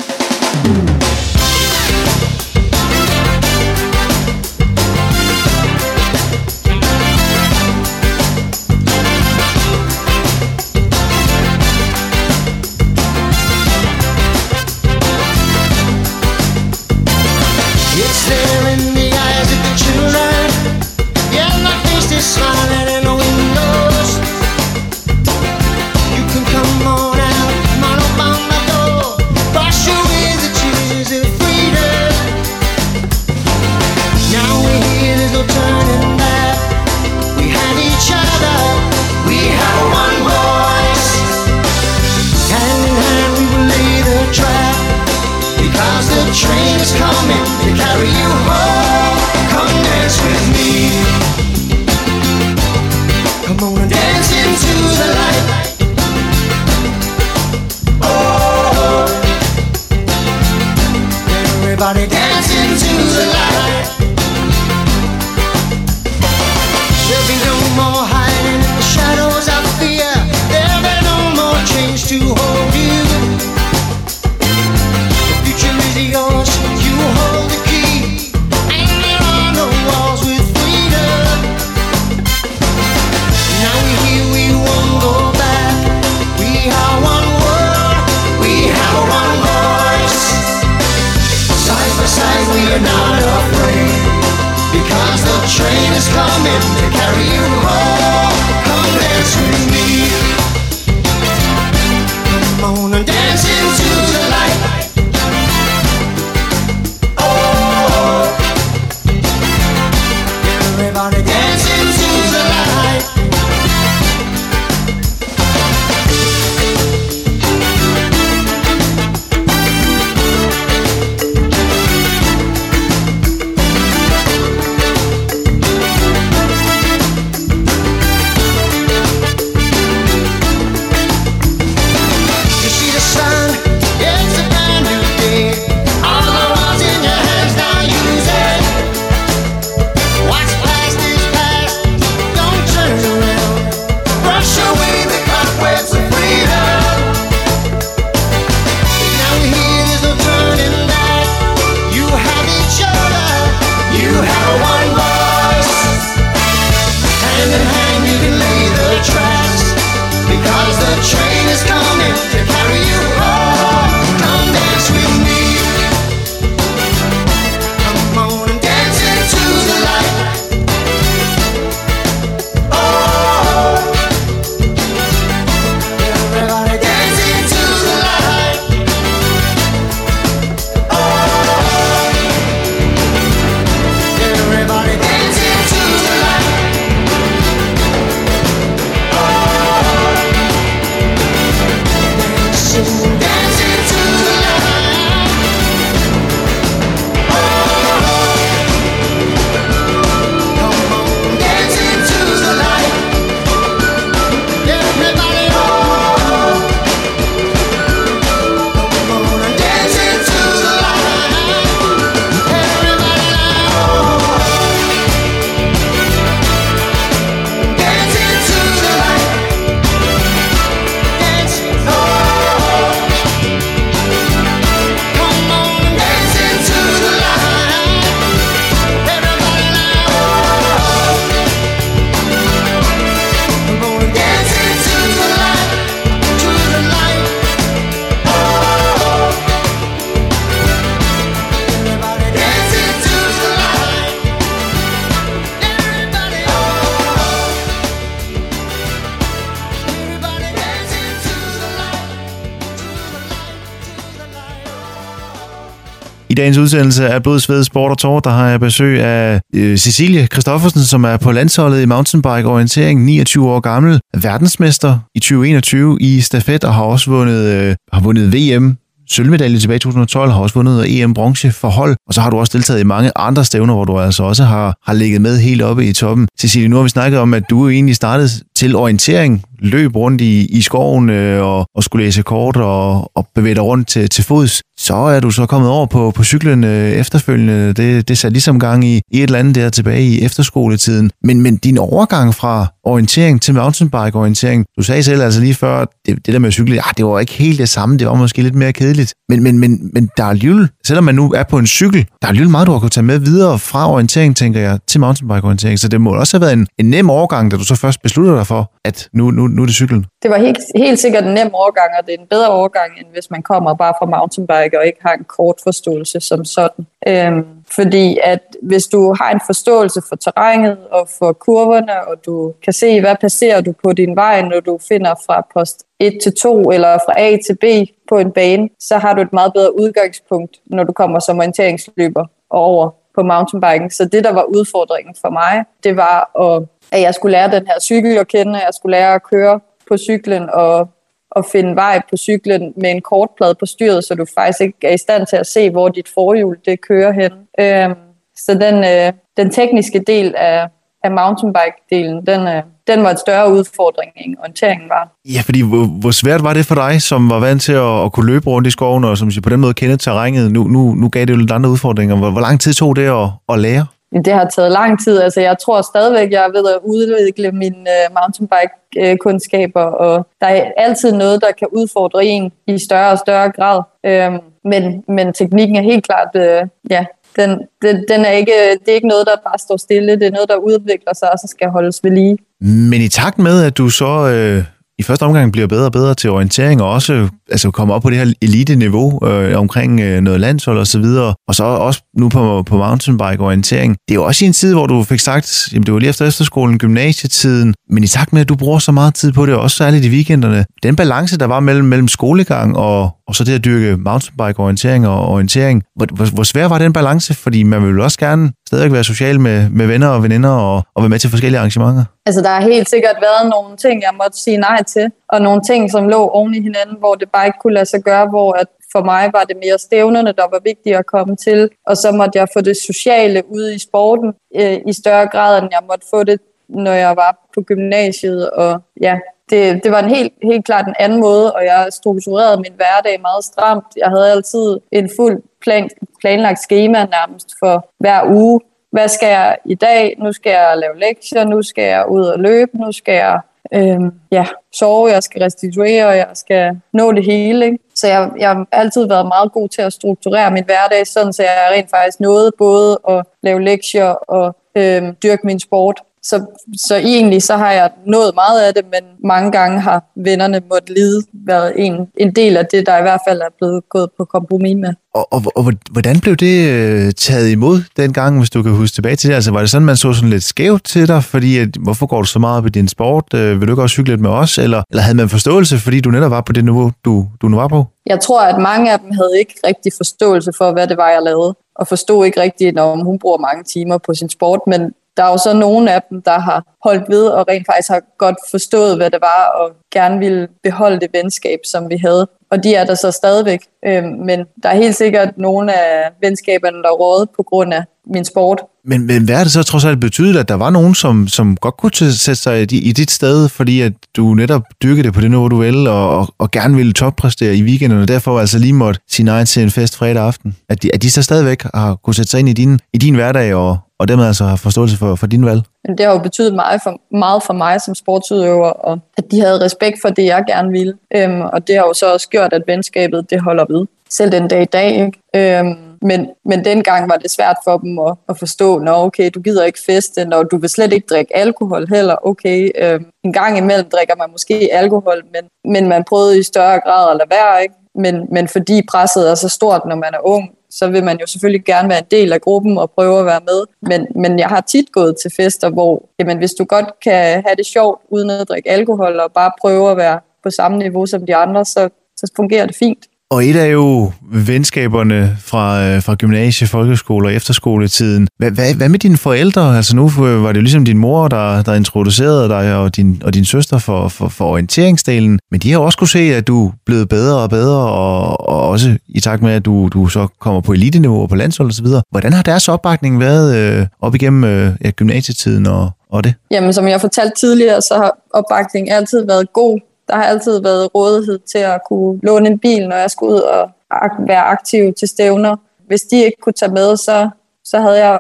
Dagens 256.45 256.59
udsendelse 256.59 257.09
af 257.09 257.23
Blod, 257.23 257.41
Sved, 257.41 257.65
Sport 257.65 257.91
og 257.91 257.99
Tår, 257.99 258.21
der 258.21 258.31
har 258.31 258.49
jeg 258.49 258.61
besøg 258.61 259.01
af 259.01 259.41
øh, 259.55 259.77
Cecilie 259.79 260.27
Christoffersen, 260.33 260.81
som 260.81 261.05
er 261.05 261.17
på 261.17 261.33
landsholdet 261.33 261.83
i 261.83 261.85
mountainbike 261.85 262.49
orientering, 262.49 263.05
29 263.05 263.51
år 263.51 263.61
gammel, 263.61 264.01
verdensmester 264.23 264.99
i 265.15 265.21
2021 265.21 265.99
i 266.01 266.21
stafet 266.21 266.65
og 266.65 266.75
har 266.75 266.83
også 266.83 267.11
vundet, 267.11 267.47
øh, 267.47 267.75
har 267.93 268.01
vundet 268.01 268.35
VM 268.35 268.77
sølvmedalje 269.11 269.59
tilbage 269.59 269.77
i 269.77 269.81
2012, 269.81 270.31
har 270.31 270.41
også 270.41 270.55
vundet 270.55 271.03
EM 271.03 271.15
bronze 271.15 271.53
for 271.53 271.69
hold, 271.69 271.97
og 272.09 272.15
så 272.15 272.21
har 272.21 272.31
du 272.31 272.37
også 272.37 272.59
deltaget 272.59 272.81
i 272.81 272.85
mange 272.85 273.11
andre 273.17 273.45
stævner, 273.45 273.75
hvor 273.75 273.85
du 273.85 273.99
altså 273.99 274.23
også 274.23 274.45
har, 274.45 274.77
har 274.83 274.93
ligget 274.93 275.21
med 275.21 275.39
helt 275.39 275.63
oppe 275.63 275.87
i 275.87 275.93
toppen. 275.93 276.29
Cecilie, 276.41 276.69
nu 276.69 276.77
har 276.77 276.83
vi 276.83 276.89
snakket 276.89 277.21
om, 277.21 277.35
at 277.35 277.51
du 277.51 277.69
egentlig 277.69 277.97
startede 277.97 278.29
til 278.57 278.77
orientering, 278.77 279.45
løb 279.65 279.97
rundt 279.97 280.21
i, 280.21 280.47
i 280.47 280.63
skoven 280.63 281.11
øh, 281.11 281.43
og, 281.43 281.67
og 281.75 281.85
skulle 281.85 282.05
læse 282.05 282.23
kort 282.23 282.57
og, 282.57 283.17
og 283.17 283.27
bevæge 283.35 283.55
dig 283.55 283.63
rundt 283.63 283.89
til, 283.89 284.09
til 284.09 284.25
fods. 284.25 284.63
Så 284.79 284.95
er 284.95 285.21
du 285.21 285.31
så 285.31 285.47
kommet 285.47 285.71
over 285.71 285.87
på, 285.87 286.11
på 286.11 286.25
cyklen 286.25 286.65
øh, 286.65 286.91
efterfølgende. 286.91 287.73
Det, 287.73 288.09
det 288.09 288.19
satte 288.19 288.33
ligesom 288.33 288.59
gang 288.61 288.85
i, 288.85 289.01
i 289.11 289.19
et 289.19 289.23
eller 289.23 289.39
andet 289.39 289.55
der 289.55 289.71
tilbage 289.71 290.03
i 290.03 290.23
efterskoletiden. 290.23 291.11
Men, 291.25 291.41
men 291.41 291.57
din 291.57 291.79
overgang 291.79 292.35
fra 292.35 292.67
orientering 292.85 293.43
til 293.43 293.55
mountainbike-orientering, 293.55 294.65
du 294.79 294.83
sagde 294.83 295.03
selv 295.03 295.23
altså 295.23 295.41
lige 295.41 295.55
før, 295.55 295.85
det, 296.07 296.27
det 296.27 296.33
der 296.35 296.39
med 296.39 296.49
at 296.49 296.53
cykle, 296.53 296.75
ja, 296.75 296.83
det 296.97 297.05
var 297.05 297.19
ikke 297.19 297.33
helt 297.33 297.59
det 297.59 297.69
samme, 297.69 297.97
det 297.97 298.07
var 298.07 298.15
måske 298.15 298.43
lidt 298.43 298.55
mere 298.55 298.73
kedeligt. 298.73 299.15
Men, 299.29 299.43
men, 299.43 299.59
men, 299.59 299.91
men 299.95 300.11
der 300.17 300.25
er 300.25 300.29
alligevel, 300.29 300.69
selvom 300.87 301.05
man 301.05 301.15
nu 301.15 301.33
er 301.33 301.43
på 301.43 301.59
en 301.59 301.67
cykel, 301.67 302.07
der 302.23 302.27
er 302.27 302.29
alligevel 302.29 302.51
meget, 302.51 302.67
du 302.67 302.73
har 302.73 302.79
kunnet 302.79 302.93
tage 302.93 303.05
med 303.05 303.19
videre 303.19 303.59
fra 303.59 303.91
orientering, 303.91 304.37
tænker 304.37 304.61
jeg, 304.61 304.79
til 304.89 305.01
mountainbike-orientering. 305.01 305.79
Så 305.79 305.89
det 305.89 306.01
må 306.01 306.11
også 306.11 306.37
have 306.37 306.41
været 306.41 306.53
en, 306.53 306.67
en 306.79 306.91
nem 306.91 307.11
overgang, 307.11 307.51
da 307.51 307.57
du 307.57 307.65
så 307.65 307.75
først 307.75 308.03
besluttede 308.03 308.37
dig 308.37 308.47
for, 308.47 308.73
at 308.85 309.09
nu, 309.15 309.31
nu, 309.31 309.47
nu 309.55 309.63
er 309.63 309.67
det 309.67 309.75
cyklen. 309.75 310.07
Det 310.23 310.31
var 310.31 310.37
helt, 310.37 310.59
helt 310.77 310.99
sikkert 310.99 311.25
en 311.25 311.35
nem 311.35 311.55
overgang, 311.55 311.91
og 311.99 312.07
det 312.07 312.15
er 312.15 312.19
en 312.19 312.27
bedre 312.27 312.51
overgang, 312.51 312.99
end 312.99 313.07
hvis 313.13 313.31
man 313.31 313.43
kommer 313.43 313.75
bare 313.75 313.95
fra 313.99 314.07
mountainbike 314.07 314.79
og 314.79 314.87
ikke 314.87 314.99
har 315.03 315.13
en 315.13 315.25
kort 315.25 315.57
forståelse 315.63 316.21
som 316.21 316.45
sådan. 316.45 316.87
Øhm, 317.09 317.47
fordi 317.75 318.19
at 318.23 318.57
hvis 318.63 318.87
du 318.87 319.15
har 319.21 319.31
en 319.31 319.41
forståelse 319.47 320.03
for 320.09 320.17
terrænet 320.17 320.79
og 320.91 321.09
for 321.19 321.33
kurverne, 321.33 322.07
og 322.09 322.17
du 322.27 322.53
kan 322.65 322.73
se, 322.73 323.01
hvad 323.01 323.17
passerer 323.21 323.61
du 323.61 323.75
på 323.85 323.93
din 323.93 324.17
vej, 324.17 324.43
når 324.43 324.61
du 324.61 324.79
finder 324.89 325.15
fra 325.27 325.47
post 325.55 325.85
1 326.01 326.19
til 326.23 326.33
2 326.43 326.71
eller 326.71 326.99
fra 327.07 327.21
A 327.21 327.37
til 327.47 327.57
B 327.57 327.89
på 328.09 328.19
en 328.19 328.31
bane, 328.31 328.69
så 328.81 328.99
har 328.99 329.15
du 329.15 329.21
et 329.21 329.33
meget 329.33 329.53
bedre 329.53 329.81
udgangspunkt, 329.81 330.57
når 330.67 330.85
du 330.85 330.93
kommer 330.93 331.19
som 331.19 331.39
orienteringsløber 331.39 332.27
over 332.51 332.91
på 333.15 333.23
mountainbiken. 333.23 333.91
Så 333.91 334.05
det, 334.05 334.25
der 334.25 334.33
var 334.33 334.43
udfordringen 334.43 335.15
for 335.21 335.31
mig, 335.31 335.65
det 335.85 335.97
var, 335.97 336.19
at, 336.45 336.63
at 336.93 337.01
jeg 337.01 337.15
skulle 337.15 337.33
lære 337.33 337.51
den 337.51 337.67
her 337.67 337.81
cykel 337.81 338.19
at 338.19 338.29
kende, 338.29 338.53
jeg 338.53 338.71
skulle 338.73 338.97
lære 338.97 339.15
at 339.15 339.23
køre 339.23 339.61
på 339.89 339.97
cyklen 339.97 340.51
og, 340.53 340.89
og 341.31 341.45
finde 341.53 341.77
vej 341.77 342.01
på 342.11 342.17
cyklen 342.17 342.73
med 342.77 342.91
en 342.91 343.01
kortplade 343.01 343.55
på 343.55 343.67
styret, 343.67 344.05
så 344.05 344.15
du 344.15 344.27
faktisk 344.35 344.61
ikke 344.61 344.79
er 344.83 344.93
i 344.93 344.99
stand 344.99 345.27
til 345.27 345.37
at 345.37 345.47
se, 345.47 345.71
hvor 345.71 345.89
dit 345.89 346.09
forhjul 346.15 346.57
det 346.65 346.81
kører 346.81 347.13
hen. 347.13 347.33
Øhm, 347.61 347.95
så 348.37 348.55
den, 348.55 348.75
øh, 348.85 349.13
den 349.37 349.51
tekniske 349.51 350.05
del 350.07 350.35
af, 350.37 350.69
af 351.05 351.11
mountainbike-delen, 351.11 352.27
den, 352.27 352.41
øh, 352.49 352.63
den 352.87 353.05
var 353.05 353.11
en 353.11 353.17
større 353.17 353.53
udfordring, 353.53 354.11
end 354.17 354.37
orienteringen 354.39 354.89
var. 354.89 355.09
Ja, 355.25 355.41
fordi 355.41 355.61
hvor, 355.63 355.85
hvor 356.01 356.11
svært 356.11 356.45
var 356.45 356.55
det 356.55 356.67
for 356.67 356.75
dig, 356.75 357.03
som 357.03 357.31
var 357.31 357.39
vant 357.39 357.63
til 357.63 357.73
at, 357.73 358.05
at 358.05 358.13
kunne 358.13 358.27
løbe 358.27 358.47
rundt 358.47 358.69
i 358.69 358.71
skoven, 358.71 359.05
og 359.05 359.19
som 359.19 359.31
på 359.43 359.51
den 359.51 359.61
måde 359.61 359.75
kende 359.75 359.97
terrænet? 359.97 360.53
Nu, 360.53 360.65
nu, 360.65 360.95
nu 360.95 361.09
gav 361.09 361.25
det 361.25 361.31
jo 361.31 361.39
lidt 361.39 361.53
andre 361.53 361.71
udfordringer. 361.71 362.17
Hvor, 362.17 362.31
hvor 362.31 362.41
lang 362.41 362.61
tid 362.61 362.75
tog 362.75 362.97
det 362.97 363.07
at, 363.23 363.29
at 363.49 363.59
lære? 363.59 363.87
Det 364.15 364.33
har 364.33 364.45
taget 364.45 364.73
lang 364.73 365.05
tid. 365.05 365.21
Altså, 365.21 365.41
jeg 365.41 365.57
tror 365.59 365.83
stadigvæk, 365.83 366.31
jeg 366.33 366.45
er 366.45 366.53
ved 366.53 366.71
at 366.75 366.79
udvikle 366.85 367.53
mine 367.53 367.77
øh, 367.77 368.07
mountainbike-kundskaber, 368.17 369.83
og 369.83 370.27
der 370.41 370.47
er 370.47 370.73
altid 370.77 371.13
noget, 371.13 371.41
der 371.41 371.53
kan 371.59 371.69
udfordre 371.73 372.25
en 372.25 372.53
i 372.67 372.79
større 372.79 373.11
og 373.11 373.19
større 373.19 373.51
grad. 373.51 373.83
Øhm, 374.07 374.39
men, 374.65 375.05
men 375.09 375.33
teknikken 375.33 375.77
er 375.77 375.83
helt 375.83 376.05
klart, 376.05 376.29
øh, 376.35 376.63
ja, 376.91 377.05
den, 377.37 377.51
den, 377.83 378.05
den 378.09 378.25
er 378.25 378.31
ikke, 378.31 378.53
det 378.81 378.89
er 378.89 378.95
ikke 378.95 379.09
noget, 379.09 379.27
der 379.27 379.37
bare 379.49 379.59
står 379.59 379.77
stille. 379.77 380.17
Det 380.17 380.27
er 380.27 380.31
noget, 380.31 380.49
der 380.49 380.57
udvikler 380.57 381.15
sig, 381.15 381.33
og 381.33 381.39
så 381.39 381.47
skal 381.51 381.69
holdes 381.69 382.05
ved 382.05 382.11
lige. 382.11 382.39
Men 382.61 383.01
i 383.01 383.09
takt 383.09 383.39
med, 383.39 383.65
at 383.65 383.79
du 383.79 383.89
så 383.89 384.29
øh, 384.35 384.65
i 384.99 385.03
første 385.03 385.23
omgang 385.23 385.53
bliver 385.53 385.67
bedre 385.67 385.85
og 385.85 385.93
bedre 385.93 386.15
til 386.15 386.31
orientering, 386.31 386.83
og 386.83 386.91
også 386.91 387.29
altså, 387.51 387.71
kommer 387.71 387.95
op 387.95 388.03
på 388.03 388.11
det 388.11 388.19
her 388.19 388.33
elite-niveau 388.43 389.27
øh, 389.29 389.59
omkring 389.59 390.01
øh, 390.01 390.21
noget 390.21 390.41
landshold 390.41 390.79
og 390.79 390.87
så 390.87 390.99
videre, 390.99 391.35
og 391.49 391.55
så 391.55 391.65
også 391.65 392.03
nu 392.19 392.29
på, 392.29 392.63
på 392.63 392.77
mountainbike-orientering. 392.77 393.97
Det 394.09 394.15
er 394.15 394.15
jo 394.15 394.25
også 394.25 394.45
i 394.45 394.47
en 394.47 394.53
tid, 394.53 394.75
hvor 394.75 394.87
du 394.87 395.03
fik 395.03 395.21
sagt, 395.21 395.69
jamen 395.73 395.87
det 395.87 395.95
var 395.95 396.01
lige 396.01 396.11
efter 396.11 396.27
efterskolen, 396.27 396.79
gymnasietiden, 396.79 397.75
men 397.91 398.05
i 398.05 398.07
takt 398.07 398.33
med, 398.33 398.41
at 398.41 398.49
du 398.49 398.55
bruger 398.57 398.79
så 398.79 398.93
meget 398.93 399.15
tid 399.15 399.33
på 399.33 399.47
det, 399.47 399.55
også 399.55 399.77
særligt 399.77 400.05
i 400.05 400.09
weekenderne, 400.09 400.65
den 400.83 400.97
balance, 400.97 401.39
der 401.39 401.47
var 401.47 401.61
mellem, 401.61 401.87
mellem 401.87 402.09
skolegang 402.09 402.77
og, 402.77 403.11
og 403.29 403.35
så 403.35 403.45
det 403.45 403.55
at 403.55 403.65
dyrke 403.65 403.97
mountainbike-orientering 403.97 405.09
og 405.09 405.29
orientering, 405.29 405.83
hvor, 405.97 406.07
hvor, 406.17 406.35
hvor 406.35 406.43
svær 406.43 406.67
var 406.69 406.79
den 406.79 406.93
balance? 406.93 407.35
Fordi 407.35 407.63
man 407.63 407.87
vil 407.87 408.01
også 408.01 408.19
gerne 408.19 408.53
stadig 408.69 408.93
være 408.93 409.05
social 409.05 409.41
med, 409.41 409.71
med 409.71 409.87
venner 409.87 410.09
og 410.09 410.23
veninder 410.23 410.51
og, 410.51 410.83
og 410.95 411.03
være 411.03 411.09
med 411.09 411.19
til 411.19 411.31
forskellige 411.31 411.59
arrangementer. 411.59 412.05
Altså, 412.27 412.41
der 412.43 412.49
har 412.49 412.61
helt 412.61 412.89
sikkert 412.91 413.17
været 413.21 413.51
nogle 413.51 413.77
ting, 413.77 414.03
jeg 414.03 414.15
måtte 414.23 414.39
sige 414.43 414.57
nej 414.57 414.83
til, 414.83 415.11
og 415.29 415.43
nogle 415.43 415.61
ting, 415.67 415.91
som 415.91 416.09
lå 416.09 416.29
oven 416.29 416.55
i 416.55 416.61
hinanden, 416.61 416.97
hvor 416.99 417.15
det 417.15 417.29
bare 417.33 417.47
ikke 417.47 417.59
kunne 417.63 417.75
lade 417.75 417.87
sig 417.87 418.03
gøre, 418.03 418.27
hvor 418.29 418.53
at 418.53 418.67
for 418.97 419.05
mig 419.05 419.31
var 419.37 419.45
det 419.51 419.57
mere 419.65 419.79
stævnerne, 419.79 420.33
der 420.41 420.47
var 420.55 420.61
vigtige 420.65 420.97
at 421.03 421.07
komme 421.07 421.37
til, 421.37 421.69
og 421.87 421.97
så 421.97 422.09
måtte 422.13 422.39
jeg 422.39 422.49
få 422.57 422.61
det 422.61 422.77
sociale 422.91 423.43
ud 423.57 423.67
i 423.77 423.79
sporten 423.79 424.29
øh, 424.61 424.77
i 424.91 424.93
større 424.93 425.27
grad, 425.35 425.53
end 425.59 425.69
jeg 425.77 425.83
måtte 425.91 426.07
få 426.15 426.25
det, 426.25 426.39
når 426.69 426.93
jeg 426.93 427.17
var 427.17 427.49
på 427.55 427.61
gymnasiet, 427.61 428.51
og 428.51 428.83
ja, 429.01 429.19
det, 429.51 429.85
det 429.85 429.93
var 429.93 429.99
en 429.99 430.09
helt, 430.09 430.33
helt 430.43 430.65
klart 430.65 430.87
en 430.87 430.95
anden 430.99 431.21
måde, 431.21 431.53
og 431.53 431.65
jeg 431.65 431.87
strukturerede 431.91 432.57
min 432.57 432.73
hverdag 432.77 433.21
meget 433.21 433.45
stramt. 433.45 433.85
Jeg 433.97 434.09
havde 434.09 434.31
altid 434.31 434.81
en 434.93 435.11
fuld 435.17 435.43
plan, 435.61 435.91
planlagt 436.21 436.59
schema 436.59 437.05
nærmest 437.05 437.49
for 437.59 437.91
hver 437.99 438.21
uge. 438.27 438.61
Hvad 438.91 439.09
skal 439.09 439.29
jeg 439.29 439.57
i 439.65 439.75
dag? 439.75 440.17
Nu 440.19 440.33
skal 440.33 440.51
jeg 440.51 440.77
lave 440.77 440.99
lektier, 440.99 441.45
nu 441.45 441.63
skal 441.63 441.85
jeg 441.85 442.05
ud 442.09 442.25
og 442.25 442.39
løbe, 442.39 442.71
nu 442.79 442.93
skal 442.93 443.15
jeg 443.15 443.41
øh, 443.75 444.01
ja, 444.33 444.47
sove, 444.73 445.11
jeg 445.11 445.23
skal 445.23 445.43
restituere, 445.43 446.09
jeg 446.09 446.29
skal 446.35 446.81
nå 446.93 447.13
det 447.13 447.25
hele. 447.25 447.67
Ikke? 447.67 447.79
Så 447.95 448.07
jeg, 448.09 448.31
jeg 448.39 448.49
har 448.49 448.67
altid 448.73 449.07
været 449.07 449.27
meget 449.27 449.53
god 449.53 449.69
til 449.69 449.83
at 449.83 449.93
strukturere 449.93 450.51
min 450.51 450.65
hverdag, 450.65 451.07
sådan 451.07 451.33
så 451.33 451.43
jeg 451.43 451.69
rent 451.73 451.91
faktisk 451.91 452.21
nåede 452.21 452.53
både 452.59 452.99
at 453.09 453.27
lave 453.43 453.63
lektier 453.63 454.07
og 454.07 454.57
øh, 454.75 455.03
dyrke 455.23 455.47
min 455.47 455.61
sport. 455.61 456.03
Så, 456.25 456.47
så 456.77 456.97
egentlig 456.97 457.43
så 457.43 457.57
har 457.57 457.73
jeg 457.73 457.91
nået 458.07 458.35
meget 458.35 458.61
af 458.63 458.75
det, 458.75 458.85
men 458.85 459.29
mange 459.29 459.53
gange 459.53 459.81
har 459.81 460.05
vennerne 460.17 460.61
måtte 460.71 460.95
lide 460.95 461.23
været 461.47 461.73
en, 461.77 461.95
en 462.17 462.33
del 462.33 462.57
af 462.57 462.67
det, 462.67 462.87
der 462.87 462.99
i 462.99 463.03
hvert 463.03 463.21
fald 463.29 463.41
er 463.41 463.53
blevet 463.59 463.89
gået 463.89 464.09
på 464.17 464.25
kompromis 464.25 464.77
med. 464.77 464.95
Og, 465.15 465.33
og, 465.33 465.43
og 465.57 465.73
hvordan 465.91 466.21
blev 466.21 466.37
det 466.37 466.69
øh, 466.71 467.13
taget 467.13 467.51
imod 467.51 467.81
dengang, 467.97 468.39
hvis 468.39 468.51
du 468.51 468.63
kan 468.63 468.73
huske 468.73 468.95
tilbage 468.95 469.17
til 469.17 469.31
det? 469.31 469.35
Altså 469.35 469.51
var 469.51 469.61
det 469.61 469.71
sådan, 469.71 469.87
man 469.87 469.97
så 469.97 470.13
sådan 470.13 470.31
lidt 470.31 470.45
skævt 470.45 470.85
til 470.85 471.09
dig, 471.09 471.25
fordi 471.25 471.59
at, 471.59 471.69
hvorfor 471.81 472.07
går 472.07 472.21
du 472.21 472.27
så 472.27 472.39
meget 472.39 472.59
op 472.59 472.67
i 472.67 472.71
din 472.71 472.89
sport? 472.89 473.35
Øh, 473.35 473.61
vil 473.61 473.69
du 473.69 473.73
ikke 473.73 473.83
også 473.83 473.95
cykle 473.95 474.13
lidt 474.13 474.21
med 474.21 474.31
os? 474.31 474.59
Eller, 474.59 474.83
eller 474.91 475.03
havde 475.03 475.17
man 475.17 475.29
forståelse, 475.29 475.79
fordi 475.79 476.01
du 476.01 476.11
netop 476.11 476.31
var 476.31 476.41
på 476.41 476.53
det 476.53 476.65
niveau, 476.65 476.93
du, 477.05 477.27
du 477.43 477.49
nu 477.49 477.57
var 477.57 477.69
på? 477.69 477.85
Jeg 478.07 478.21
tror, 478.21 478.43
at 478.43 478.63
mange 478.63 478.93
af 478.93 478.99
dem 478.99 479.11
havde 479.11 479.39
ikke 479.39 479.55
rigtig 479.67 479.93
forståelse 479.97 480.53
for, 480.59 480.73
hvad 480.73 480.87
det 480.87 480.97
var, 480.97 481.09
jeg 481.09 481.23
lavede. 481.23 481.57
Og 481.77 481.89
forstod 481.89 482.27
ikke 482.27 482.41
rigtigt, 482.41 482.75
når 482.75 483.05
hun 483.05 483.19
bruger 483.19 483.39
mange 483.39 483.65
timer 483.65 483.99
på 483.99 484.15
sin 484.15 484.31
sport. 484.31 484.61
Men 484.67 484.93
der 485.17 485.25
er 485.25 485.31
jo 485.31 485.39
så 485.39 485.53
nogle 485.53 485.93
af 485.93 486.03
dem, 486.11 486.23
der 486.23 486.39
har 486.39 486.65
holdt 486.85 487.09
ved 487.09 487.27
og 487.27 487.49
rent 487.49 487.67
faktisk 487.67 487.91
har 487.91 488.03
godt 488.19 488.37
forstået, 488.51 488.97
hvad 488.97 489.11
det 489.11 489.21
var, 489.21 489.47
og 489.61 489.73
gerne 489.91 490.19
ville 490.19 490.49
beholde 490.63 491.01
det 491.01 491.11
venskab, 491.13 491.59
som 491.65 491.91
vi 491.91 491.97
havde. 491.97 492.29
Og 492.55 492.65
de 492.65 492.75
er 492.75 492.85
der 492.85 492.95
så 492.95 493.11
stadigvæk. 493.11 493.61
Øhm, 493.87 494.07
men 494.07 494.39
der 494.63 494.69
er 494.69 494.77
helt 494.77 494.97
sikkert 494.97 495.29
nogle 495.39 495.73
af 495.73 496.11
venskaberne, 496.23 496.83
der 496.83 496.91
råd 496.91 497.27
på 497.37 497.43
grund 497.43 497.75
af 497.75 497.83
min 498.15 498.25
sport. 498.25 498.61
Men, 498.85 499.07
men 499.07 499.25
hvad 499.25 499.35
er 499.41 499.43
det 499.43 499.53
så 499.53 499.63
trods 499.63 499.85
alt 499.85 500.01
betydet, 500.01 500.37
at 500.37 500.49
der 500.49 500.55
var 500.55 500.71
nogen, 500.71 500.95
som, 500.95 501.29
som 501.29 501.57
godt 501.57 501.77
kunne 501.77 502.13
sætte 502.13 502.43
sig 502.43 502.73
i, 502.73 502.77
i 502.89 502.93
dit 502.93 503.11
sted, 503.11 503.49
fordi 503.49 503.81
at 503.81 503.93
du 504.17 504.35
netop 504.35 504.63
dyrkede 504.83 505.03
det 505.03 505.15
på 505.15 505.21
det 505.21 505.31
niveau, 505.31 505.49
du 505.49 505.57
vil, 505.57 505.87
og, 505.87 506.19
og, 506.19 506.35
og 506.39 506.51
gerne 506.51 506.77
ville 506.77 506.93
toppræstere 506.93 507.57
i 507.57 507.63
weekenden, 507.63 508.01
og 508.01 508.09
derfor 508.09 508.41
altså 508.41 508.59
lige 508.59 508.73
måtte 508.73 509.01
sige 509.11 509.27
nej 509.27 509.45
til 509.45 509.63
en 509.63 509.71
fest 509.71 509.97
fredag 509.97 510.23
aften? 510.23 510.57
At 510.69 510.83
de, 510.83 510.95
at 510.95 511.03
de 511.03 511.11
så 511.11 511.23
stadigvæk 511.23 511.63
har 511.75 511.95
kunne 511.95 512.15
sætte 512.15 512.31
sig 512.31 512.41
ind 512.41 512.49
i 512.49 512.53
din, 512.53 512.79
i 512.93 512.99
din 512.99 513.15
hverdag, 513.15 513.55
og, 513.55 513.79
og 513.99 514.09
dermed 514.09 514.27
altså 514.27 514.45
har 514.45 514.57
forståelse 514.57 514.97
for, 514.97 515.15
for 515.15 515.27
din 515.27 515.45
valg? 515.45 515.63
Men 515.85 515.99
det 515.99 516.07
har 516.07 516.13
jo 516.13 516.19
betydet 516.19 516.55
meget 516.55 516.81
for, 516.83 517.01
meget 517.11 517.43
for 517.43 517.53
mig 517.53 517.81
som 517.81 517.95
sportsudøver, 517.95 518.71
og 518.71 518.99
at 519.19 519.31
de 519.31 519.41
havde 519.41 519.65
respekt 519.65 519.99
for 520.03 520.09
det, 520.09 520.25
jeg 520.25 520.45
gerne 520.47 520.71
ville. 520.71 520.95
Øhm, 521.15 521.41
og 521.41 521.67
det 521.67 521.77
har 521.77 521.87
jo 521.87 521.95
så 521.95 522.13
også 522.13 522.29
gjort, 522.29 522.53
at 522.53 522.63
venskabet 522.67 523.31
det 523.31 523.41
holder 523.41 523.65
ved. 523.69 523.87
Selv 524.11 524.33
den 524.33 524.49
dag 524.49 524.63
i 524.63 524.65
dag. 524.65 524.91
Ikke? 524.91 525.59
Øhm, 525.59 525.77
men, 526.03 526.31
men 526.45 526.65
dengang 526.65 527.09
var 527.11 527.17
det 527.17 527.31
svært 527.31 527.57
for 527.65 527.79
dem 527.79 527.99
at, 527.99 528.15
at 528.29 528.39
forstå, 528.39 528.79
nå 528.79 528.93
okay, 528.93 529.31
du 529.35 529.41
gider 529.41 529.65
ikke 529.65 529.79
feste, 529.87 530.25
når 530.25 530.43
du 530.43 530.57
vil 530.57 530.71
slet 530.71 530.93
ikke 530.93 531.07
drikke 531.11 531.37
alkohol 531.37 531.89
heller. 531.89 532.17
Okay, 532.27 532.71
øhm, 532.79 533.07
en 533.25 533.33
gang 533.33 533.59
imellem 533.59 533.89
drikker 533.89 534.17
man 534.17 534.31
måske 534.31 534.69
alkohol, 534.73 535.23
men, 535.33 535.73
men 535.73 535.89
man 535.89 536.05
prøvede 536.05 536.39
i 536.39 536.43
større 536.43 536.81
grad 536.81 537.11
at 537.11 537.17
lade 537.17 537.31
være. 537.31 537.63
Ikke? 537.63 537.75
Men, 537.95 538.27
men 538.31 538.49
fordi 538.49 538.83
presset 538.91 539.31
er 539.31 539.35
så 539.35 539.49
stort, 539.49 539.83
når 539.87 539.97
man 539.97 540.15
er 540.15 540.27
ung, 540.27 540.51
så 540.79 540.89
vil 540.89 541.05
man 541.05 541.19
jo 541.21 541.27
selvfølgelig 541.27 541.65
gerne 541.65 541.89
være 541.89 541.99
en 541.99 542.11
del 542.11 542.33
af 542.33 542.41
gruppen 542.41 542.79
og 542.79 542.91
prøve 542.91 543.19
at 543.19 543.27
være 543.27 543.41
med. 543.41 543.65
Men, 543.81 544.07
men 544.23 544.39
jeg 544.39 544.49
har 544.49 544.61
tit 544.61 544.93
gået 544.93 545.17
til 545.23 545.31
fester, 545.37 545.71
hvor 545.71 546.09
jamen, 546.19 546.39
hvis 546.39 546.55
du 546.55 546.65
godt 546.65 547.01
kan 547.01 547.43
have 547.47 547.57
det 547.57 547.67
sjovt 547.67 548.01
uden 548.11 548.31
at 548.31 548.49
drikke 548.49 548.71
alkohol 548.71 549.21
og 549.21 549.33
bare 549.33 549.53
prøve 549.61 549.91
at 549.91 549.97
være 549.97 550.21
på 550.43 550.51
samme 550.51 550.79
niveau 550.79 551.07
som 551.07 551.27
de 551.27 551.37
andre, 551.37 551.65
så, 551.65 551.89
så 552.17 552.33
fungerer 552.37 552.67
det 552.67 552.77
fint. 552.77 553.07
Og 553.35 553.45
et 553.45 553.57
er 553.57 553.65
jo 553.65 554.13
venskaberne 554.33 555.37
fra, 555.41 555.85
øh, 555.85 556.03
fra 556.03 556.15
gymnasie, 556.15 556.67
folkeskole 556.67 557.29
og 557.29 557.35
efterskoletiden. 557.35 558.29
Hvad, 558.39 558.51
hvad, 558.51 558.75
hvad 558.75 558.89
med 558.89 558.99
dine 558.99 559.17
forældre? 559.17 559.77
Altså 559.77 559.97
nu 559.97 560.09
var 560.19 560.49
det 560.49 560.57
jo 560.57 560.61
ligesom 560.61 560.85
din 560.85 560.99
mor, 560.99 561.29
der, 561.29 561.63
der 561.63 561.75
introducerede 561.75 562.49
dig, 562.49 562.77
og 562.77 562.97
din, 562.97 563.23
og 563.25 563.35
din 563.35 563.45
søster 563.45 563.79
for, 563.79 564.09
for, 564.09 564.29
for 564.29 564.45
orienteringsdelen. 564.45 565.39
Men 565.51 565.61
de 565.61 565.73
har 565.73 565.79
også 565.79 565.99
kunne 565.99 566.09
se, 566.09 566.19
at 566.19 566.47
du 566.47 566.67
er 566.67 566.73
blevet 566.87 567.09
bedre 567.09 567.39
og 567.39 567.51
bedre, 567.51 567.77
og, 567.77 568.49
og 568.49 568.69
også 568.69 568.99
i 569.09 569.21
takt 569.21 569.43
med, 569.43 569.53
at 569.53 569.65
du, 569.65 569.89
du 569.89 570.07
så 570.07 570.27
kommer 570.41 570.61
på 570.61 570.73
eliteniveau 570.73 571.23
og 571.23 571.29
på 571.29 571.37
landshold 571.37 571.69
osv. 571.69 571.87
Hvordan 572.11 572.33
har 572.33 572.43
deres 572.43 572.69
opbakning 572.69 573.21
været 573.21 573.57
øh, 573.57 573.87
op 574.01 574.15
igennem 574.15 574.45
øh, 574.45 574.73
ja, 574.85 574.91
gymnasietiden 574.91 575.67
og, 575.67 575.91
og 576.11 576.25
det? 576.25 576.35
Jamen, 576.51 576.73
som 576.73 576.89
jeg 576.89 577.01
fortalte 577.01 577.33
tidligere, 577.41 577.83
så 577.83 577.95
har 577.95 578.13
opbakningen 578.35 578.93
altid 578.93 579.27
været 579.27 579.53
god. 579.53 579.94
Der 580.09 580.15
har 580.15 580.25
altid 580.25 580.63
været 580.63 580.95
rådighed 580.95 581.39
til 581.39 581.59
at 581.59 581.81
kunne 581.89 582.21
låne 582.23 582.49
en 582.49 582.59
bil, 582.59 582.89
når 582.89 582.97
jeg 582.97 583.11
skulle 583.11 583.35
ud 583.35 583.41
og 583.41 583.71
være 584.19 584.43
aktiv 584.43 584.93
til 584.93 585.09
stævner. 585.09 585.57
Hvis 585.87 586.03
de 586.03 586.25
ikke 586.25 586.41
kunne 586.41 586.53
tage 586.53 586.73
med, 586.73 586.97
så, 586.97 587.29
så 587.65 587.81
havde 587.81 588.07
jeg 588.07 588.19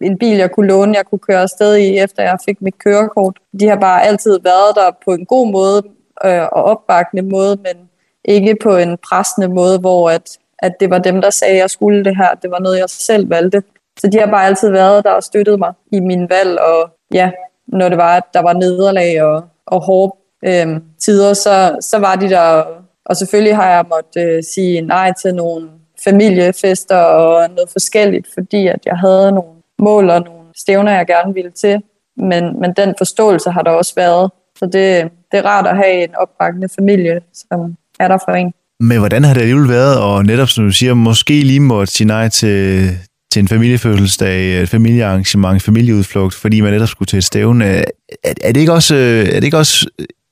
en 0.00 0.18
bil, 0.18 0.36
jeg 0.36 0.50
kunne 0.50 0.66
låne, 0.66 0.96
jeg 0.96 1.06
kunne 1.06 1.18
køre 1.18 1.42
afsted 1.42 1.76
i, 1.76 1.98
efter 1.98 2.22
jeg 2.22 2.38
fik 2.44 2.62
mit 2.62 2.78
kørekort. 2.78 3.36
De 3.60 3.68
har 3.68 3.76
bare 3.76 4.02
altid 4.02 4.38
været 4.42 4.74
der 4.74 4.90
på 5.04 5.10
en 5.10 5.26
god 5.26 5.52
måde 5.52 5.82
øh, 6.24 6.42
og 6.42 6.64
opbakkende 6.64 7.22
måde, 7.22 7.56
men 7.56 7.88
ikke 8.24 8.56
på 8.62 8.76
en 8.76 8.98
pressende 9.08 9.48
måde, 9.48 9.78
hvor 9.78 10.10
at, 10.10 10.38
at 10.58 10.72
det 10.80 10.90
var 10.90 10.98
dem, 10.98 11.20
der 11.20 11.30
sagde, 11.30 11.54
at 11.54 11.60
jeg 11.60 11.70
skulle 11.70 12.04
det 12.04 12.16
her. 12.16 12.34
Det 12.34 12.50
var 12.50 12.58
noget, 12.58 12.78
jeg 12.78 12.90
selv 12.90 13.30
valgte. 13.30 13.62
Så 14.00 14.06
de 14.06 14.18
har 14.18 14.26
bare 14.26 14.46
altid 14.46 14.70
været 14.70 15.04
der 15.04 15.10
og 15.10 15.22
støttet 15.22 15.58
mig 15.58 15.72
i 15.92 16.00
min 16.00 16.30
valg, 16.30 16.60
og 16.60 16.90
ja, 17.12 17.30
når 17.66 17.88
det 17.88 17.98
var, 17.98 18.16
at 18.16 18.24
der 18.34 18.42
var 18.42 18.52
nederlag 18.52 19.22
og, 19.22 19.42
og 19.66 19.80
hårde 19.80 20.12
øh, 20.44 20.80
tider, 21.00 21.34
så, 21.34 21.76
så 21.80 21.98
var 21.98 22.16
de 22.16 22.28
der. 22.28 22.64
Og 23.06 23.16
selvfølgelig 23.16 23.56
har 23.56 23.68
jeg 23.68 23.84
måttet 23.88 24.36
øh, 24.36 24.42
sige 24.54 24.80
nej 24.80 25.12
til 25.22 25.34
nogle 25.34 25.68
familiefester 26.04 26.96
og 26.96 27.50
noget 27.50 27.70
forskelligt, 27.72 28.26
fordi 28.34 28.66
at 28.66 28.80
jeg 28.86 28.96
havde 28.96 29.32
nogle 29.32 29.50
mål 29.78 30.10
og 30.10 30.20
nogle 30.20 30.46
stævner, 30.56 30.92
jeg 30.92 31.06
gerne 31.06 31.34
ville 31.34 31.50
til. 31.50 31.82
Men, 32.16 32.60
men 32.60 32.72
den 32.76 32.94
forståelse 32.98 33.50
har 33.50 33.62
der 33.62 33.70
også 33.70 33.92
været. 33.96 34.30
Så 34.58 34.64
det, 34.64 35.10
det 35.32 35.38
er 35.38 35.42
rart 35.42 35.66
at 35.66 35.76
have 35.76 36.04
en 36.04 36.14
opbakkende 36.14 36.68
familie, 36.78 37.20
som 37.34 37.76
er 38.00 38.08
der 38.08 38.18
for 38.24 38.32
en. 38.32 38.52
Men 38.80 38.98
hvordan 38.98 39.24
har 39.24 39.34
det 39.34 39.40
alligevel 39.40 39.68
været, 39.68 40.00
og 40.00 40.24
netop 40.24 40.48
som 40.48 40.64
du 40.64 40.72
siger, 40.72 40.94
måske 40.94 41.42
lige 41.42 41.60
måtte 41.60 41.92
sige 41.92 42.06
nej 42.06 42.28
til, 42.28 42.88
til 43.32 43.40
en 43.40 43.48
familiefødselsdag, 43.48 44.62
et 44.62 44.68
familiearrangement, 44.68 45.62
familieudflugt, 45.62 46.34
fordi 46.34 46.60
man 46.60 46.72
netop 46.72 46.88
skulle 46.88 47.06
til 47.06 47.16
et 47.16 47.24
stævne. 47.24 47.64
Er, 47.64 47.84
er, 48.42 48.52
det 48.52 48.56
ikke 48.60 48.72
også, 48.72 48.94
øh, 48.94 49.26
er 49.28 49.34
det 49.34 49.44
ikke 49.44 49.58
også 49.58 49.86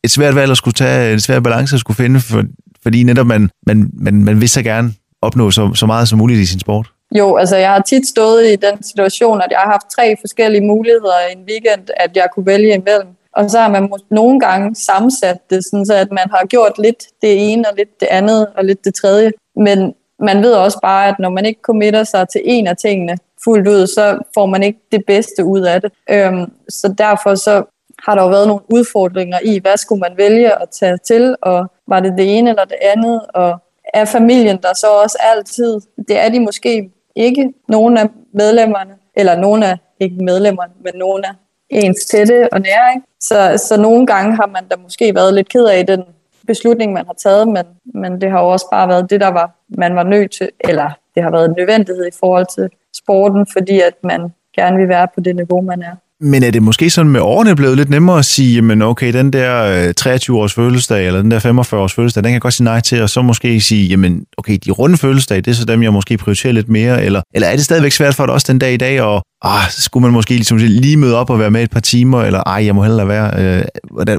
et 0.06 0.10
svært 0.10 0.34
valg 0.34 0.50
at 0.50 0.56
skulle 0.56 0.78
tage, 0.84 1.12
en 1.12 1.20
svær 1.20 1.40
balance 1.40 1.74
at 1.76 1.80
skulle 1.80 1.96
finde, 1.96 2.20
for, 2.20 2.42
fordi 2.82 3.02
netop 3.02 3.26
man, 3.26 3.50
man, 3.66 3.90
man, 3.92 4.14
man 4.24 4.40
vil 4.40 4.48
så 4.48 4.62
gerne 4.62 4.94
opnå 5.22 5.50
så, 5.50 5.74
så 5.74 5.86
meget 5.86 6.08
som 6.08 6.18
muligt 6.18 6.40
i 6.40 6.46
sin 6.46 6.60
sport? 6.60 6.86
Jo, 7.18 7.36
altså 7.36 7.56
jeg 7.56 7.70
har 7.70 7.80
tit 7.80 8.08
stået 8.08 8.46
i 8.52 8.56
den 8.56 8.82
situation, 8.82 9.40
at 9.40 9.50
jeg 9.50 9.58
har 9.58 9.70
haft 9.70 9.86
tre 9.96 10.16
forskellige 10.20 10.66
muligheder 10.66 11.18
i 11.28 11.32
en 11.32 11.44
weekend, 11.48 11.88
at 11.96 12.10
jeg 12.16 12.26
kunne 12.34 12.46
vælge 12.46 12.74
imellem. 12.74 13.08
Og 13.36 13.50
så 13.50 13.58
har 13.58 13.70
man 13.70 13.90
nogle 14.10 14.40
gange 14.40 14.74
sammensat 14.74 15.36
det, 15.50 15.64
sådan 15.64 15.86
så 15.86 15.94
at 15.94 16.10
man 16.10 16.28
har 16.30 16.46
gjort 16.46 16.72
lidt 16.78 17.02
det 17.22 17.52
ene 17.52 17.68
og 17.70 17.74
lidt 17.76 18.00
det 18.00 18.08
andet 18.10 18.46
og 18.56 18.64
lidt 18.64 18.84
det 18.84 18.94
tredje. 18.94 19.32
Men 19.56 19.94
man 20.20 20.42
ved 20.42 20.52
også 20.52 20.78
bare, 20.82 21.08
at 21.08 21.14
når 21.18 21.30
man 21.30 21.46
ikke 21.46 21.60
committer 21.62 22.04
sig 22.04 22.28
til 22.28 22.40
en 22.44 22.66
af 22.66 22.76
tingene 22.76 23.18
fuldt 23.44 23.68
ud, 23.68 23.86
så 23.86 24.18
får 24.34 24.46
man 24.46 24.62
ikke 24.62 24.78
det 24.92 25.02
bedste 25.06 25.44
ud 25.44 25.60
af 25.60 25.80
det. 25.80 25.92
Øhm, 26.10 26.52
så 26.68 26.94
derfor 26.98 27.34
så 27.34 27.75
har 28.06 28.14
der 28.14 28.22
jo 28.22 28.28
været 28.28 28.48
nogle 28.48 28.62
udfordringer 28.74 29.38
i, 29.44 29.58
hvad 29.58 29.76
skulle 29.76 30.00
man 30.00 30.12
vælge 30.16 30.62
at 30.62 30.68
tage 30.70 30.98
til, 31.06 31.36
og 31.42 31.66
var 31.86 32.00
det 32.00 32.12
det 32.18 32.38
ene 32.38 32.50
eller 32.50 32.64
det 32.64 32.78
andet, 32.80 33.20
og 33.34 33.58
er 33.94 34.04
familien 34.04 34.58
der 34.62 34.74
så 34.74 34.86
også 35.02 35.18
altid, 35.20 35.80
det 36.08 36.18
er 36.18 36.28
de 36.28 36.40
måske 36.40 36.90
ikke, 37.16 37.52
nogle 37.68 38.00
af 38.00 38.06
medlemmerne, 38.32 38.94
eller 39.14 39.36
nogle 39.36 39.66
af 39.66 39.78
ikke 40.00 40.24
medlemmerne, 40.24 40.72
men 40.84 40.92
nogle 40.94 41.26
af 41.26 41.32
ens 41.70 42.04
tætte 42.04 42.48
og 42.52 42.60
nære. 42.60 42.94
Ikke? 42.94 43.06
Så, 43.20 43.64
så 43.68 43.80
nogle 43.80 44.06
gange 44.06 44.36
har 44.36 44.46
man 44.46 44.68
da 44.68 44.76
måske 44.82 45.14
været 45.14 45.34
lidt 45.34 45.48
ked 45.48 45.64
af 45.64 45.86
den 45.86 46.02
beslutning, 46.46 46.92
man 46.92 47.06
har 47.06 47.14
taget, 47.14 47.48
men, 47.48 47.64
men 47.84 48.20
det 48.20 48.30
har 48.30 48.40
jo 48.40 48.48
også 48.48 48.66
bare 48.70 48.88
været 48.88 49.10
det, 49.10 49.20
der 49.20 49.28
var, 49.28 49.50
man 49.68 49.96
var 49.96 50.02
nødt 50.02 50.32
til, 50.32 50.50
eller 50.60 50.90
det 51.14 51.22
har 51.22 51.30
været 51.30 51.48
en 51.48 51.54
nødvendighed 51.58 52.06
i 52.06 52.16
forhold 52.20 52.46
til 52.54 52.68
sporten, 52.94 53.46
fordi 53.52 53.80
at 53.80 53.94
man 54.02 54.32
gerne 54.56 54.76
vil 54.76 54.88
være 54.88 55.08
på 55.14 55.20
det 55.20 55.36
niveau, 55.36 55.60
man 55.60 55.82
er. 55.82 55.96
Men 56.20 56.42
er 56.42 56.50
det 56.50 56.62
måske 56.62 56.90
sådan 56.90 57.10
med 57.10 57.20
årene 57.20 57.56
blevet 57.56 57.76
lidt 57.76 57.90
nemmere 57.90 58.18
at 58.18 58.24
sige, 58.24 58.62
men 58.62 58.82
okay, 58.82 59.12
den 59.12 59.32
der 59.32 59.64
øh, 59.64 59.94
23-års 60.00 60.54
fødselsdag, 60.54 61.06
eller 61.06 61.22
den 61.22 61.30
der 61.30 61.40
45-års 61.40 61.94
fødselsdag, 61.94 62.24
den 62.24 62.28
kan 62.28 62.34
jeg 62.34 62.40
godt 62.40 62.54
sige 62.54 62.64
nej 62.64 62.80
til, 62.80 63.02
og 63.02 63.10
så 63.10 63.22
måske 63.22 63.60
sige, 63.60 63.88
jamen 63.88 64.24
okay, 64.38 64.58
de 64.64 64.70
runde 64.70 64.96
fødselsdage, 64.96 65.40
det 65.40 65.50
er 65.50 65.54
så 65.54 65.64
dem, 65.64 65.82
jeg 65.82 65.92
måske 65.92 66.16
prioriterer 66.16 66.52
lidt 66.52 66.68
mere, 66.68 67.04
eller, 67.04 67.22
eller 67.34 67.48
er 67.48 67.56
det 67.56 67.64
stadigvæk 67.64 67.92
svært 67.92 68.14
for 68.14 68.26
dig 68.26 68.34
også 68.34 68.52
den 68.52 68.58
dag 68.58 68.72
i 68.72 68.76
dag, 68.76 69.02
og 69.02 69.22
ah, 69.42 69.70
skulle 69.70 70.02
man 70.02 70.12
måske 70.12 70.30
ligesom 70.30 70.56
lige 70.56 70.96
møde 70.96 71.16
op 71.16 71.30
og 71.30 71.38
være 71.38 71.50
med 71.50 71.62
et 71.62 71.70
par 71.70 71.80
timer, 71.80 72.22
eller 72.22 72.42
ej, 72.46 72.66
jeg 72.66 72.74
må 72.74 72.82
hellere 72.82 73.08
være. 73.08 73.30
Øh, 73.38 73.64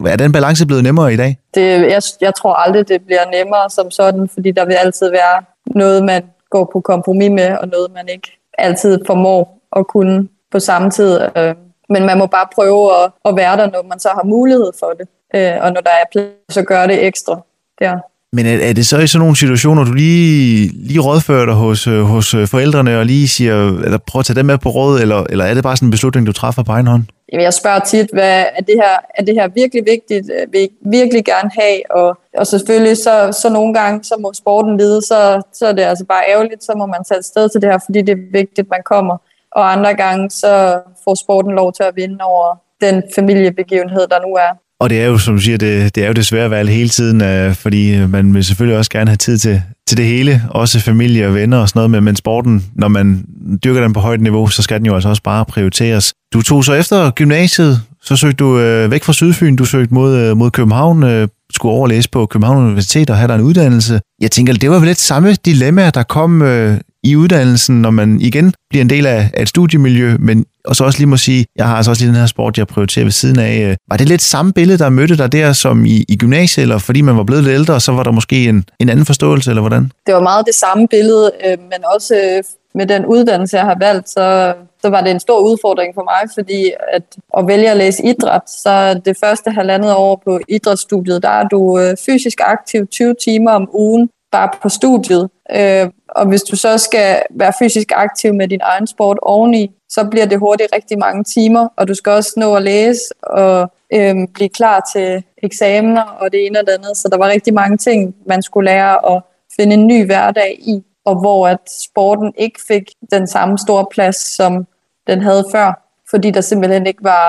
er 0.05 0.15
den 0.15 0.31
balance 0.31 0.65
blevet 0.67 0.83
nemmere 0.83 1.13
i 1.13 1.17
dag? 1.17 1.37
Det, 1.53 1.61
jeg, 1.61 2.01
jeg 2.21 2.35
tror 2.35 2.53
aldrig, 2.53 2.87
det 2.87 3.01
bliver 3.05 3.43
nemmere 3.43 3.69
som 3.69 3.91
sådan, 3.91 4.29
fordi 4.33 4.51
der 4.51 4.65
vil 4.65 4.73
altid 4.73 5.09
være 5.09 5.43
noget, 5.75 6.03
man 6.03 6.23
går 6.51 6.69
på 6.73 6.81
kompromis 6.81 7.29
med, 7.29 7.57
og 7.61 7.67
noget, 7.67 7.87
man 7.95 8.05
ikke 8.13 8.37
altid 8.57 8.99
formår 9.07 9.69
at 9.75 9.87
kunne 9.87 10.27
på 10.51 10.59
samme 10.59 10.91
tid. 10.91 11.19
Øh, 11.37 11.55
men 11.89 12.05
man 12.05 12.17
må 12.17 12.25
bare 12.25 12.47
prøve 12.55 13.03
at, 13.03 13.11
at 13.25 13.35
være 13.35 13.57
der, 13.57 13.71
når 13.71 13.83
man 13.89 13.99
så 13.99 14.09
har 14.09 14.23
mulighed 14.23 14.71
for 14.79 14.91
det. 14.99 15.07
Øh, 15.35 15.63
og 15.63 15.71
når 15.73 15.81
der 15.81 15.89
er 15.89 16.05
plads, 16.11 16.53
så 16.53 16.61
gør 16.61 16.87
det 16.87 17.05
ekstra 17.05 17.41
der. 17.79 17.97
Men 18.33 18.45
er, 18.45 18.69
er 18.69 18.73
det 18.73 18.85
så 18.87 18.97
i 18.97 19.07
sådan 19.07 19.19
nogle 19.19 19.35
situationer, 19.35 19.83
du 19.83 19.93
lige, 19.93 20.71
lige 20.73 20.99
rådfører 20.99 21.45
dig 21.45 21.53
hos, 21.53 21.87
øh, 21.87 22.01
hos 22.01 22.33
øh, 22.33 22.47
forældrene 22.47 22.99
og 22.99 23.05
lige 23.05 23.27
siger, 23.27 23.55
eller 23.85 23.97
prøver 24.07 24.21
at 24.21 24.25
tage 24.25 24.35
dem 24.35 24.45
med 24.45 24.57
på 24.57 24.69
råd, 24.69 25.01
eller, 25.01 25.23
eller 25.29 25.45
er 25.45 25.53
det 25.53 25.63
bare 25.63 25.77
sådan 25.77 25.87
en 25.87 25.91
beslutning, 25.91 26.27
du 26.27 26.31
træffer 26.31 26.63
på 26.63 26.71
egen 26.71 26.87
hånd? 26.87 27.03
Jeg 27.33 27.53
spørger 27.53 27.79
tit, 27.79 28.09
hvad, 28.13 28.45
er, 28.57 28.61
det 28.61 28.75
her, 28.75 28.95
er 29.17 29.23
det 29.23 29.33
her 29.33 29.47
virkelig 29.47 29.83
vigtigt? 29.85 30.31
Vil 30.51 30.61
jeg 30.61 30.69
virkelig 30.83 31.25
gerne 31.25 31.51
have? 31.59 31.79
Og, 31.91 32.17
og 32.37 32.47
selvfølgelig, 32.47 32.97
så, 32.97 33.37
så 33.41 33.49
nogle 33.49 33.73
gange, 33.73 34.03
så 34.03 34.15
må 34.19 34.33
sporten 34.33 34.77
lide, 34.77 35.01
så, 35.01 35.41
så 35.53 35.67
er 35.67 35.71
det 35.71 35.81
altså 35.81 36.05
bare 36.05 36.23
ærgerligt, 36.29 36.63
så 36.63 36.73
må 36.77 36.85
man 36.85 37.03
tage 37.07 37.19
et 37.19 37.25
sted 37.25 37.49
til 37.49 37.61
det 37.61 37.69
her, 37.71 37.79
fordi 37.85 38.01
det 38.01 38.11
er 38.11 38.31
vigtigt, 38.31 38.69
man 38.69 38.81
kommer 38.85 39.17
og 39.51 39.71
andre 39.71 39.93
gange 39.95 40.29
så 40.29 40.79
får 41.03 41.15
sporten 41.15 41.51
lov 41.55 41.73
til 41.73 41.83
at 41.83 41.93
vinde 41.95 42.17
over 42.21 42.55
den 42.81 43.03
familiebegivenhed, 43.15 44.07
der 44.11 44.19
nu 44.27 44.33
er. 44.33 44.51
Og 44.79 44.89
det 44.89 45.01
er 45.01 45.05
jo, 45.05 45.17
som 45.17 45.35
du 45.35 45.41
siger, 45.41 45.57
det, 45.57 45.95
det 45.95 46.03
er 46.03 46.07
jo 46.07 46.13
det 46.13 46.25
svære 46.25 46.49
valg 46.49 46.69
hele 46.69 46.89
tiden, 46.89 47.21
øh, 47.21 47.55
fordi 47.55 48.05
man 48.07 48.33
vil 48.33 48.43
selvfølgelig 48.43 48.77
også 48.77 48.91
gerne 48.91 49.09
have 49.09 49.17
tid 49.17 49.37
til, 49.37 49.61
til 49.87 49.97
det 49.97 50.05
hele, 50.05 50.41
også 50.49 50.79
familie 50.79 51.27
og 51.27 51.35
venner 51.35 51.57
og 51.57 51.69
sådan 51.69 51.79
noget, 51.79 51.91
men, 51.91 52.03
men 52.03 52.15
sporten, 52.15 52.65
når 52.75 52.87
man 52.87 53.25
dyrker 53.63 53.81
den 53.81 53.93
på 53.93 53.99
højt 53.99 54.21
niveau, 54.21 54.47
så 54.47 54.61
skal 54.61 54.77
den 54.77 54.85
jo 54.85 54.95
altså 54.95 55.09
også 55.09 55.23
bare 55.23 55.45
prioriteres. 55.45 56.13
Du 56.33 56.41
tog 56.41 56.65
så 56.65 56.73
efter 56.73 57.11
gymnasiet, 57.11 57.81
så 58.01 58.15
søgte 58.15 58.37
du 58.37 58.59
øh, 58.59 58.91
væk 58.91 59.03
fra 59.03 59.13
Sydfyn, 59.13 59.55
du 59.55 59.65
søgte 59.65 59.93
mod, 59.93 60.15
øh, 60.15 60.37
mod 60.37 60.51
København, 60.51 61.03
øh, 61.03 61.27
skulle 61.53 61.73
overlæse 61.73 62.09
på 62.09 62.25
København 62.25 62.57
Universitet 62.57 63.09
og 63.09 63.17
have 63.17 63.27
der 63.27 63.35
en 63.35 63.41
uddannelse. 63.41 64.01
Jeg 64.21 64.31
tænker, 64.31 64.53
det 64.53 64.69
var 64.69 64.79
vel 64.79 64.87
lidt 64.87 64.99
samme 64.99 65.33
dilemma, 65.33 65.89
der 65.89 66.03
kom 66.03 66.41
øh, 66.41 66.77
i 67.07 67.15
uddannelsen, 67.15 67.81
når 67.81 67.89
man 67.89 68.21
igen 68.21 68.53
bliver 68.69 68.81
en 68.81 68.89
del 68.89 69.05
af, 69.05 69.29
af 69.33 69.41
et 69.41 69.49
studiemiljø, 69.49 70.17
men 70.19 70.45
og 70.65 70.75
så 70.75 70.83
også 70.83 70.99
lige 70.99 71.07
må 71.07 71.17
sige, 71.17 71.45
jeg 71.55 71.67
har 71.67 71.75
altså 71.75 71.91
også 71.91 72.03
lige 72.03 72.13
den 72.13 72.19
her 72.19 72.25
sport, 72.25 72.57
jeg 72.57 72.67
prioriterer 72.67 73.05
ved 73.05 73.11
siden 73.11 73.39
af. 73.39 73.59
Øh. 73.59 73.75
Var 73.89 73.97
det 73.97 74.07
lidt 74.07 74.21
samme 74.21 74.53
billede, 74.53 74.77
der 74.77 74.89
mødte 74.89 75.17
dig 75.17 75.31
der 75.31 75.53
som 75.53 75.85
i, 75.85 76.05
i 76.09 76.17
gymnasiet, 76.17 76.61
eller 76.61 76.77
fordi 76.77 77.01
man 77.01 77.17
var 77.17 77.23
blevet 77.23 77.43
lidt 77.43 77.53
ældre, 77.53 77.79
så 77.79 77.91
var 77.91 78.03
der 78.03 78.11
måske 78.11 78.49
en, 78.49 78.65
en 78.79 78.89
anden 78.89 79.05
forståelse, 79.05 79.51
eller 79.51 79.61
hvordan? 79.61 79.91
Det 80.05 80.13
var 80.13 80.21
meget 80.21 80.45
det 80.45 80.55
samme 80.55 80.87
billede, 80.87 81.31
øh, 81.45 81.57
men 81.59 81.79
også 81.95 82.15
øh, 82.15 82.43
med 82.75 82.85
den 82.85 83.05
uddannelse, 83.05 83.57
jeg 83.57 83.65
har 83.65 83.77
valgt, 83.79 84.09
så, 84.09 84.53
så 84.81 84.89
var 84.89 85.01
det 85.01 85.11
en 85.11 85.19
stor 85.19 85.39
udfordring 85.39 85.95
for 85.95 86.03
mig, 86.03 86.29
fordi 86.37 86.71
at, 86.93 87.03
at 87.37 87.47
vælge 87.47 87.71
at 87.71 87.77
læse 87.77 88.03
idræt, 88.03 88.49
så 88.49 89.01
det 89.05 89.17
første 89.23 89.51
halvandet 89.51 89.93
år 89.95 90.21
på 90.25 90.39
idrætsstudiet, 90.49 91.23
der 91.23 91.29
er 91.29 91.43
du 91.43 91.79
øh, 91.79 91.95
fysisk 92.05 92.37
aktiv 92.43 92.87
20 92.87 93.15
timer 93.25 93.51
om 93.51 93.69
ugen, 93.73 94.09
bare 94.37 94.49
på 94.61 94.69
studiet. 94.69 95.29
Øh, 95.55 95.85
og 96.09 96.27
hvis 96.27 96.43
du 96.43 96.55
så 96.55 96.77
skal 96.77 97.21
være 97.29 97.53
fysisk 97.59 97.91
aktiv 97.95 98.33
med 98.33 98.47
din 98.47 98.59
egen 98.63 98.87
sport 98.87 99.17
oveni, 99.21 99.71
så 99.89 100.07
bliver 100.11 100.25
det 100.25 100.39
hurtigt 100.39 100.69
rigtig 100.75 100.99
mange 100.99 101.23
timer, 101.23 101.67
og 101.77 101.87
du 101.87 101.93
skal 101.93 102.11
også 102.11 102.33
nå 102.37 102.55
at 102.55 102.63
læse 102.63 103.01
og 103.23 103.71
øh, 103.93 104.15
blive 104.33 104.49
klar 104.49 104.89
til 104.93 105.23
eksamener 105.43 106.01
og 106.01 106.31
det 106.31 106.45
ene 106.45 106.59
og 106.59 106.65
det 106.65 106.73
andet. 106.73 106.97
Så 106.97 107.07
der 107.11 107.17
var 107.17 107.27
rigtig 107.29 107.53
mange 107.53 107.77
ting, 107.77 108.15
man 108.25 108.41
skulle 108.41 108.65
lære 108.71 109.15
at 109.15 109.21
finde 109.55 109.73
en 109.73 109.87
ny 109.87 110.05
hverdag 110.05 110.57
i, 110.59 110.83
og 111.05 111.19
hvor 111.19 111.47
at 111.47 111.59
sporten 111.83 112.33
ikke 112.37 112.59
fik 112.67 112.83
den 113.11 113.27
samme 113.27 113.57
store 113.57 113.85
plads, 113.91 114.35
som 114.35 114.67
den 115.07 115.21
havde 115.21 115.45
før, 115.51 115.69
fordi 116.09 116.31
der 116.31 116.41
simpelthen 116.41 116.87
ikke 116.87 117.03
var 117.03 117.27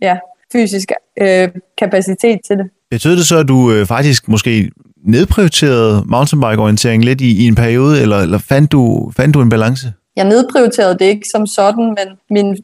ja, 0.00 0.18
fysisk 0.52 0.92
øh, 1.20 1.48
kapacitet 1.78 2.40
til 2.46 2.58
det. 2.58 2.70
Betød 2.90 3.16
det 3.16 3.26
så, 3.26 3.38
at 3.38 3.48
du 3.48 3.72
øh, 3.72 3.86
faktisk 3.86 4.28
måske 4.28 4.70
nedprioriterede 5.06 6.02
mountainbike-orientering 6.06 7.04
lidt 7.04 7.20
i, 7.20 7.44
i 7.44 7.46
en 7.46 7.54
periode, 7.54 8.02
eller, 8.02 8.18
eller 8.18 8.38
fandt, 8.38 8.72
du, 8.72 9.12
fandt 9.16 9.34
du 9.34 9.40
en 9.42 9.48
balance? 9.48 9.92
Jeg 10.16 10.24
nedprioriterede 10.24 10.98
det 10.98 11.04
ikke 11.04 11.28
som 11.28 11.46
sådan, 11.46 11.96
men 11.98 12.18
min, 12.30 12.56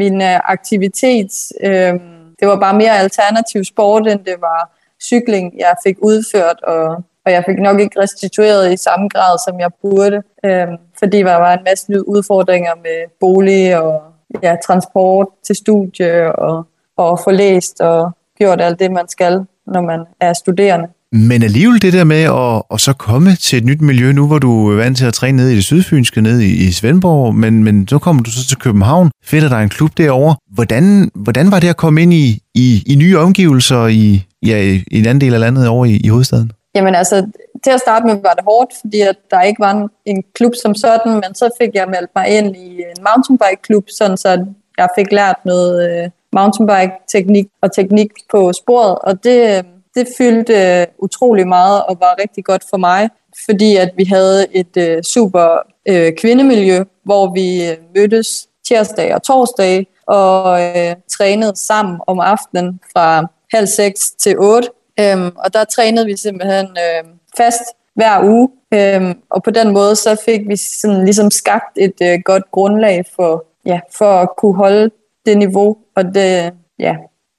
min 0.00 0.22
øh, 0.22 0.36
aktivitet, 0.44 1.32
øh, 1.64 1.92
det 2.40 2.48
var 2.48 2.60
bare 2.60 2.76
mere 2.76 2.98
alternativ 2.98 3.64
sport, 3.64 4.06
end 4.06 4.20
det 4.20 4.34
var 4.40 4.76
cykling, 5.02 5.52
jeg 5.58 5.74
fik 5.86 5.96
udført, 6.02 6.60
og, 6.62 6.86
og 7.26 7.32
jeg 7.32 7.44
fik 7.48 7.58
nok 7.58 7.80
ikke 7.80 8.00
restitueret 8.00 8.72
i 8.72 8.76
samme 8.76 9.08
grad, 9.08 9.38
som 9.46 9.60
jeg 9.60 9.70
burde, 9.82 10.22
øh, 10.44 10.68
fordi 10.98 11.18
der 11.18 11.34
var 11.34 11.52
en 11.54 11.64
masse 11.64 11.90
nye 11.90 12.08
udfordringer 12.08 12.74
med 12.74 12.98
bolig 13.20 13.80
og 13.80 14.02
ja, 14.42 14.56
transport 14.66 15.28
til 15.46 15.56
studie, 15.56 16.36
og, 16.36 16.66
og 16.96 17.20
få 17.24 17.30
læst 17.30 17.80
og 17.80 18.10
gjort 18.38 18.60
alt 18.60 18.78
det, 18.78 18.92
man 18.92 19.08
skal, 19.08 19.44
når 19.66 19.80
man 19.80 20.04
er 20.20 20.32
studerende. 20.32 20.88
Men 21.16 21.42
alligevel 21.42 21.82
det 21.82 21.92
der 21.92 22.04
med 22.04 22.22
at, 22.22 22.62
at 22.74 22.80
så 22.80 22.92
komme 22.92 23.36
til 23.36 23.58
et 23.58 23.64
nyt 23.64 23.80
miljø, 23.80 24.12
nu 24.12 24.26
hvor 24.26 24.38
du 24.38 24.70
er 24.72 24.76
vant 24.76 24.98
til 24.98 25.06
at 25.06 25.14
træne 25.14 25.36
nede 25.36 25.52
i 25.52 25.56
det 25.56 25.64
sydfynske, 25.64 26.20
nede 26.20 26.46
i, 26.46 26.68
i 26.68 26.72
Svendborg, 26.72 27.34
men, 27.34 27.64
men 27.64 27.88
så 27.88 27.98
kommer 27.98 28.22
du 28.22 28.30
så 28.30 28.48
til 28.48 28.58
København, 28.58 29.10
finder 29.24 29.48
der 29.48 29.56
en 29.56 29.68
klub 29.68 29.90
derovre. 29.96 30.36
Hvordan, 30.54 31.10
hvordan 31.14 31.50
var 31.50 31.60
det 31.60 31.68
at 31.68 31.76
komme 31.76 32.02
ind 32.02 32.12
i, 32.12 32.42
i, 32.54 32.82
i 32.86 32.94
nye 32.94 33.18
omgivelser 33.18 33.86
i, 33.86 34.26
ja, 34.46 34.58
i 34.60 34.98
en 34.98 35.06
anden 35.06 35.20
del 35.20 35.34
af 35.34 35.40
landet 35.40 35.68
over 35.68 35.84
i, 35.86 35.96
i 35.96 36.08
hovedstaden? 36.08 36.52
Jamen 36.74 36.94
altså, 36.94 37.26
til 37.64 37.70
at 37.70 37.80
starte 37.80 38.06
med 38.06 38.14
var 38.14 38.34
det 38.34 38.44
hårdt, 38.44 38.72
fordi 38.80 39.00
at 39.00 39.16
der 39.30 39.40
ikke 39.42 39.60
var 39.60 39.70
en, 39.70 39.88
en 40.06 40.22
klub 40.34 40.52
som 40.62 40.74
sådan, 40.74 41.12
men 41.12 41.34
så 41.34 41.50
fik 41.60 41.70
jeg 41.74 41.86
meldt 41.88 42.10
mig 42.16 42.28
ind 42.28 42.56
i 42.56 42.68
en 42.70 43.04
mountainbike-klub, 43.08 43.84
sådan 43.98 44.16
så 44.16 44.46
jeg 44.78 44.88
fik 44.98 45.12
lært 45.12 45.36
noget 45.44 45.90
øh, 45.90 46.10
mountainbike-teknik 46.32 47.46
og 47.62 47.74
teknik 47.74 48.10
på 48.30 48.52
sporet, 48.52 48.98
og 48.98 49.24
det, 49.24 49.56
øh, 49.56 49.64
det 49.94 50.08
fyldte 50.18 50.80
øh, 50.80 50.86
utrolig 50.98 51.48
meget 51.48 51.84
og 51.84 51.96
var 52.00 52.16
rigtig 52.22 52.44
godt 52.44 52.64
for 52.70 52.76
mig, 52.76 53.08
fordi 53.46 53.76
at 53.76 53.90
vi 53.96 54.04
havde 54.04 54.56
et 54.56 54.76
øh, 54.76 55.02
super 55.02 55.58
øh, 55.88 56.12
kvindemiljø, 56.12 56.84
hvor 57.04 57.34
vi 57.34 57.70
øh, 57.70 57.76
mødtes 57.94 58.48
tirsdag 58.68 59.14
og 59.14 59.22
torsdag 59.22 59.86
og 60.06 60.62
øh, 60.62 60.96
trænede 61.18 61.56
sammen 61.56 62.00
om 62.06 62.20
aftenen 62.20 62.80
fra 62.92 63.26
halv 63.54 63.66
seks 63.66 64.10
til 64.10 64.38
otte. 64.38 64.68
Øhm, 65.00 65.32
og 65.36 65.54
der 65.54 65.64
trænede 65.64 66.06
vi 66.06 66.16
simpelthen 66.16 66.66
øh, 66.66 67.04
fast 67.36 67.62
hver 67.94 68.24
uge, 68.24 68.48
øhm, 68.74 69.18
og 69.30 69.42
på 69.42 69.50
den 69.50 69.72
måde 69.72 69.96
så 69.96 70.22
fik 70.24 70.40
vi 70.48 70.56
sådan 70.56 71.04
ligesom 71.04 71.30
skabt 71.30 71.76
et 71.76 71.94
øh, 72.02 72.18
godt 72.24 72.50
grundlag 72.50 73.04
for, 73.16 73.44
ja, 73.66 73.80
for 73.98 74.12
at 74.12 74.28
kunne 74.38 74.56
holde 74.56 74.90
det 75.26 75.38
niveau 75.38 75.76
og 75.96 76.04
det, 76.04 76.52
ja, 76.78 76.96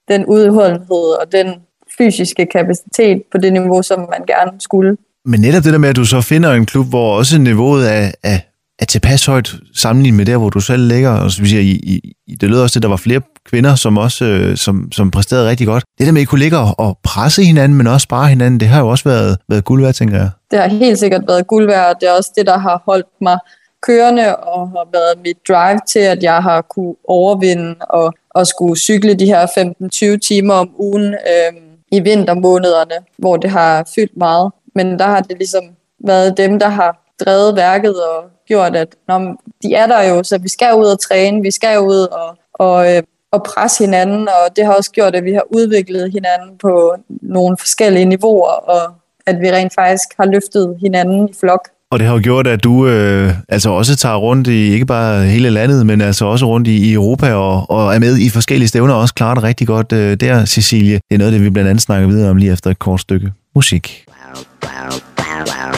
den 0.08 0.26
udholdenhed 0.26 1.20
og 1.22 1.32
den 1.32 1.65
fysiske 1.98 2.46
kapacitet 2.46 3.24
på 3.32 3.38
det 3.38 3.54
niveau, 3.54 3.82
som 3.82 4.00
man 4.00 4.26
gerne 4.28 4.52
skulle. 4.60 4.98
Men 5.26 5.40
netop 5.40 5.64
det 5.64 5.74
der 5.74 5.80
med, 5.80 5.90
at 5.90 5.96
du 5.96 6.06
så 6.06 6.22
finder 6.22 6.54
en 6.54 6.66
klub, 6.66 6.88
hvor 6.88 7.18
også 7.18 7.38
niveauet 7.38 7.86
af, 7.86 8.14
af 8.24 8.42
er 8.80 8.86
tilpas 8.86 9.26
højt 9.26 9.56
sammenlignet 9.76 10.18
med 10.18 10.26
der, 10.26 10.38
hvor 10.38 10.50
du 10.50 10.60
selv 10.60 10.88
ligger. 10.88 11.10
Og 11.10 11.32
så 11.32 11.42
vi 11.42 11.48
siger, 11.48 11.62
i, 11.62 12.12
i, 12.28 12.36
det 12.42 12.50
lød 12.50 12.62
også, 12.62 12.80
at 12.80 12.84
der 12.84 12.90
var 12.90 12.98
flere 12.98 13.22
kvinder, 13.50 13.76
som 13.76 13.98
også 13.98 14.26
øh, 14.26 14.58
som, 14.58 14.92
som 14.92 15.12
præsterede 15.12 15.50
rigtig 15.50 15.68
godt. 15.68 15.84
Det 15.98 16.06
der 16.08 16.14
med, 16.14 16.22
at 16.22 16.24
I 16.24 16.26
kunne 16.26 16.40
ligge 16.40 16.58
og, 16.58 16.98
presse 17.04 17.44
hinanden, 17.44 17.78
men 17.78 17.88
også 17.88 18.04
spare 18.04 18.28
hinanden, 18.28 18.60
det 18.60 18.68
har 18.68 18.80
jo 18.80 18.88
også 18.88 19.04
været, 19.04 19.38
været 19.50 19.66
guld 19.66 19.82
værd, 19.82 19.94
tænker 19.94 20.18
jeg. 20.18 20.30
Det 20.52 20.60
har 20.60 20.68
helt 20.68 21.00
sikkert 21.00 21.24
været 21.28 21.48
guld 21.48 21.66
værd, 21.66 21.96
og 21.96 22.02
det 22.02 22.10
er 22.10 22.14
også 22.14 22.32
det, 22.36 22.46
der 22.46 22.58
har 22.58 22.84
holdt 22.86 23.08
mig 23.22 23.38
kørende 23.88 24.36
og 24.36 24.70
har 24.70 24.88
været 24.94 25.14
mit 25.26 25.38
drive 25.48 25.80
til, 25.88 26.00
at 26.00 26.24
jeg 26.24 26.38
har 26.44 26.62
kunne 26.62 26.96
overvinde 27.08 27.76
og, 27.80 28.14
og 28.30 28.48
skulle 28.48 28.80
cykle 28.80 29.14
de 29.14 29.26
her 29.26 29.48
15-20 30.16 30.18
timer 30.18 30.54
om 30.54 30.70
ugen 30.80 31.14
øh, 31.14 31.65
i 31.96 32.00
vintermånederne, 32.00 32.96
hvor 33.18 33.38
det 33.38 33.50
har 33.50 33.88
fyldt 33.96 34.18
meget. 34.18 34.52
Men 34.76 35.00
der 35.00 35.06
har 35.06 35.22
det 35.22 35.38
ligesom 35.38 35.64
været 36.00 36.38
dem, 36.38 36.60
der 36.60 36.68
har 36.68 37.02
drevet 37.26 37.56
værket 37.56 38.04
og 38.04 38.24
gjort, 38.48 38.76
at 38.76 38.96
når 39.08 39.36
de 39.64 39.74
er 39.74 39.88
der 39.88 40.04
jo, 40.04 40.24
så 40.24 40.38
vi 40.38 40.50
skal 40.50 40.76
ud 40.76 40.86
og 40.86 41.00
træne, 41.00 41.42
vi 41.42 41.52
skal 41.52 41.80
ud 41.80 42.08
og, 42.08 42.38
og, 42.54 42.96
øh, 42.96 43.04
og 43.32 43.44
presse 43.44 43.84
hinanden, 43.84 44.28
og 44.28 44.56
det 44.56 44.66
har 44.66 44.74
også 44.74 44.92
gjort, 44.92 45.16
at 45.16 45.24
vi 45.24 45.34
har 45.34 45.44
udviklet 45.56 46.12
hinanden 46.12 46.58
på 46.58 46.96
nogle 47.10 47.58
forskellige 47.58 48.06
niveauer, 48.06 48.52
og 48.52 48.94
at 49.26 49.42
vi 49.42 49.52
rent 49.52 49.74
faktisk 49.76 50.10
har 50.18 50.26
løftet 50.26 50.78
hinanden 50.82 51.30
i 51.30 51.34
flok. 51.40 51.70
Og 51.96 52.00
det 52.00 52.08
har 52.08 52.14
jo 52.14 52.22
gjort, 52.24 52.48
at 52.48 52.64
du 52.64 52.88
øh, 52.88 53.34
altså 53.50 53.70
også 53.70 53.96
tager 53.96 54.16
rundt 54.16 54.48
i 54.48 54.74
ikke 54.74 54.86
bare 54.86 55.26
hele 55.26 55.50
landet, 55.50 55.86
men 55.86 56.02
altså 56.02 56.26
også 56.26 56.46
rundt 56.46 56.68
i, 56.68 56.90
i 56.90 56.94
Europa 56.94 57.34
og, 57.34 57.72
og 57.72 57.96
er 57.96 58.00
med 58.00 58.18
i 58.18 58.30
forskellige 58.30 58.68
stævner 58.68 58.94
og 58.94 59.00
også 59.00 59.14
klarer 59.14 59.34
det 59.34 59.44
rigtig 59.44 59.68
godt 59.68 59.92
øh, 59.92 60.18
der, 60.20 60.46
Cecilie. 60.46 60.94
Det 60.94 61.16
er 61.16 61.18
noget, 61.18 61.34
det 61.34 61.44
vi 61.44 61.50
blandt 61.50 61.70
andet 61.70 61.82
snakker 61.82 62.08
videre 62.08 62.30
om 62.30 62.38
lige 62.38 62.52
efter 62.52 62.70
et 62.70 62.80
kort 62.80 63.02
stykke 63.02 63.32
musik. 63.56 64.06
Wow, 64.08 64.44
wow, 64.64 65.00
wow, 65.18 65.72
wow. 65.72 65.75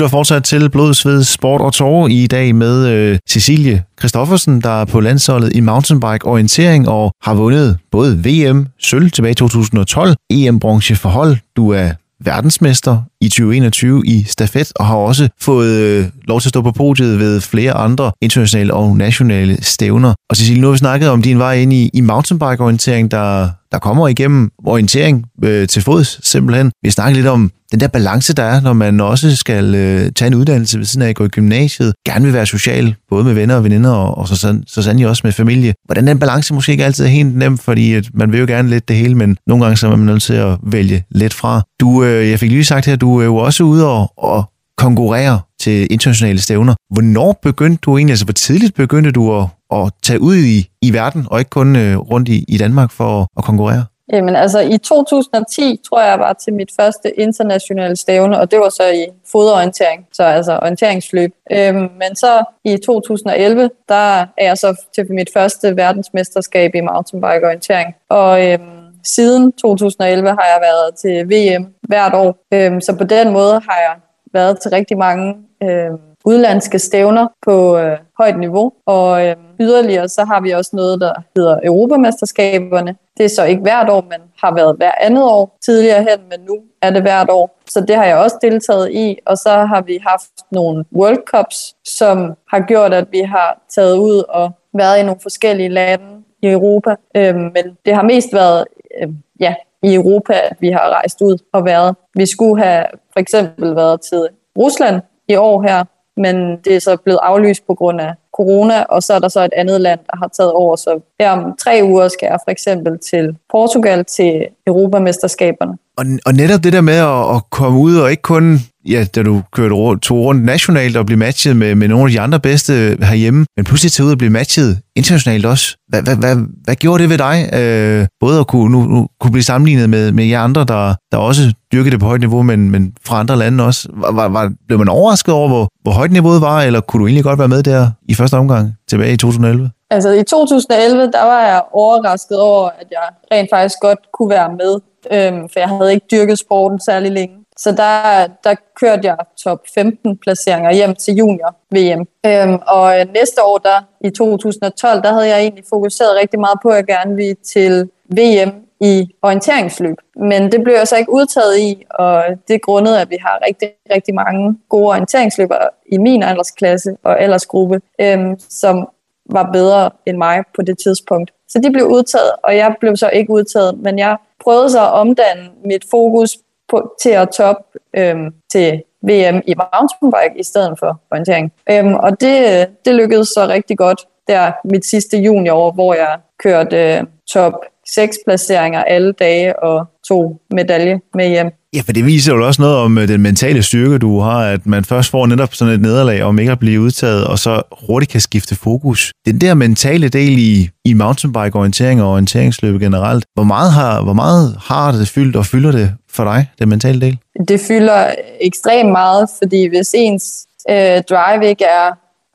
Lytter 0.00 0.10
fortsat 0.10 0.44
til 0.44 0.70
Blodsved 0.70 1.24
Sport 1.24 1.60
og 1.60 1.72
Tårer 1.72 2.08
i 2.08 2.26
dag 2.26 2.54
med 2.54 2.88
øh, 2.88 3.18
Cecilie 3.30 3.84
Christoffersen, 3.98 4.60
der 4.60 4.80
er 4.80 4.84
på 4.84 5.00
landsholdet 5.00 5.56
i 5.56 5.60
mountainbike 5.60 6.26
orientering 6.26 6.88
og 6.88 7.12
har 7.22 7.34
vundet 7.34 7.78
både 7.90 8.18
VM, 8.24 8.66
sølv 8.78 9.10
tilbage 9.10 9.32
i 9.32 9.34
2012, 9.34 10.14
EM-bronze 10.30 10.96
for 10.96 11.08
hold. 11.08 11.36
Du 11.56 11.70
er 11.70 11.90
verdensmester 12.24 13.02
i 13.20 13.28
2021 13.28 14.02
i 14.06 14.24
stafet, 14.28 14.72
og 14.76 14.86
har 14.86 14.96
også 14.96 15.28
fået 15.40 15.70
øh, 15.70 16.06
lov 16.24 16.40
til 16.40 16.48
at 16.48 16.50
stå 16.50 16.62
på 16.62 16.72
podiet 16.72 17.18
ved 17.18 17.40
flere 17.40 17.72
andre 17.72 18.12
internationale 18.22 18.74
og 18.74 18.96
nationale 18.96 19.64
stævner. 19.64 20.14
Og 20.30 20.36
Cecilie, 20.36 20.60
nu 20.60 20.66
har 20.66 20.72
vi 20.72 20.78
snakket 20.78 21.10
om 21.10 21.22
din 21.22 21.38
vej 21.38 21.54
ind 21.54 21.72
i, 21.72 21.90
i 21.94 22.00
mountainbike-orientering, 22.00 23.10
der, 23.10 23.48
der 23.72 23.78
kommer 23.78 24.08
igennem 24.08 24.50
orientering 24.66 25.24
øh, 25.44 25.68
til 25.68 25.82
fods 25.82 26.28
simpelthen. 26.28 26.66
Vi 26.66 26.88
har 26.88 26.92
snakket 26.92 27.16
lidt 27.16 27.26
om 27.26 27.50
den 27.72 27.80
der 27.80 27.88
balance, 27.88 28.34
der 28.34 28.42
er, 28.42 28.60
når 28.60 28.72
man 28.72 29.00
også 29.00 29.36
skal 29.36 29.74
øh, 29.74 30.12
tage 30.16 30.26
en 30.26 30.34
uddannelse 30.34 30.78
ved 30.78 30.84
siden 30.84 31.02
af 31.02 31.08
at 31.08 31.16
gå 31.16 31.24
i 31.24 31.28
gymnasiet, 31.28 31.94
gerne 32.06 32.24
vil 32.24 32.34
være 32.34 32.46
social, 32.46 32.94
både 33.10 33.24
med 33.24 33.34
venner 33.34 33.56
og 33.56 33.64
veninder, 33.64 33.90
og, 33.90 34.18
og 34.18 34.28
så, 34.28 34.62
så 34.66 34.82
sandelig 34.82 35.08
også 35.08 35.20
med 35.24 35.32
familie. 35.32 35.74
Hvordan 35.84 36.06
den 36.06 36.18
balance 36.18 36.54
måske 36.54 36.72
ikke 36.72 36.84
altid 36.84 37.04
er 37.04 37.08
helt 37.08 37.36
nem, 37.36 37.58
fordi 37.58 37.94
at 37.94 38.04
man 38.14 38.32
vil 38.32 38.40
jo 38.40 38.46
gerne 38.46 38.68
lidt 38.68 38.88
det 38.88 38.96
hele, 38.96 39.14
men 39.14 39.36
nogle 39.46 39.64
gange 39.64 39.76
så 39.76 39.86
er 39.86 39.96
man 39.96 40.06
nødt 40.06 40.22
til 40.22 40.34
at 40.34 40.58
vælge 40.62 41.04
lidt 41.10 41.34
fra. 41.34 41.62
Du, 41.80 42.04
øh, 42.04 42.30
jeg 42.30 42.38
fik 42.38 42.50
lige 42.50 42.64
sagt 42.64 42.86
her, 42.86 42.96
du 42.96 43.18
er 43.18 43.24
jo 43.24 43.36
også 43.36 43.64
ude 43.64 43.88
og, 43.88 44.12
og 44.16 44.50
konkurrere 44.76 45.40
til 45.60 45.86
internationale 45.90 46.40
stævner. 46.40 46.74
Hvornår 46.90 47.38
begyndte 47.42 47.80
du 47.82 47.96
egentlig, 47.96 48.12
altså 48.12 48.24
hvor 48.24 48.32
tidligt 48.32 48.74
begyndte 48.74 49.10
du 49.10 49.38
at, 49.40 49.46
at 49.72 49.92
tage 50.02 50.20
ud 50.20 50.36
i, 50.36 50.68
i 50.82 50.92
verden, 50.92 51.26
og 51.26 51.38
ikke 51.38 51.50
kun 51.50 51.76
øh, 51.76 51.96
rundt 51.96 52.28
i, 52.28 52.44
i 52.48 52.58
Danmark 52.58 52.90
for 52.92 53.22
at, 53.22 53.28
at 53.36 53.44
konkurrere? 53.44 53.84
Jamen 54.12 54.36
altså 54.36 54.60
i 54.60 54.78
2010 54.78 55.80
tror 55.88 56.02
jeg 56.02 56.18
var 56.18 56.32
til 56.32 56.54
mit 56.54 56.70
første 56.80 57.20
internationale 57.20 57.96
stævne, 57.96 58.40
og 58.40 58.50
det 58.50 58.58
var 58.58 58.68
så 58.68 58.82
i 58.94 59.06
fodorientering, 59.32 60.06
så 60.12 60.22
altså 60.22 60.58
orienteringsløb. 60.62 61.34
Øhm, 61.52 61.76
men 61.76 62.16
så 62.16 62.44
i 62.64 62.76
2011, 62.86 63.70
der 63.88 64.20
er 64.20 64.44
jeg 64.44 64.58
så 64.58 64.84
til 64.94 65.12
mit 65.12 65.30
første 65.34 65.76
verdensmesterskab 65.76 66.74
i 66.74 66.80
mountainbike 66.80 67.46
orientering. 67.46 67.94
Og 68.08 68.46
øhm, 68.46 68.60
siden 69.04 69.52
2011 69.52 70.28
har 70.28 70.46
jeg 70.54 70.58
været 70.60 70.94
til 70.94 71.28
VM 71.30 71.66
hvert 71.80 72.14
år, 72.14 72.38
øhm, 72.52 72.80
så 72.80 72.96
på 72.96 73.04
den 73.04 73.32
måde 73.32 73.52
har 73.52 73.78
jeg 73.80 73.94
været 74.32 74.60
til 74.60 74.70
rigtig 74.70 74.98
mange 74.98 75.36
øhm, 75.62 75.98
udlandske 76.24 76.78
stævner 76.78 77.26
på 77.42 77.78
øh, 77.78 77.98
højt 78.18 78.38
niveau, 78.38 78.72
og 78.86 79.26
øhm, 79.26 79.38
yderligere 79.60 80.08
så 80.08 80.24
har 80.24 80.40
vi 80.40 80.50
også 80.50 80.70
noget, 80.76 81.00
der 81.00 81.12
hedder 81.36 81.60
Europamesterskaberne. 81.64 82.96
Det 83.16 83.24
er 83.24 83.28
så 83.28 83.44
ikke 83.44 83.62
hvert 83.62 83.88
år, 83.88 84.00
men 84.00 84.20
har 84.42 84.54
været 84.54 84.76
hver 84.76 84.92
andet 85.00 85.24
år 85.24 85.56
tidligere 85.64 86.02
hen, 86.02 86.18
men 86.30 86.40
nu 86.48 86.58
er 86.82 86.90
det 86.90 87.02
hvert 87.02 87.30
år. 87.30 87.58
Så 87.70 87.80
det 87.80 87.96
har 87.96 88.04
jeg 88.04 88.16
også 88.16 88.36
deltaget 88.42 88.92
i, 88.92 89.18
og 89.26 89.38
så 89.38 89.50
har 89.50 89.80
vi 89.80 89.98
haft 90.06 90.30
nogle 90.52 90.84
World 90.92 91.22
Cups, 91.26 91.74
som 91.84 92.34
har 92.50 92.60
gjort, 92.60 92.94
at 92.94 93.06
vi 93.10 93.20
har 93.20 93.62
taget 93.74 93.96
ud 93.96 94.22
og 94.28 94.50
været 94.74 94.98
i 94.98 95.02
nogle 95.02 95.20
forskellige 95.22 95.68
lande 95.68 96.04
i 96.42 96.48
Europa. 96.48 96.94
Øhm, 97.16 97.38
men 97.38 97.76
det 97.84 97.94
har 97.94 98.02
mest 98.02 98.32
været 98.32 98.64
øhm, 99.02 99.16
ja, 99.40 99.54
i 99.82 99.94
Europa, 99.94 100.32
at 100.32 100.56
vi 100.60 100.70
har 100.70 100.90
rejst 100.90 101.20
ud 101.20 101.38
og 101.52 101.64
været. 101.64 101.96
Vi 102.14 102.26
skulle 102.26 102.62
have 102.62 102.84
for 103.12 103.20
eksempel 103.20 103.76
været 103.76 104.00
til 104.00 104.28
Rusland 104.58 105.00
i 105.28 105.36
år 105.36 105.62
her, 105.62 105.84
men 106.16 106.56
det 106.56 106.76
er 106.76 106.80
så 106.80 106.96
blevet 106.96 107.18
aflyst 107.22 107.66
på 107.66 107.74
grund 107.74 108.00
af 108.00 108.14
corona, 108.32 108.82
og 108.82 109.02
så 109.02 109.12
er 109.14 109.18
der 109.18 109.28
så 109.28 109.44
et 109.44 109.52
andet 109.56 109.80
land, 109.80 110.00
der 110.06 110.16
har 110.16 110.28
taget 110.28 110.52
over. 110.52 110.76
Så 110.76 111.00
her 111.20 111.30
om 111.30 111.56
tre 111.64 111.80
uger 111.84 112.08
skal 112.08 112.26
jeg 112.26 112.38
for 112.46 112.50
eksempel 112.50 112.98
til 112.98 113.36
Portugal 113.50 114.04
til 114.04 114.46
Europamesterskaberne. 114.66 115.78
Og, 115.96 116.04
og 116.26 116.32
netop 116.34 116.64
det 116.64 116.72
der 116.72 116.80
med 116.80 116.94
at, 116.94 117.36
at 117.36 117.50
komme 117.50 117.78
ud 117.80 117.96
og 117.96 118.10
ikke 118.10 118.22
kun, 118.22 118.58
ja, 118.88 119.04
da 119.14 119.22
du 119.22 119.42
kørte 119.52 119.74
rundt, 119.74 120.02
tog 120.02 120.18
rundt 120.18 120.44
nationalt 120.44 120.96
og 120.96 121.06
blive 121.06 121.18
matchet 121.18 121.56
med, 121.56 121.74
med 121.74 121.88
nogle 121.88 122.04
af 122.04 122.10
de 122.10 122.20
andre 122.20 122.40
bedste 122.40 122.72
herhjemme, 123.02 123.46
men 123.56 123.64
pludselig 123.64 123.92
tage 123.92 124.06
ud 124.06 124.12
og 124.12 124.18
blive 124.18 124.30
matchet 124.30 124.78
internationalt 124.96 125.46
også. 125.46 125.76
Hvad, 125.88 126.02
hvad, 126.02 126.16
hvad, 126.16 126.36
hvad 126.64 126.76
gjorde 126.76 127.02
det 127.02 127.10
ved 127.10 127.18
dig? 127.18 127.50
Øh, 127.54 128.06
både 128.20 128.40
at 128.40 128.46
kunne, 128.46 128.72
nu, 128.72 128.82
nu, 128.82 129.08
kunne 129.20 129.30
blive 129.30 129.44
sammenlignet 129.44 129.90
med, 129.90 130.12
med 130.12 130.24
jer 130.24 130.40
andre, 130.40 130.64
der, 130.64 130.94
der 131.12 131.18
også 131.18 131.52
dyrkede 131.72 131.90
det 131.90 132.00
på 132.00 132.06
højt 132.06 132.20
niveau, 132.20 132.42
men, 132.42 132.70
men 132.70 132.92
fra 133.06 133.20
andre 133.20 133.36
lande 133.36 133.64
også. 133.64 133.88
Var, 133.92 134.12
var, 134.12 134.28
var, 134.28 134.52
blev 134.66 134.78
man 134.78 134.88
overrasket 134.88 135.34
over, 135.34 135.48
hvor, 135.48 135.68
hvor 135.82 135.92
højt 135.92 136.12
niveauet 136.12 136.40
var, 136.40 136.62
eller 136.62 136.80
kunne 136.80 137.00
du 137.00 137.06
egentlig 137.06 137.24
godt 137.24 137.38
være 137.38 137.48
med 137.48 137.62
der 137.62 137.90
i 138.08 138.14
første 138.14 138.34
omgang 138.34 138.74
tilbage 138.88 139.12
i 139.12 139.16
2011? 139.16 139.70
Altså 139.90 140.10
i 140.10 140.22
2011, 140.22 141.02
der 141.02 141.24
var 141.24 141.40
jeg 141.40 141.62
overrasket 141.72 142.40
over, 142.40 142.68
at 142.68 142.86
jeg 142.90 142.98
rent 143.32 143.50
faktisk 143.52 143.80
godt 143.80 143.98
kunne 144.12 144.30
være 144.30 144.48
med, 144.48 144.80
øhm, 145.12 145.48
for 145.52 145.60
jeg 145.60 145.68
havde 145.68 145.92
ikke 145.94 146.06
dyrket 146.10 146.38
sporten 146.38 146.80
særlig 146.80 147.12
længe. 147.12 147.34
Så 147.62 147.72
der, 147.72 148.26
der 148.44 148.54
kørte 148.80 149.06
jeg 149.08 149.16
top 149.44 149.60
15 149.74 150.18
placeringer 150.18 150.72
hjem 150.72 150.94
til 150.94 151.14
junior 151.14 151.54
VM. 151.74 152.06
Øhm, 152.26 152.58
og 152.66 153.00
øh, 153.00 153.06
næste 153.14 153.42
år, 153.42 153.58
der 153.58 153.78
i 154.00 154.10
2012, 154.10 155.02
der 155.02 155.12
havde 155.12 155.28
jeg 155.28 155.40
egentlig 155.40 155.64
fokuseret 155.68 156.16
rigtig 156.16 156.40
meget 156.40 156.58
på, 156.62 156.68
at 156.68 156.76
jeg 156.76 156.86
gerne 156.86 157.16
ville 157.16 157.34
til 157.34 157.88
VM 158.08 158.52
i 158.80 159.08
orienteringsløb. 159.22 159.96
Men 160.16 160.52
det 160.52 160.62
blev 160.62 160.74
jeg 160.74 160.88
så 160.88 160.96
ikke 160.96 161.12
udtaget 161.12 161.58
i, 161.58 161.84
og 161.90 162.24
det 162.48 162.54
er 162.54 162.58
grundet, 162.58 162.96
at 162.96 163.10
vi 163.10 163.16
har 163.20 163.42
rigtig, 163.46 163.68
rigtig 163.94 164.14
mange 164.14 164.58
gode 164.68 164.86
orienteringsløbere 164.86 165.68
i 165.92 165.98
min 165.98 166.22
aldersklasse 166.22 166.96
og 167.02 167.20
aldersgruppe, 167.22 167.80
øhm, 168.00 168.38
som 168.38 168.88
var 169.30 169.50
bedre 169.52 169.90
end 170.06 170.16
mig 170.16 170.42
på 170.56 170.62
det 170.62 170.78
tidspunkt. 170.78 171.30
Så 171.48 171.58
de 171.58 171.70
blev 171.70 171.86
udtaget, 171.86 172.32
og 172.44 172.56
jeg 172.56 172.74
blev 172.80 172.96
så 172.96 173.10
ikke 173.12 173.32
udtaget, 173.32 173.78
men 173.78 173.98
jeg 173.98 174.16
prøvede 174.44 174.70
så 174.70 174.80
at 174.80 174.92
omdanne 174.92 175.50
mit 175.64 175.84
fokus 175.90 176.38
på, 176.70 176.94
til 177.02 177.10
at 177.10 177.28
top 177.30 177.56
øhm, 177.96 178.34
til 178.52 178.82
VM 179.02 179.40
i 179.46 179.54
mountainbike 179.54 180.40
i 180.40 180.42
stedet 180.42 180.78
for 180.78 181.00
orientering. 181.10 181.52
Øhm, 181.70 181.94
og 181.94 182.20
det, 182.20 182.66
det 182.84 182.94
lykkedes 182.94 183.28
så 183.28 183.46
rigtig 183.46 183.78
godt 183.78 184.06
der 184.28 184.52
mit 184.64 184.86
sidste 184.86 185.16
juniorår, 185.18 185.72
hvor 185.72 185.94
jeg 185.94 186.18
kørte 186.42 186.76
øh, 186.76 187.04
top 187.26 187.52
seks 187.94 188.16
placeringer 188.26 188.82
alle 188.84 189.12
dage 189.12 189.62
og 189.62 189.86
to 190.08 190.40
medalje 190.50 191.00
med 191.14 191.28
hjem. 191.28 191.50
Ja, 191.74 191.80
for 191.80 191.92
det 191.92 192.06
viser 192.06 192.34
jo 192.34 192.46
også 192.46 192.62
noget 192.62 192.76
om 192.76 192.98
øh, 192.98 193.08
den 193.08 193.22
mentale 193.22 193.62
styrke, 193.62 193.98
du 193.98 194.20
har, 194.20 194.40
at 194.46 194.66
man 194.66 194.84
først 194.84 195.10
får 195.10 195.26
netop 195.26 195.54
sådan 195.54 195.74
et 195.74 195.80
nederlag 195.80 196.22
om 196.22 196.38
ikke 196.38 196.52
at 196.52 196.58
blive 196.58 196.80
udtaget, 196.80 197.26
og 197.26 197.38
så 197.38 197.62
hurtigt 197.86 198.12
kan 198.12 198.20
skifte 198.20 198.56
fokus. 198.56 199.12
Den 199.26 199.40
der 199.40 199.54
mentale 199.54 200.08
del 200.08 200.38
i, 200.38 200.68
i 200.84 200.92
mountainbike-orientering 200.94 202.02
og 202.02 202.10
orienteringsløb 202.10 202.80
generelt, 202.80 203.24
hvor 203.34 203.44
meget, 203.44 203.72
har, 203.72 204.02
hvor 204.02 204.12
meget 204.12 204.56
har 204.60 204.92
det 204.92 205.08
fyldt 205.08 205.36
og 205.36 205.46
fylder 205.46 205.72
det 205.72 205.92
for 206.10 206.24
dig, 206.24 206.46
den 206.58 206.68
mentale 206.68 207.00
del? 207.00 207.18
Det 207.48 207.60
fylder 207.60 208.14
ekstremt 208.40 208.92
meget, 208.92 209.28
fordi 209.38 209.66
hvis 209.66 209.94
ens 209.94 210.46
øh, 210.70 211.02
drive 211.10 211.46
ikke 211.48 211.64
er 211.64 211.90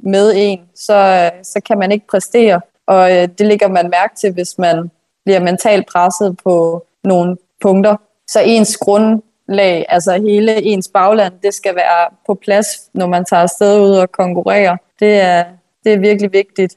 med 0.09 0.33
en, 0.35 0.59
så, 0.75 1.29
så 1.43 1.61
kan 1.67 1.77
man 1.77 1.91
ikke 1.91 2.05
præstere. 2.11 2.61
Og 2.87 3.11
øh, 3.11 3.27
det 3.37 3.47
ligger 3.47 3.67
man 3.67 3.89
mærke 3.89 4.15
til, 4.21 4.31
hvis 4.31 4.57
man 4.57 4.89
bliver 5.25 5.39
mentalt 5.39 5.87
presset 5.87 6.37
på 6.43 6.85
nogle 7.03 7.37
punkter. 7.61 7.95
Så 8.27 8.39
ens 8.45 8.77
grundlag, 8.77 9.85
altså 9.89 10.17
hele 10.17 10.63
ens 10.63 10.87
bagland, 10.93 11.33
det 11.43 11.53
skal 11.53 11.75
være 11.75 12.07
på 12.27 12.33
plads, 12.33 12.67
når 12.93 13.07
man 13.07 13.25
tager 13.25 13.41
afsted 13.41 13.79
ud 13.81 13.91
og 13.91 14.11
konkurrerer. 14.11 14.77
Det 14.99 15.19
er, 15.19 15.43
det 15.83 15.93
er 15.93 15.97
virkelig 15.97 16.33
vigtigt, 16.33 16.75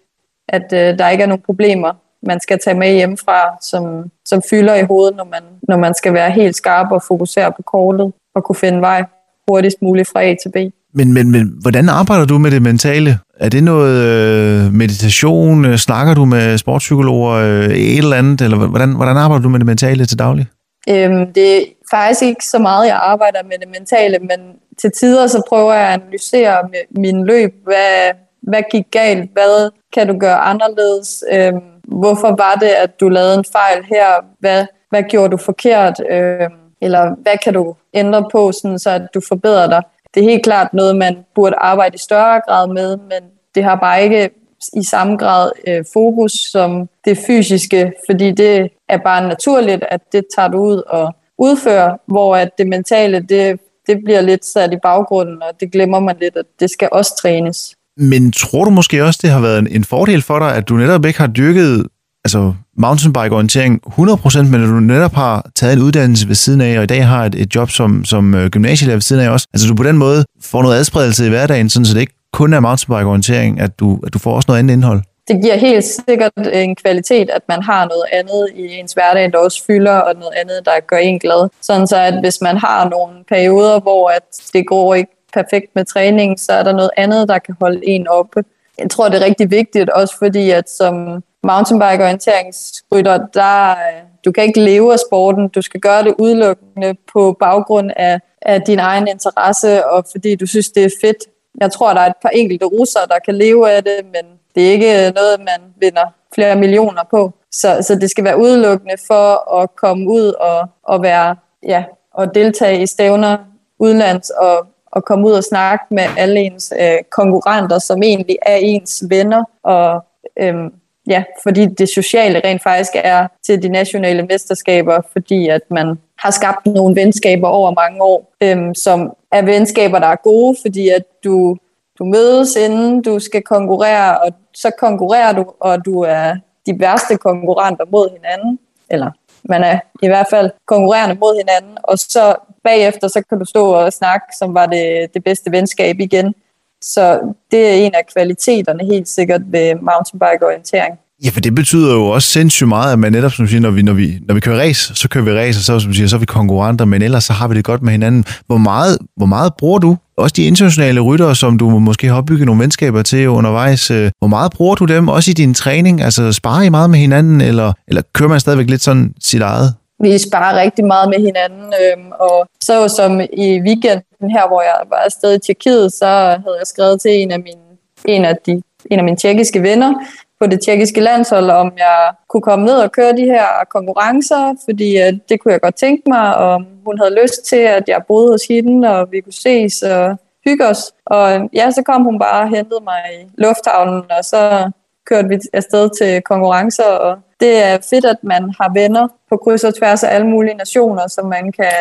at 0.48 0.72
øh, 0.72 0.98
der 0.98 1.08
ikke 1.08 1.22
er 1.22 1.28
nogen 1.28 1.42
problemer, 1.42 1.92
man 2.22 2.40
skal 2.40 2.58
tage 2.58 2.78
med 2.78 2.92
hjemmefra, 2.92 3.56
som, 3.60 4.10
som 4.24 4.42
fylder 4.50 4.74
i 4.74 4.84
hovedet, 4.84 5.16
når 5.16 5.24
man, 5.24 5.42
når 5.62 5.76
man 5.76 5.94
skal 5.94 6.14
være 6.14 6.30
helt 6.30 6.56
skarp 6.56 6.92
og 6.92 7.02
fokusere 7.02 7.52
på 7.52 7.62
kortet 7.62 8.12
og 8.34 8.44
kunne 8.44 8.56
finde 8.56 8.80
vej 8.80 9.04
hurtigst 9.48 9.82
muligt 9.82 10.08
fra 10.08 10.22
A 10.22 10.34
til 10.42 10.52
B. 10.52 10.56
Men, 10.98 11.12
men, 11.12 11.30
men 11.30 11.54
hvordan 11.60 11.88
arbejder 11.88 12.24
du 12.24 12.38
med 12.38 12.50
det 12.50 12.62
mentale? 12.62 13.18
Er 13.40 13.48
det 13.48 13.64
noget 13.64 13.94
øh, 14.04 14.72
meditation? 14.72 15.64
Øh, 15.64 15.76
snakker 15.76 16.14
du 16.14 16.24
med 16.24 16.58
sportspsykologer? 16.58 17.32
Øh, 17.32 17.64
et 17.64 17.98
eller 17.98 18.16
andet? 18.16 18.40
Eller 18.40 18.56
hvordan, 18.56 18.96
hvordan 18.96 19.16
arbejder 19.16 19.42
du 19.42 19.48
med 19.48 19.58
det 19.58 19.66
mentale 19.66 20.06
til 20.06 20.18
daglig? 20.18 20.46
Øhm, 20.90 21.32
det 21.32 21.58
er 21.58 21.64
faktisk 21.90 22.22
ikke 22.22 22.44
så 22.44 22.58
meget, 22.58 22.86
jeg 22.86 22.96
arbejder 23.02 23.38
med 23.42 23.58
det 23.60 23.68
mentale, 23.78 24.18
men 24.18 24.40
til 24.80 24.90
tider 25.00 25.26
så 25.26 25.42
prøver 25.48 25.72
jeg 25.72 25.88
at 25.88 26.00
analysere 26.00 26.56
min 26.90 27.26
løb. 27.26 27.50
Hvad, 27.64 28.10
hvad 28.42 28.62
gik 28.72 28.84
galt? 28.90 29.30
Hvad 29.32 29.70
kan 29.94 30.06
du 30.06 30.18
gøre 30.18 30.38
anderledes? 30.38 31.24
Øhm, 31.32 31.60
hvorfor 31.88 32.28
var 32.28 32.54
det, 32.60 32.72
at 32.84 33.00
du 33.00 33.08
lavede 33.08 33.34
en 33.34 33.44
fejl 33.52 33.84
her? 33.84 34.24
Hvad, 34.40 34.66
hvad 34.90 35.02
gjorde 35.02 35.30
du 35.30 35.36
forkert? 35.36 35.94
Øhm, 36.10 36.52
eller 36.80 37.14
hvad 37.22 37.38
kan 37.44 37.54
du 37.54 37.74
ændre 37.94 38.28
på, 38.32 38.52
sådan, 38.52 38.78
så 38.78 38.90
at 38.90 39.02
du 39.14 39.20
forbedrer 39.28 39.68
dig? 39.68 39.82
Det 40.14 40.20
er 40.20 40.30
helt 40.30 40.44
klart 40.44 40.74
noget, 40.74 40.96
man 40.96 41.16
burde 41.34 41.56
arbejde 41.56 41.94
i 41.94 41.98
større 41.98 42.40
grad 42.48 42.68
med, 42.68 42.96
men 42.96 43.30
det 43.54 43.64
har 43.64 43.74
bare 43.76 44.02
ikke 44.02 44.30
i 44.74 44.84
samme 44.84 45.16
grad 45.16 45.50
øh, 45.68 45.84
fokus 45.92 46.32
som 46.32 46.88
det 47.04 47.18
fysiske, 47.26 47.92
fordi 48.10 48.32
det 48.32 48.68
er 48.88 48.98
bare 48.98 49.28
naturligt, 49.28 49.84
at 49.90 50.00
det 50.12 50.24
tager 50.36 50.48
du 50.48 50.58
ud 50.58 50.82
og 50.86 51.14
udfører, 51.38 51.96
hvor 52.06 52.36
at 52.36 52.50
det 52.58 52.66
mentale, 52.66 53.20
det, 53.20 53.60
det 53.86 54.04
bliver 54.04 54.20
lidt 54.20 54.44
sat 54.44 54.72
i 54.72 54.76
baggrunden, 54.82 55.42
og 55.42 55.60
det 55.60 55.72
glemmer 55.72 56.00
man 56.00 56.16
lidt, 56.20 56.36
at 56.36 56.46
det 56.60 56.70
skal 56.70 56.88
også 56.92 57.16
trænes. 57.22 57.74
Men 57.96 58.32
tror 58.32 58.64
du 58.64 58.70
måske 58.70 59.04
også, 59.04 59.20
det 59.22 59.30
har 59.30 59.40
været 59.40 59.76
en 59.76 59.84
fordel 59.84 60.22
for 60.22 60.38
dig, 60.38 60.54
at 60.54 60.68
du 60.68 60.74
netop 60.74 61.04
ikke 61.04 61.18
har 61.18 61.26
dyrket 61.26 61.86
altså 62.24 62.54
mountainbike-orientering 62.78 63.80
100%, 63.86 64.42
men 64.42 64.62
at 64.62 64.68
du 64.68 64.80
netop 64.80 65.12
har 65.12 65.50
taget 65.54 65.72
en 65.72 65.82
uddannelse 65.82 66.28
ved 66.28 66.34
siden 66.34 66.60
af, 66.60 66.78
og 66.78 66.84
i 66.84 66.86
dag 66.86 67.06
har 67.06 67.24
et, 67.24 67.34
et 67.34 67.54
job 67.54 67.70
som, 67.70 68.04
som 68.04 68.34
øh, 68.34 68.50
gymnasielærer 68.50 68.96
ved 68.96 69.02
siden 69.02 69.22
af 69.22 69.30
også. 69.30 69.46
Altså 69.54 69.68
du 69.68 69.74
på 69.74 69.82
den 69.82 69.96
måde 69.96 70.24
får 70.42 70.62
noget 70.62 70.76
adspredelse 70.76 71.26
i 71.26 71.28
hverdagen, 71.28 71.70
sådan 71.70 71.86
så 71.86 71.94
det 71.94 72.00
ikke 72.00 72.14
kun 72.32 72.52
er 72.52 72.60
mountainbike-orientering, 72.60 73.60
at 73.60 73.80
du, 73.80 73.98
at 74.06 74.14
du 74.14 74.18
får 74.18 74.34
også 74.34 74.46
noget 74.48 74.58
andet 74.58 74.74
indhold. 74.74 75.02
det 75.28 75.42
giver 75.42 75.56
helt 75.56 75.84
sikkert 76.08 76.32
en 76.52 76.76
kvalitet, 76.76 77.30
at 77.30 77.42
man 77.48 77.62
har 77.62 77.88
noget 77.88 78.04
andet 78.12 78.48
i 78.54 78.78
ens 78.78 78.92
hverdag, 78.92 79.32
der 79.32 79.38
også 79.38 79.64
fylder, 79.64 79.96
og 79.96 80.14
noget 80.14 80.32
andet, 80.36 80.60
der 80.64 80.72
gør 80.86 80.96
en 80.96 81.18
glad. 81.18 81.48
Sådan 81.62 81.86
så, 81.86 81.96
at 81.96 82.20
hvis 82.20 82.40
man 82.40 82.56
har 82.56 82.88
nogle 82.88 83.14
perioder, 83.28 83.80
hvor 83.80 84.08
at 84.08 84.22
det 84.52 84.66
går 84.66 84.94
ikke 84.94 85.12
perfekt 85.32 85.66
med 85.74 85.84
træning, 85.84 86.40
så 86.40 86.52
er 86.52 86.62
der 86.62 86.72
noget 86.72 86.90
andet, 86.96 87.28
der 87.28 87.38
kan 87.38 87.54
holde 87.60 87.80
en 87.88 88.08
oppe. 88.08 88.44
Jeg 88.78 88.90
tror, 88.90 89.08
det 89.08 89.22
er 89.22 89.24
rigtig 89.24 89.50
vigtigt, 89.50 89.90
også 89.90 90.14
fordi 90.18 90.50
at 90.50 90.70
som 90.70 91.22
mountainbike 91.42 92.04
orienteringsrytter, 92.04 93.26
der 93.34 93.70
øh, 93.70 94.08
du 94.24 94.32
kan 94.32 94.44
ikke 94.44 94.60
leve 94.60 94.92
af 94.92 94.98
sporten. 94.98 95.48
Du 95.48 95.62
skal 95.62 95.80
gøre 95.80 96.04
det 96.04 96.14
udelukkende 96.18 96.94
på 97.12 97.36
baggrund 97.40 97.90
af, 97.96 98.20
af 98.42 98.62
din 98.62 98.78
egen 98.78 99.08
interesse, 99.08 99.86
og 99.86 100.04
fordi 100.10 100.34
du 100.34 100.46
synes, 100.46 100.68
det 100.68 100.84
er 100.84 100.90
fedt. 101.00 101.16
Jeg 101.60 101.72
tror, 101.72 101.94
der 101.94 102.00
er 102.00 102.06
et 102.06 102.20
par 102.22 102.28
enkelte 102.28 102.64
russere, 102.64 103.02
der 103.08 103.18
kan 103.24 103.34
leve 103.34 103.70
af 103.70 103.84
det, 103.84 103.98
men 104.04 104.38
det 104.54 104.66
er 104.66 104.72
ikke 104.72 105.06
øh, 105.06 105.14
noget, 105.14 105.38
man 105.38 105.74
vinder 105.76 106.06
flere 106.34 106.56
millioner 106.56 107.02
på. 107.10 107.32
Så, 107.52 107.78
så 107.82 107.94
det 107.94 108.10
skal 108.10 108.24
være 108.24 108.38
udelukkende 108.38 108.96
for 109.06 109.54
at 109.60 109.76
komme 109.76 110.10
ud 110.10 110.32
og, 110.40 110.68
og 110.82 111.02
være, 111.02 111.36
ja, 111.62 111.84
og 112.14 112.34
deltage 112.34 112.82
i 112.82 112.86
stævner 112.86 113.36
udlands 113.78 114.30
og, 114.30 114.66
og 114.86 115.04
komme 115.04 115.26
ud 115.26 115.32
og 115.32 115.44
snakke 115.44 115.84
med 115.90 116.04
alle 116.16 116.40
ens 116.40 116.72
øh, 116.80 116.98
konkurrenter, 117.10 117.78
som 117.78 118.02
egentlig 118.02 118.36
er 118.42 118.56
ens 118.56 119.04
venner. 119.08 119.44
Og 119.62 120.04
øhm, 120.38 120.72
ja, 121.08 121.24
fordi 121.42 121.66
det 121.66 121.88
sociale 121.88 122.40
rent 122.44 122.62
faktisk 122.62 122.92
er 122.94 123.26
til 123.46 123.62
de 123.62 123.68
nationale 123.68 124.22
mesterskaber, 124.22 125.00
fordi 125.12 125.48
at 125.48 125.62
man 125.70 125.98
har 126.18 126.30
skabt 126.30 126.66
nogle 126.66 126.96
venskaber 126.96 127.48
over 127.48 127.74
mange 127.74 128.02
år, 128.02 128.32
øhm, 128.42 128.74
som 128.74 129.12
er 129.32 129.42
venskaber, 129.42 129.98
der 129.98 130.06
er 130.06 130.16
gode, 130.16 130.56
fordi 130.62 130.88
at 130.88 131.02
du 131.24 131.56
du 131.98 132.04
mødes 132.04 132.56
inden 132.56 133.02
du 133.02 133.18
skal 133.18 133.42
konkurrere, 133.42 134.18
og 134.18 134.32
så 134.54 134.70
konkurrerer 134.78 135.32
du, 135.32 135.44
og 135.60 135.84
du 135.84 136.00
er 136.00 136.36
de 136.66 136.80
værste 136.80 137.16
konkurrenter 137.16 137.84
mod 137.90 138.10
hinanden, 138.16 138.58
eller 138.90 139.10
man 139.44 139.62
er 139.64 139.80
i 140.02 140.06
hvert 140.06 140.26
fald 140.30 140.50
konkurrerende 140.66 141.14
mod 141.14 141.36
hinanden, 141.36 141.78
og 141.82 141.98
så 141.98 142.34
bagefter, 142.64 143.08
så 143.08 143.22
kan 143.28 143.38
du 143.38 143.44
stå 143.44 143.66
og 143.66 143.92
snakke, 143.92 144.26
som 144.38 144.54
var 144.54 144.66
det, 144.66 145.14
det 145.14 145.24
bedste 145.24 145.52
venskab 145.52 146.00
igen. 146.00 146.34
Så 146.82 147.20
det 147.50 147.68
er 147.68 147.72
en 147.72 147.94
af 147.94 148.02
kvaliteterne 148.12 148.84
helt 148.84 149.08
sikkert 149.08 149.40
ved 149.52 149.74
mountainbike-orientering. 149.74 150.94
Ja, 151.24 151.30
for 151.30 151.40
det 151.40 151.54
betyder 151.54 151.94
jo 151.94 152.06
også 152.06 152.28
sindssygt 152.28 152.68
meget, 152.68 152.92
at 152.92 152.98
man 152.98 153.12
netop, 153.12 153.32
som 153.32 153.44
du 153.44 153.48
siger, 153.50 153.60
når 153.60 153.70
vi, 153.70 153.82
når 153.82 153.92
vi, 153.92 154.18
når 154.28 154.34
vi 154.34 154.40
kører 154.40 154.58
race, 154.60 154.94
så 154.94 155.08
kører 155.08 155.24
vi 155.24 155.32
race, 155.32 155.58
og 155.58 155.62
så, 155.62 155.80
som 155.80 155.90
du 155.90 155.94
siger, 155.94 156.08
så 156.08 156.16
er 156.16 156.20
vi 156.20 156.26
konkurrenter, 156.26 156.84
men 156.84 157.02
ellers 157.02 157.24
så 157.24 157.32
har 157.32 157.48
vi 157.48 157.54
det 157.54 157.64
godt 157.64 157.82
med 157.82 157.92
hinanden. 157.92 158.24
Hvor 158.46 158.56
meget, 158.56 158.98
hvor 159.16 159.26
meget 159.26 159.54
bruger 159.54 159.78
du, 159.78 159.96
også 160.16 160.32
de 160.36 160.44
internationale 160.44 161.00
ryttere, 161.00 161.36
som 161.36 161.58
du 161.58 161.68
måske 161.68 162.06
har 162.06 162.16
opbygget 162.16 162.46
nogle 162.46 162.62
venskaber 162.62 163.02
til 163.02 163.28
undervejs, 163.28 163.90
øh, 163.90 164.10
hvor 164.18 164.28
meget 164.28 164.52
bruger 164.52 164.74
du 164.74 164.84
dem 164.84 165.08
også 165.08 165.30
i 165.30 165.34
din 165.34 165.54
træning? 165.54 166.02
Altså 166.02 166.32
sparer 166.32 166.62
I 166.62 166.68
meget 166.68 166.90
med 166.90 166.98
hinanden, 166.98 167.40
eller, 167.40 167.72
eller 167.88 168.02
kører 168.12 168.28
man 168.28 168.40
stadigvæk 168.40 168.70
lidt 168.70 168.82
sådan 168.82 169.14
sit 169.20 169.42
eget? 169.42 169.74
Vi 170.02 170.18
sparer 170.18 170.60
rigtig 170.60 170.84
meget 170.84 171.08
med 171.08 171.18
hinanden, 171.18 171.72
øhm, 171.82 172.10
og 172.20 172.46
så 172.60 172.88
som 172.96 173.20
i 173.20 173.60
weekenden 173.66 174.07
her, 174.20 174.48
hvor 174.48 174.62
jeg 174.62 174.76
var 174.88 174.96
afsted 174.96 175.34
i 175.34 175.38
Tjekkiet, 175.38 175.92
så 175.92 176.06
havde 176.44 176.56
jeg 176.58 176.66
skrevet 176.66 177.00
til 177.00 177.10
en 177.10 177.32
af 177.32 177.40
mine, 177.40 177.60
en 178.04 178.24
af 178.24 178.36
de 178.46 178.62
en 178.90 178.98
af 178.98 179.04
mine 179.04 179.16
tjekkiske 179.16 179.62
venner, 179.62 179.94
på 180.40 180.46
det 180.46 180.60
tjekkiske 180.60 181.00
landshold, 181.00 181.50
om 181.50 181.72
jeg 181.78 182.12
kunne 182.28 182.42
komme 182.42 182.64
ned 182.64 182.74
og 182.74 182.92
køre 182.92 183.16
de 183.16 183.24
her 183.24 183.46
konkurrencer, 183.70 184.54
fordi 184.64 184.96
at 184.96 185.14
det 185.28 185.40
kunne 185.40 185.52
jeg 185.52 185.60
godt 185.60 185.74
tænke 185.74 186.02
mig, 186.06 186.36
og 186.36 186.64
hun 186.86 186.98
havde 186.98 187.22
lyst 187.22 187.44
til, 187.44 187.56
at 187.56 187.84
jeg 187.88 188.02
boede 188.08 188.30
hos 188.32 188.46
hende, 188.48 188.88
og 188.88 189.12
vi 189.12 189.20
kunne 189.20 189.32
ses 189.32 189.82
og 189.82 190.16
hygge 190.46 190.66
os. 190.66 190.92
Og 191.06 191.50
ja, 191.54 191.70
så 191.70 191.82
kom 191.82 192.04
hun 192.04 192.18
bare 192.18 192.42
og 192.42 192.48
hentede 192.48 192.80
mig 192.84 193.02
i 193.20 193.26
lufthavnen, 193.38 194.02
og 194.18 194.24
så 194.24 194.70
kørte 195.06 195.28
vi 195.28 195.38
afsted 195.52 195.90
til 195.98 196.22
konkurrencer, 196.22 196.84
og 196.84 197.18
det 197.40 197.62
er 197.62 197.78
fedt, 197.90 198.04
at 198.04 198.16
man 198.22 198.54
har 198.60 198.72
venner 198.74 199.08
på 199.30 199.36
kryds 199.36 199.64
og 199.64 199.74
tværs 199.74 200.04
af 200.04 200.14
alle 200.14 200.26
mulige 200.26 200.54
nationer, 200.54 201.06
som 201.06 201.26
man 201.26 201.52
kan 201.52 201.72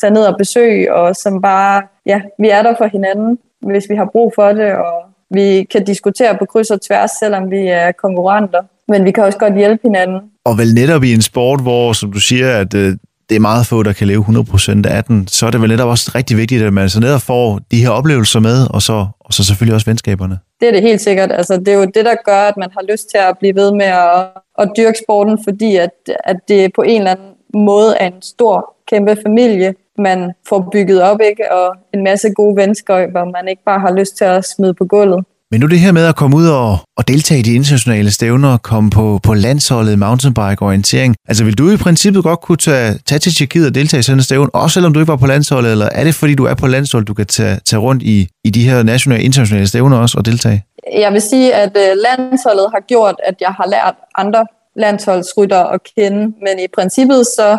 tage 0.00 0.10
ned 0.10 0.24
og 0.24 0.34
besøge, 0.38 0.94
og 0.94 1.16
som 1.16 1.42
bare, 1.42 1.82
ja, 2.06 2.20
vi 2.38 2.48
er 2.48 2.62
der 2.62 2.74
for 2.78 2.86
hinanden, 2.86 3.38
hvis 3.60 3.84
vi 3.90 3.94
har 3.94 4.08
brug 4.12 4.32
for 4.34 4.48
det, 4.52 4.72
og 4.72 5.04
vi 5.30 5.64
kan 5.64 5.84
diskutere 5.84 6.36
på 6.38 6.44
kryds 6.44 6.70
og 6.70 6.80
tværs, 6.82 7.10
selvom 7.20 7.50
vi 7.50 7.66
er 7.66 7.92
konkurrenter. 7.92 8.62
Men 8.88 9.04
vi 9.04 9.10
kan 9.10 9.24
også 9.24 9.38
godt 9.38 9.56
hjælpe 9.56 9.80
hinanden. 9.84 10.20
Og 10.44 10.58
vel 10.58 10.74
netop 10.74 11.02
i 11.02 11.14
en 11.14 11.22
sport, 11.22 11.62
hvor, 11.62 11.92
som 11.92 12.12
du 12.12 12.20
siger, 12.20 12.56
at 12.56 12.74
øh, 12.74 12.96
det 13.28 13.36
er 13.36 13.40
meget 13.40 13.66
få, 13.66 13.82
der 13.82 13.92
kan 13.92 14.06
leve 14.06 14.24
100% 14.24 14.88
af 14.88 15.04
den, 15.04 15.28
så 15.28 15.46
er 15.46 15.50
det 15.50 15.60
vel 15.60 15.70
netop 15.70 15.88
også 15.88 16.12
rigtig 16.14 16.36
vigtigt, 16.36 16.62
at 16.62 16.72
man 16.72 16.88
så 16.88 17.00
netop 17.00 17.20
får 17.20 17.60
de 17.70 17.82
her 17.82 17.90
oplevelser 17.90 18.40
med, 18.40 18.66
og 18.70 18.82
så, 18.82 19.06
og 19.20 19.34
så 19.34 19.44
selvfølgelig 19.44 19.74
også 19.74 19.86
venskaberne. 19.86 20.38
Det 20.60 20.68
er 20.68 20.72
det 20.72 20.82
helt 20.82 21.00
sikkert. 21.00 21.32
Altså, 21.32 21.56
det 21.56 21.68
er 21.68 21.74
jo 21.74 21.84
det, 21.84 22.04
der 22.04 22.14
gør, 22.24 22.42
at 22.42 22.56
man 22.56 22.68
har 22.72 22.92
lyst 22.92 23.10
til 23.10 23.18
at 23.18 23.38
blive 23.38 23.54
ved 23.54 23.72
med 23.72 23.86
at, 23.86 24.26
at 24.58 24.68
dyrke 24.76 24.98
sporten, 25.04 25.38
fordi 25.44 25.76
at, 25.76 25.90
at 26.24 26.36
det 26.48 26.72
på 26.74 26.82
en 26.82 27.00
eller 27.00 27.10
anden 27.10 27.29
måde 27.54 27.96
er 28.00 28.06
en 28.06 28.22
stor, 28.22 28.74
kæmpe 28.90 29.16
familie, 29.26 29.74
man 29.98 30.32
får 30.48 30.68
bygget 30.72 31.02
op, 31.02 31.20
ikke? 31.30 31.52
og 31.52 31.76
en 31.94 32.04
masse 32.04 32.30
gode 32.30 32.56
venskaber, 32.56 33.24
man 33.24 33.48
ikke 33.48 33.62
bare 33.64 33.80
har 33.80 33.92
lyst 33.92 34.16
til 34.16 34.24
at 34.24 34.44
smide 34.44 34.74
på 34.74 34.84
gulvet. 34.84 35.24
Men 35.52 35.60
nu 35.60 35.66
det 35.66 35.80
her 35.80 35.92
med 35.92 36.06
at 36.06 36.16
komme 36.16 36.36
ud 36.36 36.46
og, 36.48 36.78
og 36.96 37.08
deltage 37.08 37.40
i 37.40 37.42
de 37.42 37.54
internationale 37.54 38.10
stævner, 38.10 38.56
komme 38.56 38.90
på, 38.90 39.20
på 39.22 39.34
landsholdet 39.34 39.98
mountainbike 39.98 40.62
orientering. 40.62 41.16
Altså 41.28 41.44
vil 41.44 41.58
du 41.58 41.70
i 41.70 41.76
princippet 41.76 42.22
godt 42.22 42.40
kunne 42.40 42.56
tage, 42.56 42.98
tage 43.06 43.18
til 43.18 43.34
Tjekkiet 43.34 43.66
og 43.66 43.74
deltage 43.74 43.98
i 43.98 44.02
sådan 44.02 44.18
en 44.18 44.22
stævne, 44.22 44.54
også 44.54 44.74
selvom 44.74 44.92
du 44.92 45.00
ikke 45.00 45.10
var 45.10 45.16
på 45.16 45.26
landsholdet, 45.26 45.72
eller 45.72 45.88
er 45.92 46.04
det 46.04 46.14
fordi 46.14 46.34
du 46.34 46.44
er 46.44 46.54
på 46.54 46.66
landsholdet, 46.66 47.08
du 47.08 47.14
kan 47.14 47.26
tage, 47.26 47.60
tage 47.64 47.80
rundt 47.80 48.02
i, 48.02 48.28
i 48.44 48.50
de 48.50 48.68
her 48.68 48.82
nationale 48.82 49.22
internationale 49.22 49.66
stævner 49.66 49.98
også 49.98 50.18
og 50.18 50.26
deltage? 50.26 50.64
Jeg 50.92 51.12
vil 51.12 51.20
sige, 51.20 51.54
at 51.54 51.76
øh, 51.76 51.96
landsholdet 52.06 52.66
har 52.74 52.80
gjort, 52.88 53.14
at 53.24 53.34
jeg 53.40 53.50
har 53.50 53.66
lært 53.68 53.94
andre 54.18 54.46
landsholdsrytter 54.74 55.64
at 55.64 55.80
kende, 55.96 56.34
men 56.40 56.58
i 56.58 56.66
princippet 56.68 57.26
så 57.26 57.58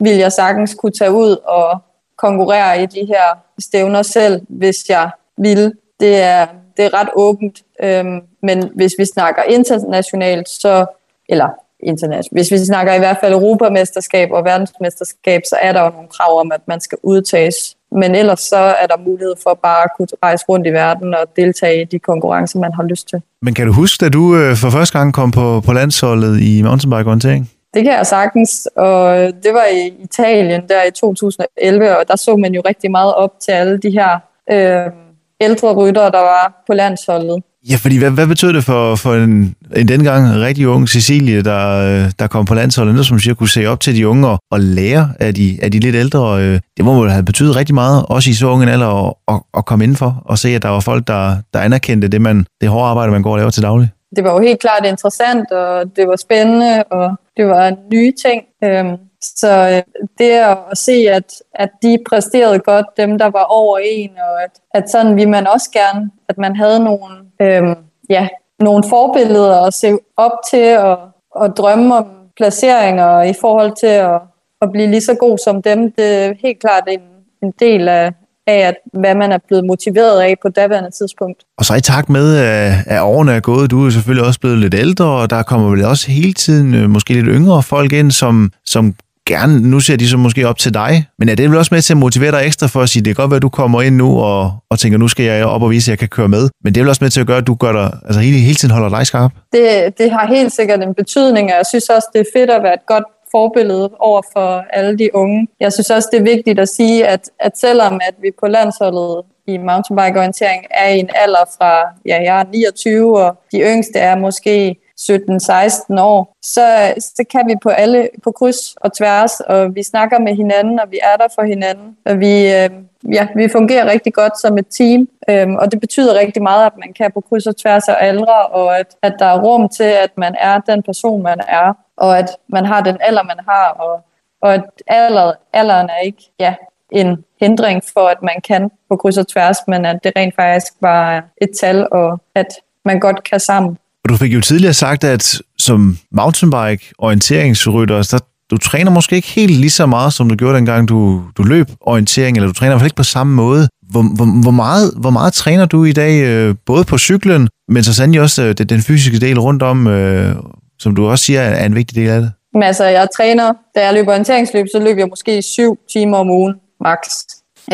vil 0.00 0.16
jeg 0.16 0.32
sagtens 0.32 0.74
kunne 0.74 0.92
tage 0.92 1.12
ud 1.12 1.36
og 1.44 1.78
konkurrere 2.16 2.82
i 2.82 2.86
de 2.86 3.06
her 3.06 3.38
stævner 3.58 4.02
selv, 4.02 4.40
hvis 4.48 4.88
jeg 4.88 5.10
vil. 5.36 5.72
Det 6.00 6.16
er, 6.16 6.46
det 6.76 6.84
er 6.84 6.94
ret 6.94 7.08
åbent, 7.16 7.62
øhm, 7.82 8.20
men 8.42 8.70
hvis 8.74 8.92
vi 8.98 9.04
snakker 9.04 9.42
internationalt, 9.42 10.48
så, 10.48 10.86
eller 11.28 11.48
internationalt, 11.80 12.28
hvis 12.32 12.50
vi 12.50 12.58
snakker 12.58 12.94
i 12.94 12.98
hvert 12.98 13.16
fald 13.20 13.32
Europamesterskab 13.32 14.30
og 14.32 14.44
verdensmesterskab, 14.44 15.42
så 15.48 15.56
er 15.60 15.72
der 15.72 15.82
jo 15.82 15.90
nogle 15.90 16.08
krav 16.08 16.40
om, 16.40 16.52
at 16.52 16.60
man 16.66 16.80
skal 16.80 16.98
udtages. 17.02 17.76
Men 17.92 18.14
ellers 18.14 18.40
så 18.40 18.56
er 18.56 18.86
der 18.86 18.96
mulighed 19.06 19.34
for 19.42 19.58
bare 19.62 19.82
at 19.84 19.90
kunne 19.96 20.08
rejse 20.22 20.44
rundt 20.48 20.66
i 20.66 20.70
verden 20.70 21.14
og 21.14 21.24
deltage 21.36 21.82
i 21.82 21.84
de 21.84 21.98
konkurrencer, 21.98 22.58
man 22.58 22.72
har 22.72 22.82
lyst 22.82 23.08
til. 23.08 23.22
Men 23.42 23.54
kan 23.54 23.66
du 23.66 23.72
huske, 23.72 24.04
da 24.04 24.08
du 24.08 24.36
øh, 24.36 24.56
for 24.56 24.70
første 24.70 24.98
gang 24.98 25.14
kom 25.14 25.30
på, 25.30 25.60
på 25.66 25.72
landsholdet 25.72 26.40
i 26.40 26.62
mountainbike-orientering? 26.62 27.50
Det 27.74 27.84
kan 27.84 27.92
jeg 27.92 28.06
sagtens, 28.06 28.68
og 28.76 29.16
det 29.16 29.52
var 29.52 29.66
i 29.72 29.92
Italien 30.02 30.62
der 30.68 30.82
i 30.88 30.90
2011, 30.90 31.98
og 31.98 32.08
der 32.08 32.16
så 32.16 32.36
man 32.36 32.54
jo 32.54 32.62
rigtig 32.66 32.90
meget 32.90 33.14
op 33.14 33.32
til 33.40 33.52
alle 33.52 33.78
de 33.78 33.90
her 33.90 34.18
øh, 34.50 34.92
ældre 35.40 35.72
ryttere, 35.72 36.10
der 36.10 36.18
var 36.18 36.62
på 36.66 36.72
landsholdet. 36.72 37.42
Ja, 37.70 37.76
fordi 37.76 37.98
hvad, 37.98 38.10
hvad 38.10 38.26
betød 38.26 38.52
det 38.52 38.64
for, 38.64 38.96
for 38.96 39.14
en, 39.14 39.54
en 39.76 39.88
dengang 39.88 40.40
rigtig 40.40 40.68
ung 40.68 40.88
Cecilie, 40.88 41.42
der, 41.42 42.10
der 42.18 42.26
kom 42.26 42.44
på 42.44 42.54
landsholdet, 42.54 42.96
der 42.96 43.02
som 43.02 43.18
siger, 43.18 43.34
kunne 43.34 43.48
se 43.48 43.66
op 43.66 43.80
til 43.80 43.96
de 43.96 44.08
unge 44.08 44.28
og, 44.28 44.38
og 44.50 44.60
lære 44.60 45.08
af 45.20 45.34
de, 45.34 45.58
af 45.62 45.70
de 45.70 45.78
lidt 45.78 45.96
ældre? 45.96 46.42
Øh, 46.42 46.60
det 46.76 46.84
må 46.84 47.00
vel 47.00 47.10
have 47.10 47.24
betydet 47.24 47.56
rigtig 47.56 47.74
meget, 47.74 48.04
også 48.08 48.30
i 48.30 48.32
så 48.32 48.46
unge 48.46 48.72
alder, 48.72 49.06
at, 49.06 49.14
at, 49.28 49.40
at 49.54 49.64
komme 49.64 49.84
indenfor 49.84 50.22
og 50.24 50.38
se, 50.38 50.48
at 50.48 50.62
der 50.62 50.68
var 50.68 50.80
folk, 50.80 51.06
der, 51.06 51.36
der 51.54 51.60
anerkendte 51.60 52.08
det, 52.08 52.20
man, 52.20 52.46
det 52.60 52.68
hårde 52.68 52.90
arbejde, 52.90 53.12
man 53.12 53.22
går 53.22 53.32
og 53.32 53.38
laver 53.38 53.50
til 53.50 53.62
daglig 53.62 53.90
det 54.16 54.24
var 54.24 54.32
jo 54.32 54.38
helt 54.38 54.60
klart 54.60 54.86
interessant, 54.86 55.52
og 55.52 55.96
det 55.96 56.08
var 56.08 56.16
spændende, 56.16 56.84
og 56.90 57.16
det 57.36 57.46
var 57.46 57.76
nye 57.92 58.12
ting. 58.26 58.42
Øhm, 58.64 58.96
så 59.22 59.68
øh, 59.68 60.04
det 60.18 60.30
at 60.30 60.58
se, 60.74 60.92
at, 60.92 61.32
at 61.54 61.68
de 61.82 61.98
præsterede 62.08 62.58
godt, 62.58 62.86
dem 62.96 63.18
der 63.18 63.26
var 63.26 63.44
over 63.44 63.78
en, 63.78 64.10
og 64.10 64.42
at, 64.42 64.50
at 64.74 64.90
sådan 64.90 65.16
ville 65.16 65.30
man 65.30 65.46
også 65.46 65.70
gerne, 65.72 66.10
at 66.28 66.38
man 66.38 66.56
havde 66.56 66.84
nogle, 66.84 67.14
øhm, 67.42 67.74
ja, 68.10 68.28
nogle 68.60 68.84
forbilleder 68.88 69.66
at 69.66 69.74
se 69.74 69.98
op 70.16 70.32
til, 70.50 70.78
og, 70.78 70.98
og 71.34 71.56
drømme 71.56 71.96
om 71.96 72.06
placeringer 72.36 73.22
i 73.22 73.34
forhold 73.40 73.72
til 73.80 73.86
at, 73.86 74.20
at 74.62 74.72
blive 74.72 74.86
lige 74.86 75.00
så 75.00 75.14
god 75.14 75.38
som 75.38 75.62
dem. 75.62 75.92
Det 75.92 76.24
er 76.24 76.34
helt 76.42 76.60
klart 76.60 76.84
en, 76.88 77.00
en 77.42 77.52
del 77.60 77.88
af, 77.88 78.12
af, 78.46 78.58
at, 78.68 78.74
hvad 78.92 79.14
man 79.14 79.32
er 79.32 79.38
blevet 79.48 79.64
motiveret 79.64 80.20
af 80.20 80.34
på 80.42 80.48
daværende 80.48 80.90
tidspunkt. 80.90 81.44
Og 81.58 81.64
så 81.64 81.74
i 81.74 81.80
takt 81.80 82.08
med, 82.08 82.26
øh, 82.38 82.86
at 82.86 83.00
årene 83.00 83.32
er 83.32 83.40
gået, 83.40 83.70
du 83.70 83.86
er 83.86 83.90
selvfølgelig 83.90 84.26
også 84.26 84.40
blevet 84.40 84.58
lidt 84.58 84.74
ældre, 84.74 85.04
og 85.04 85.30
der 85.30 85.42
kommer 85.42 85.70
vel 85.70 85.84
også 85.84 86.10
hele 86.10 86.32
tiden 86.32 86.74
øh, 86.74 86.90
måske 86.90 87.14
lidt 87.14 87.26
yngre 87.28 87.62
folk 87.62 87.92
ind, 87.92 88.10
som, 88.10 88.52
som 88.64 88.94
gerne, 89.28 89.70
nu 89.72 89.80
ser 89.80 89.96
de 89.96 90.08
så 90.08 90.16
måske 90.16 90.48
op 90.48 90.58
til 90.58 90.74
dig, 90.74 90.92
men 91.18 91.28
er 91.28 91.34
det 91.34 91.50
vel 91.50 91.58
også 91.58 91.74
med 91.74 91.82
til 91.82 91.92
at 91.92 91.96
motivere 91.96 92.32
dig 92.36 92.42
ekstra 92.46 92.66
for 92.66 92.80
at 92.80 92.88
sige, 92.88 93.02
det 93.04 93.16
kan 93.16 93.22
godt 93.22 93.30
være, 93.30 93.36
at 93.36 93.42
du 93.42 93.48
kommer 93.48 93.82
ind 93.82 93.96
nu 93.96 94.08
og, 94.20 94.42
og 94.70 94.78
tænker, 94.78 94.98
nu 94.98 95.08
skal 95.08 95.24
jeg 95.24 95.44
op 95.44 95.62
og 95.62 95.70
vise, 95.70 95.88
at 95.88 95.92
jeg 95.92 95.98
kan 95.98 96.08
køre 96.08 96.28
med, 96.28 96.44
men 96.64 96.74
det 96.74 96.80
er 96.80 96.84
vel 96.84 96.88
også 96.88 97.04
med 97.04 97.10
til 97.10 97.20
at 97.20 97.26
gøre, 97.26 97.38
at 97.38 97.46
du 97.46 97.54
gør 97.54 97.72
dig, 97.72 97.88
altså 98.06 98.20
hele, 98.20 98.38
hele 98.38 98.54
tiden 98.54 98.74
holder 98.74 98.88
dig 98.96 99.06
skarp? 99.06 99.32
Det, 99.52 99.98
det 99.98 100.10
har 100.10 100.26
helt 100.26 100.52
sikkert 100.52 100.82
en 100.82 100.94
betydning, 100.94 101.44
og 101.50 101.56
jeg 101.56 101.66
synes 101.66 101.88
også, 101.88 102.08
det 102.12 102.20
er 102.20 102.30
fedt 102.38 102.50
at 102.50 102.62
være 102.62 102.74
et 102.74 102.86
godt 102.86 103.04
forbillede 103.30 103.90
over 103.98 104.22
for 104.32 104.64
alle 104.78 104.98
de 104.98 105.08
unge. 105.14 105.48
Jeg 105.60 105.72
synes 105.72 105.90
også, 105.90 106.08
det 106.12 106.18
er 106.20 106.24
vigtigt 106.34 106.58
at 106.60 106.68
sige, 106.68 107.06
at, 107.06 107.30
at 107.40 107.58
selvom 107.58 107.94
at 108.08 108.14
vi 108.22 108.30
på 108.40 108.46
landsholdet 108.46 109.22
i 109.46 109.56
mountainbike-orientering 109.56 110.62
er 110.70 110.88
i 110.88 110.98
en 110.98 111.10
alder 111.24 111.44
fra, 111.58 111.72
ja, 112.06 112.16
jeg 112.22 112.40
er 112.40 112.44
29, 112.52 113.18
og 113.18 113.38
de 113.52 113.58
yngste 113.60 113.98
er 113.98 114.16
måske 114.18 114.76
17-16 115.00 116.00
år, 116.00 116.36
så, 116.42 116.94
så 116.98 117.24
kan 117.30 117.48
vi 117.48 117.54
på 117.62 117.68
alle 117.68 118.08
på 118.24 118.32
kryds 118.32 118.74
og 118.76 118.92
tværs, 118.92 119.40
og 119.40 119.74
vi 119.74 119.82
snakker 119.82 120.18
med 120.18 120.34
hinanden, 120.34 120.80
og 120.80 120.90
vi 120.90 120.98
er 121.02 121.16
der 121.16 121.28
for 121.34 121.42
hinanden, 121.42 121.96
og 122.04 122.20
vi, 122.20 122.52
øh, 122.54 122.70
ja, 123.12 123.28
vi 123.36 123.48
fungerer 123.48 123.90
rigtig 123.90 124.14
godt 124.14 124.40
som 124.40 124.58
et 124.58 124.66
team, 124.70 125.08
øh, 125.30 125.48
og 125.48 125.72
det 125.72 125.80
betyder 125.80 126.18
rigtig 126.18 126.42
meget, 126.42 126.66
at 126.66 126.76
man 126.78 126.92
kan 126.92 127.12
på 127.12 127.20
kryds 127.20 127.46
og 127.46 127.56
tværs 127.56 127.88
af 127.88 127.96
aldre, 127.98 128.46
og 128.46 128.78
at, 128.78 128.86
at 129.02 129.14
der 129.18 129.26
er 129.26 129.40
rum 129.40 129.68
til, 129.68 129.84
at 130.04 130.10
man 130.16 130.34
er 130.38 130.58
den 130.58 130.82
person, 130.82 131.22
man 131.22 131.40
er, 131.48 131.72
og 131.96 132.18
at 132.18 132.30
man 132.48 132.64
har 132.64 132.80
den 132.80 132.96
alder, 133.00 133.22
man 133.22 133.40
har, 133.48 133.68
og, 133.68 134.00
og 134.40 134.54
at 134.54 134.64
alder, 134.86 135.32
alderen 135.52 135.90
er 135.90 135.98
ikke 135.98 136.22
ja, 136.38 136.54
en 136.90 137.24
hindring 137.40 137.82
for, 137.92 138.08
at 138.08 138.22
man 138.22 138.40
kan 138.40 138.70
på 138.88 138.96
kryds 138.96 139.18
og 139.18 139.28
tværs, 139.28 139.56
men 139.68 139.84
at 139.84 140.04
det 140.04 140.12
rent 140.16 140.34
faktisk 140.34 140.72
var 140.80 141.24
et 141.42 141.50
tal, 141.60 141.88
og 141.92 142.20
at 142.34 142.48
man 142.84 143.00
godt 143.00 143.24
kan 143.24 143.40
sammen. 143.40 143.78
Og 144.08 144.12
du 144.12 144.16
fik 144.18 144.34
jo 144.34 144.40
tidligere 144.40 144.74
sagt, 144.74 145.04
at 145.04 145.42
som 145.58 145.98
mountainbike 146.12 146.92
orienteringsrytter, 146.98 148.02
så 148.02 148.20
du 148.50 148.56
træner 148.56 148.90
måske 148.90 149.16
ikke 149.16 149.28
helt 149.28 149.52
lige 149.52 149.70
så 149.70 149.86
meget, 149.86 150.12
som 150.12 150.28
du 150.28 150.34
gjorde 150.34 150.56
dengang, 150.56 150.88
du, 150.88 151.22
du 151.36 151.42
løb 151.42 151.66
orientering, 151.80 152.36
eller 152.36 152.46
du 152.46 152.52
træner 152.52 152.70
i 152.70 152.74
hvert 152.74 152.80
fald 152.80 152.86
ikke 152.86 152.96
på 152.96 153.02
samme 153.02 153.34
måde. 153.34 153.68
Hvor, 153.90 154.02
hvor, 154.16 154.42
hvor, 154.42 154.50
meget, 154.50 154.92
hvor 154.96 155.10
meget 155.10 155.32
træner 155.32 155.66
du 155.66 155.84
i 155.84 155.92
dag, 155.92 156.22
øh, 156.22 156.54
både 156.66 156.84
på 156.84 156.98
cyklen, 156.98 157.48
men 157.68 157.84
så 157.84 157.94
sandelig 157.94 158.20
også 158.20 158.42
øh, 158.42 158.54
den 158.54 158.82
fysiske 158.82 159.20
del 159.20 159.40
rundt 159.40 159.62
om, 159.62 159.86
øh, 159.86 160.36
som 160.78 160.94
du 160.94 161.08
også 161.08 161.24
siger 161.24 161.40
er 161.40 161.66
en 161.66 161.74
vigtig 161.74 161.96
del 161.96 162.08
af 162.08 162.20
det? 162.20 162.32
Men 162.52 162.62
altså, 162.62 162.84
jeg 162.84 163.08
træner, 163.16 163.52
da 163.74 163.84
jeg 163.84 163.94
løber 163.94 164.10
orienteringsløb, 164.10 164.66
så 164.72 164.78
løber 164.78 165.00
jeg 165.00 165.08
måske 165.08 165.42
7 165.42 165.78
timer 165.92 166.18
om 166.18 166.30
ugen, 166.30 166.54
max. 166.84 166.98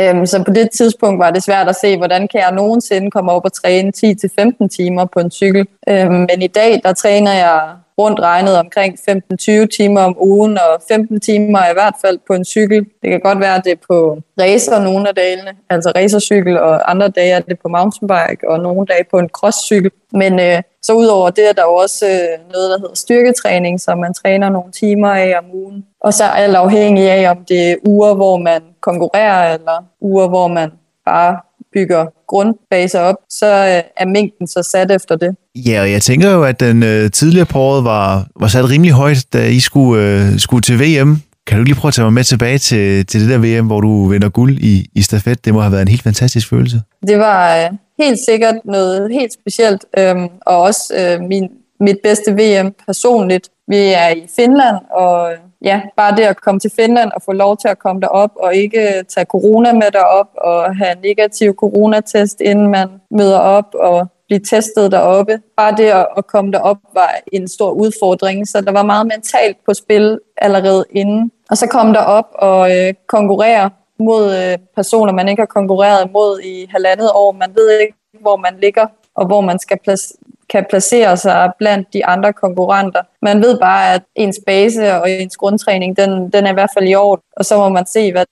Øhm, 0.01 0.26
så 0.26 0.42
på 0.42 0.53
det 0.53 0.70
tidspunkt 0.70 1.18
var 1.18 1.30
det 1.30 1.42
svært 1.42 1.68
at 1.68 1.76
se, 1.76 1.97
hvordan 1.97 2.28
kan 2.28 2.40
jeg 2.40 2.53
nogensinde 2.53 3.11
komme 3.11 3.32
op 3.32 3.45
og 3.45 3.53
træne 3.53 3.92
10-15 3.97 4.68
timer 4.68 5.05
på 5.05 5.20
en 5.20 5.30
cykel. 5.30 5.66
Øhm, 5.88 6.12
men 6.12 6.42
i 6.42 6.47
dag, 6.47 6.80
der 6.84 6.92
træner 6.92 7.32
jeg 7.32 7.70
rundt 7.99 8.20
regnet 8.20 8.59
omkring 8.59 8.99
15-20 9.11 9.66
timer 9.76 10.01
om 10.01 10.16
ugen, 10.20 10.59
og 10.59 10.82
15 10.88 11.20
timer 11.20 11.59
i 11.59 11.72
hvert 11.72 11.95
fald 12.05 12.18
på 12.26 12.32
en 12.32 12.45
cykel. 12.45 12.86
Det 13.03 13.11
kan 13.11 13.20
godt 13.20 13.40
være, 13.40 13.55
at 13.55 13.64
det 13.64 13.72
er 13.72 13.86
på 13.90 14.18
racer 14.40 14.78
nogle 14.80 15.09
af 15.09 15.14
dagene, 15.14 15.51
altså 15.70 15.92
racercykel, 15.97 16.59
og 16.59 16.90
andre 16.90 17.09
dage 17.09 17.32
er 17.32 17.40
det 17.40 17.59
på 17.59 17.68
mountainbike, 17.68 18.51
og 18.51 18.61
nogle 18.61 18.86
dage 18.86 19.05
på 19.11 19.18
en 19.18 19.28
crosscykel. 19.28 19.90
Men 20.12 20.40
øh, 20.40 20.62
så 20.82 20.92
udover 20.92 21.30
det 21.30 21.49
er 21.49 21.53
der 21.53 21.62
jo 21.62 21.74
også 21.74 22.07
øh, 22.07 22.53
noget, 22.53 22.70
der 22.70 22.78
hedder 22.78 22.95
styrketræning, 22.95 23.80
så 23.80 23.95
man 23.95 24.14
træner 24.14 24.49
nogle 24.49 24.72
timer 24.72 25.11
af 25.11 25.34
om 25.38 25.45
ugen. 25.55 25.86
Og 26.01 26.14
så 26.14 26.24
er 26.24 26.28
alt 26.28 26.57
afhængig 26.57 27.11
af, 27.11 27.30
om 27.30 27.45
det 27.45 27.70
er 27.70 27.76
uger, 27.86 28.14
hvor 28.14 28.36
man 28.36 28.62
konkurrerer, 28.80 29.55
eller 29.55 29.84
uger, 30.01 30.28
hvor 30.28 30.49
man 30.49 30.72
bare 31.05 31.40
bygger 31.75 32.07
grundbaser 32.29 33.01
op, 33.01 33.16
så 33.31 33.47
øh, 33.47 33.83
er 33.97 34.07
mængden 34.07 34.47
så 34.47 34.68
sat 34.72 34.91
efter 34.91 35.16
det. 35.16 35.37
Ja, 35.57 35.81
og 35.81 35.91
jeg 35.91 36.03
tænker 36.03 36.31
jo, 36.31 36.45
at 36.45 36.61
den 36.61 36.83
øh, 36.83 37.11
tidligere 37.11 37.47
på 37.47 37.59
året 37.59 37.85
var, 37.85 38.27
var 38.41 38.49
sat 38.49 38.70
rimelig 38.70 38.93
højt, 38.93 39.25
da 39.33 39.47
I 39.47 39.61
skulle, 39.61 40.03
øh, 40.03 40.39
skulle 40.39 40.62
til 40.62 40.81
VM. 40.81 41.20
Kan 41.47 41.59
du 41.59 41.64
lige 41.64 41.75
prøve 41.75 41.91
at 41.91 41.95
tage 41.95 42.05
mig 42.05 42.12
med 42.12 42.25
tilbage 42.25 42.59
til, 42.59 43.07
til 43.07 43.20
det 43.20 43.29
der 43.29 43.39
VM, 43.39 43.66
hvor 43.66 43.81
du 43.81 44.07
vinder 44.09 44.29
guld 44.29 44.59
i, 44.59 44.87
i 44.95 45.03
stafet? 45.03 45.45
Det 45.45 45.55
må 45.55 45.61
have 45.61 45.72
været 45.72 45.83
en 45.83 45.89
helt 45.89 46.03
fantastisk 46.03 46.49
følelse. 46.49 46.83
Det 47.07 47.18
var 47.18 47.57
øh, 47.57 47.70
helt 47.99 48.18
sikkert 48.29 48.55
noget 48.64 49.12
helt 49.12 49.33
specielt, 49.33 49.85
øh, 49.99 50.16
og 50.47 50.61
også 50.61 50.83
øh, 50.99 51.29
min, 51.29 51.49
mit 51.85 51.99
bedste 52.03 52.30
VM 52.32 52.74
personligt. 52.87 53.49
Vi 53.66 53.76
er 53.76 54.09
i 54.09 54.26
Finland, 54.37 54.76
og 54.91 55.32
ja, 55.62 55.80
bare 55.97 56.16
det 56.16 56.22
at 56.22 56.41
komme 56.41 56.61
til 56.61 56.70
Finland 56.76 57.11
og 57.14 57.22
få 57.22 57.32
lov 57.32 57.57
til 57.57 57.68
at 57.68 57.78
komme 57.78 58.01
derop 58.01 58.30
og 58.37 58.55
ikke 58.55 59.05
tage 59.14 59.24
corona 59.24 59.72
med 59.72 59.91
derop 59.93 60.28
og 60.37 60.76
have 60.76 60.95
negativ 61.03 61.55
coronatest, 61.55 62.41
inden 62.41 62.68
man 62.68 62.89
møder 63.11 63.39
op 63.39 63.74
og 63.74 64.07
blive 64.26 64.41
testet 64.41 64.93
deroppe. 64.93 65.41
Bare 65.57 65.76
det 65.76 65.89
at 66.16 66.26
komme 66.26 66.53
derop 66.53 66.78
var 66.95 67.11
en 67.32 67.49
stor 67.49 67.70
udfordring, 67.70 68.49
så 68.49 68.61
der 68.61 68.72
var 68.72 68.82
meget 68.82 69.07
mentalt 69.07 69.57
på 69.66 69.74
spil 69.74 70.18
allerede 70.37 70.85
inden. 70.91 71.30
Og 71.51 71.57
så 71.57 71.66
kom 71.66 71.93
der 71.93 72.01
op 72.01 72.28
og 72.35 72.76
øh, 72.76 72.95
konkurrere 73.09 73.70
mod 73.99 74.37
øh, 74.37 74.59
personer, 74.74 75.12
man 75.12 75.28
ikke 75.28 75.41
har 75.41 75.47
konkurreret 75.47 76.12
mod 76.12 76.41
i 76.41 76.66
halvandet 76.70 77.11
år. 77.14 77.32
Man 77.32 77.51
ved 77.55 77.80
ikke, 77.80 77.95
hvor 78.20 78.37
man 78.37 78.55
ligger 78.62 78.87
og 79.14 79.26
hvor 79.26 79.41
man 79.41 79.59
skal 79.59 79.78
plads, 79.85 80.12
kan 80.51 80.64
placere 80.70 81.16
sig 81.16 81.53
blandt 81.59 81.92
de 81.92 82.07
andre 82.07 82.32
konkurrenter. 82.32 83.03
Man 83.22 83.42
ved 83.42 83.59
bare, 83.59 83.95
at 83.95 84.03
ens 84.14 84.40
base 84.47 84.95
og 84.95 85.11
ens 85.11 85.36
grundtræning, 85.36 85.97
den, 85.97 86.30
den 86.30 86.47
er 86.47 86.51
i 86.51 86.55
hvert 86.55 86.70
fald 86.74 86.88
i 86.88 86.95
orden, 86.95 87.22
og 87.36 87.45
så 87.45 87.57
må 87.57 87.68
man 87.68 87.86
se, 87.86 88.12
hvad 88.12 88.24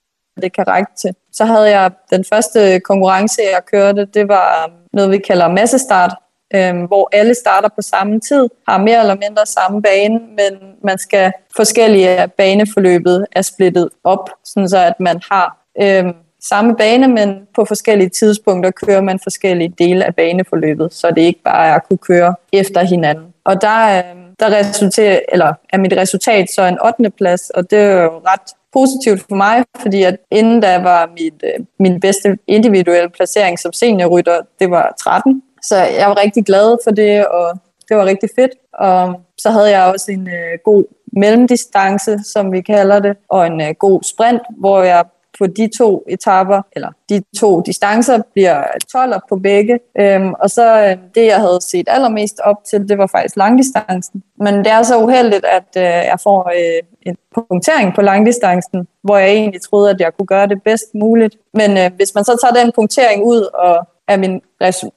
det 0.42 0.52
kan 0.52 0.68
række 0.68 0.90
til. 0.96 1.14
Så 1.32 1.44
havde 1.44 1.70
jeg 1.70 1.90
den 2.10 2.24
første 2.24 2.80
konkurrence, 2.80 3.42
jeg 3.52 3.64
kørte, 3.72 4.04
det 4.04 4.28
var 4.28 4.64
um, 4.66 4.72
noget, 4.92 5.10
vi 5.10 5.18
kalder 5.18 5.48
massestart, 5.48 6.14
øh, 6.54 6.82
hvor 6.82 7.08
alle 7.12 7.34
starter 7.34 7.68
på 7.68 7.82
samme 7.82 8.20
tid, 8.20 8.48
har 8.68 8.78
mere 8.78 9.00
eller 9.00 9.14
mindre 9.14 9.46
samme 9.46 9.82
bane, 9.82 10.18
men 10.18 10.74
man 10.84 10.98
skal 10.98 11.32
forskellige 11.56 12.28
baneforløbet 12.36 13.26
er 13.32 13.42
splittet 13.42 13.88
op, 14.04 14.30
sådan 14.44 14.68
så 14.68 14.78
at 14.78 15.00
man 15.00 15.20
har 15.30 15.56
øh, 15.82 16.04
samme 16.42 16.76
bane, 16.76 17.08
men 17.08 17.48
på 17.54 17.64
forskellige 17.64 18.08
tidspunkter 18.08 18.70
kører 18.70 19.00
man 19.00 19.18
forskellige 19.22 19.74
dele 19.78 20.04
af 20.04 20.14
baneforløbet, 20.14 20.94
så 20.94 21.10
det 21.10 21.22
ikke 21.22 21.42
bare 21.44 21.66
er 21.66 21.74
at 21.74 21.88
kunne 21.88 21.98
køre 21.98 22.34
efter 22.52 22.82
hinanden. 22.82 23.24
Og 23.44 23.62
der, 23.62 23.98
øh, 23.98 24.04
der 24.40 24.58
resulterer, 24.58 25.20
eller 25.32 25.54
er 25.72 25.78
mit 25.78 25.92
resultat 25.96 26.50
så 26.50 26.62
en 26.62 26.78
8. 26.84 27.10
plads, 27.10 27.50
og 27.50 27.70
det 27.70 27.78
er 27.78 28.02
jo 28.02 28.18
ret 28.18 28.54
positivt 28.72 29.20
for 29.28 29.36
mig, 29.36 29.64
fordi 29.80 30.02
at 30.02 30.16
inden 30.30 30.60
da 30.60 30.78
var 30.78 31.10
mit, 31.18 31.44
øh, 31.44 31.64
min 31.78 32.00
bedste 32.00 32.38
individuelle 32.46 33.10
placering 33.10 33.58
som 33.58 33.72
seniorrytter, 33.72 34.40
det 34.58 34.70
var 34.70 34.94
13. 35.00 35.42
Så 35.62 35.76
jeg 35.76 36.08
var 36.08 36.22
rigtig 36.22 36.44
glad 36.44 36.76
for 36.84 36.90
det, 36.90 37.26
og 37.26 37.58
det 37.88 37.96
var 37.96 38.04
rigtig 38.04 38.28
fedt. 38.36 38.52
Og 38.74 39.20
så 39.38 39.50
havde 39.50 39.70
jeg 39.70 39.84
også 39.84 40.12
en 40.12 40.28
øh, 40.28 40.58
god 40.64 40.84
mellemdistance, 41.12 42.18
som 42.24 42.52
vi 42.52 42.60
kalder 42.60 42.98
det, 42.98 43.16
og 43.28 43.46
en 43.46 43.60
øh, 43.60 43.74
god 43.78 44.02
sprint, 44.02 44.42
hvor 44.58 44.82
jeg 44.82 45.04
på 45.38 45.46
de 45.46 45.70
to 45.78 46.04
etapper, 46.08 46.62
eller 46.72 46.88
de 47.08 47.22
to 47.38 47.60
distancer, 47.60 48.22
bliver 48.32 48.64
12 48.92 49.14
på 49.28 49.36
begge. 49.36 49.78
Øhm, 50.00 50.32
og 50.32 50.50
så 50.50 50.82
øh, 50.82 50.96
det, 51.14 51.26
jeg 51.26 51.40
havde 51.40 51.58
set 51.60 51.88
allermest 51.90 52.40
op 52.44 52.56
til, 52.70 52.88
det 52.88 52.98
var 52.98 53.06
faktisk 53.06 53.36
langdistancen. 53.36 54.22
Men 54.38 54.54
det 54.54 54.66
er 54.66 54.82
så 54.82 54.98
uheldigt, 55.02 55.44
at 55.44 55.68
øh, 55.76 55.82
jeg 55.82 56.18
får 56.22 56.48
øh, 56.48 56.82
en 57.02 57.16
punktering 57.34 57.94
på 57.94 58.02
langdistancen, 58.02 58.88
hvor 59.02 59.16
jeg 59.16 59.30
egentlig 59.30 59.62
troede, 59.62 59.90
at 59.90 60.00
jeg 60.00 60.12
kunne 60.18 60.26
gøre 60.26 60.46
det 60.46 60.62
bedst 60.62 60.94
muligt. 60.94 61.36
Men 61.54 61.78
øh, 61.78 61.90
hvis 61.96 62.14
man 62.14 62.24
så 62.24 62.38
tager 62.42 62.64
den 62.64 62.72
punktering 62.74 63.24
ud, 63.24 63.42
og 63.54 63.88
er, 64.08 64.16
min, 64.16 64.40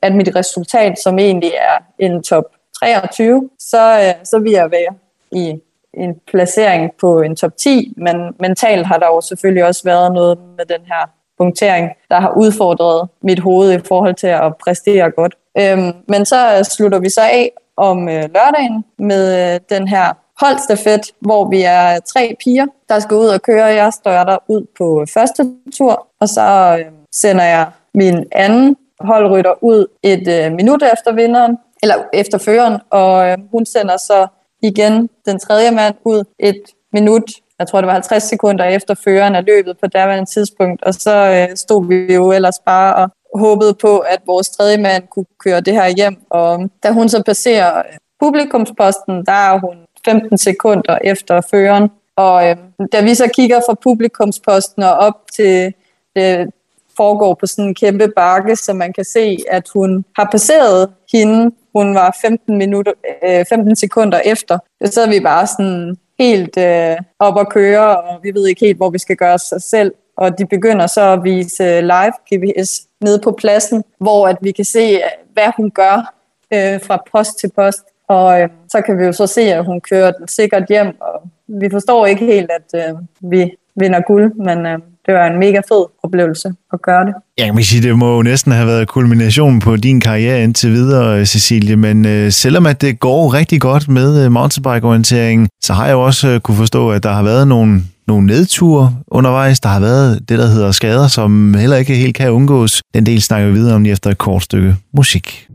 er 0.02 0.14
mit 0.14 0.36
resultat, 0.36 1.00
som 1.00 1.20
egentlig 1.20 1.52
er 1.52 1.84
en 2.00 2.24
top 2.24 2.44
23, 2.80 3.50
så, 3.60 4.00
øh, 4.00 4.26
så 4.26 4.40
vil 4.40 4.52
jeg 4.52 4.72
være 4.72 4.94
i 5.32 5.62
en 5.98 6.16
placering 6.28 6.92
på 7.02 7.22
en 7.22 7.36
top 7.36 7.58
10, 7.58 7.94
men 7.98 8.16
mentalt 8.40 8.88
har 8.88 8.98
der 8.98 9.08
jo 9.08 9.22
selvfølgelig 9.22 9.66
også 9.66 9.82
været 9.84 10.14
noget 10.14 10.38
med 10.58 10.66
den 10.66 10.86
her 10.86 11.10
punktering, 11.38 11.90
der 12.10 12.20
har 12.20 12.34
udfordret 12.38 13.10
mit 13.22 13.40
hoved 13.40 13.74
i 13.74 13.80
forhold 13.88 14.16
til 14.16 14.28
at 14.28 14.54
præstere 14.64 15.12
godt. 15.12 15.36
Øhm, 15.58 15.92
men 16.08 16.26
så 16.26 16.58
øh, 16.58 16.64
slutter 16.64 17.00
vi 17.00 17.10
så 17.10 17.22
af 17.22 17.52
om 17.78 18.10
øh, 18.10 18.24
lørdagen 18.36 18.86
med 19.00 19.54
øh, 19.54 19.60
den 19.70 19.88
her 19.88 20.14
holdstafet, 20.42 21.02
hvor 21.20 21.50
vi 21.50 21.62
er 21.62 22.00
tre 22.00 22.36
piger, 22.44 22.66
der 22.90 23.00
skal 23.00 23.18
ud 23.18 23.28
og 23.28 23.42
køre. 23.42 23.66
Jeg 23.66 23.94
starter 23.94 24.38
ud 24.48 24.66
på 24.78 25.06
første 25.14 25.52
tur, 25.78 26.08
og 26.20 26.30
så 26.30 26.78
øh, 26.80 26.92
sender 27.12 27.44
jeg 27.44 27.68
min 27.94 28.26
anden 28.32 28.78
holdrytter 29.00 29.54
ud 29.64 29.88
et 30.04 30.28
øh, 30.28 30.52
minut 30.52 30.84
efter 30.94 31.12
vinderen, 31.14 31.58
eller 31.84 31.96
efter 32.14 32.38
føreren, 32.38 32.82
og 32.90 33.30
øh, 33.30 33.38
hun 33.52 33.66
sender 33.66 33.98
så 33.98 34.28
igen 34.68 35.10
den 35.26 35.40
tredje 35.40 35.72
mand 35.72 35.96
ud 36.04 36.24
et 36.40 36.62
minut, 36.94 37.24
jeg 37.60 37.68
tror 37.68 37.82
det 37.82 37.88
var 37.88 37.94
50 37.94 38.24
sekunder 38.24 38.66
efter 38.66 38.94
føreren 38.94 39.36
af 39.36 39.46
løbet 39.46 39.78
på 39.78 39.88
derværende 39.88 40.32
tidspunkt, 40.32 40.84
og 40.84 40.94
så 40.94 41.48
øh, 41.50 41.58
stod 41.58 41.88
vi 41.88 42.14
jo 42.14 42.32
ellers 42.32 42.60
bare 42.66 42.96
og 42.96 43.40
håbede 43.40 43.74
på, 43.74 43.98
at 43.98 44.20
vores 44.26 44.50
tredje 44.50 44.78
mand 44.78 45.08
kunne 45.08 45.26
køre 45.40 45.62
det 45.62 45.74
her 45.74 45.88
hjem, 45.88 46.18
og 46.30 46.54
øhm, 46.54 46.70
da 46.84 46.92
hun 46.92 47.10
så 47.10 47.24
passerer 47.26 47.78
øh, 47.78 47.84
publikumsposten, 48.20 49.26
der 49.26 49.32
er 49.32 49.60
hun 49.60 49.76
15 50.06 50.38
sekunder 50.38 50.98
efter 51.04 51.42
føreren, 51.52 51.90
og 52.16 52.50
øh, 52.50 52.56
da 52.92 53.02
vi 53.02 53.16
så 53.16 53.28
kigger 53.36 53.60
fra 53.68 53.76
publikumsposten 53.84 54.84
og 54.84 54.92
op 54.92 55.22
til 55.36 55.74
det 56.16 56.50
foregår 56.98 57.34
på 57.34 57.46
sådan 57.46 57.66
en 57.66 57.76
kæmpe 57.76 58.08
bakke, 58.16 58.56
så 58.56 58.74
man 58.74 58.94
kan 58.94 59.06
se, 59.06 59.38
at 59.52 59.70
hun 59.74 60.06
har 60.16 60.28
passeret 60.32 60.90
hende 61.12 61.52
hun 61.76 61.96
var 61.96 62.18
15, 62.22 62.58
minutter, 62.58 62.92
øh, 63.24 63.46
15 63.50 63.76
sekunder 63.76 64.20
efter. 64.26 64.60
Så 64.86 64.92
sad 64.92 65.10
vi 65.10 65.20
bare 65.20 65.48
sådan 65.48 65.96
helt 66.20 66.58
øh, 66.58 66.98
op 67.20 67.40
at 67.40 67.50
køre, 67.50 68.02
og 68.02 68.20
vi 68.24 68.32
ved 68.34 68.48
ikke 68.48 68.66
helt, 68.66 68.78
hvor 68.78 68.90
vi 68.90 68.98
skal 68.98 69.16
gøre 69.16 69.34
os 69.34 69.54
selv. 69.60 69.94
Og 70.18 70.38
de 70.38 70.46
begynder 70.46 70.88
så 70.88 71.02
at 71.02 71.24
vise 71.24 71.64
øh, 71.64 71.82
live 71.82 72.14
GPS 72.30 72.82
nede 73.02 73.20
på 73.20 73.32
pladsen, 73.32 73.84
hvor 74.00 74.28
at 74.28 74.38
vi 74.42 74.52
kan 74.52 74.66
se, 74.66 74.80
øh, 74.80 75.02
hvad 75.34 75.52
hun 75.58 75.72
gør 75.72 76.14
øh, 76.54 76.82
fra 76.82 77.04
post 77.12 77.40
til 77.40 77.52
post. 77.56 77.84
Og 78.08 78.42
øh, 78.42 78.50
så 78.70 78.82
kan 78.82 79.00
vi 79.00 79.06
jo 79.06 79.12
så 79.12 79.28
se, 79.28 79.42
at 79.42 79.66
hun 79.66 79.82
kører 79.82 80.12
den 80.12 80.28
sikkert 80.28 80.66
hjem, 80.70 81.02
og 81.02 81.22
vi 81.48 81.70
forstår 81.70 82.06
ikke 82.06 82.26
helt, 82.26 82.52
at 82.52 82.90
øh, 82.90 82.96
vi 83.32 83.52
vinder 83.76 84.02
guld, 84.02 84.34
men 84.34 84.66
øh, 84.66 84.80
det 85.06 85.14
var 85.14 85.28
en 85.28 85.40
mega 85.40 85.58
fed 85.58 85.86
oplevelse 86.04 86.54
at 86.74 86.82
gøre 86.82 87.06
det. 87.06 87.14
Jeg 87.38 87.54
kan 87.54 87.64
sige, 87.64 87.82
det 87.82 87.98
må 87.98 88.16
jo 88.16 88.22
næsten 88.22 88.52
have 88.52 88.68
været 88.68 88.88
kulminationen 88.88 89.60
på 89.60 89.76
din 89.76 90.00
karriere 90.00 90.44
indtil 90.44 90.72
videre, 90.72 91.20
øh, 91.20 91.26
Cecilie, 91.26 91.76
men 91.76 92.06
øh, 92.06 92.32
selvom 92.32 92.66
at 92.66 92.82
det 92.82 93.00
går 93.00 93.34
rigtig 93.34 93.62
godt 93.62 93.90
med 93.90 94.26
øh, 94.26 94.32
mountainbike-orienteringen, 94.32 95.48
så 95.64 95.74
har 95.74 95.86
jeg 95.86 95.94
jo 95.94 96.02
også 96.02 96.28
øh, 96.28 96.40
kunne 96.40 96.58
forstå, 96.58 96.92
at 96.92 97.04
der 97.04 97.12
har 97.12 97.24
været 97.24 97.48
nogle, 97.48 97.82
nogle 98.08 98.28
nedture 98.28 98.96
undervejs. 99.08 99.60
Der 99.60 99.70
har 99.70 99.80
været 99.80 100.30
det, 100.30 100.40
der 100.40 100.48
hedder 100.48 100.72
skader, 100.72 101.08
som 101.08 101.54
heller 101.54 101.78
ikke 101.78 101.96
helt 101.96 102.16
kan 102.16 102.32
undgås. 102.32 102.82
Den 102.94 103.06
del 103.06 103.22
snakker 103.22 103.48
vi 103.48 103.54
videre 103.54 103.76
om 103.76 103.84
lige 103.84 103.94
efter 103.94 104.10
et 104.10 104.18
kort 104.18 104.44
stykke 104.44 104.76
musik. 104.94 105.48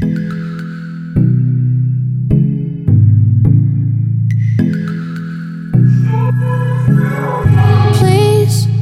Please, 0.00 0.33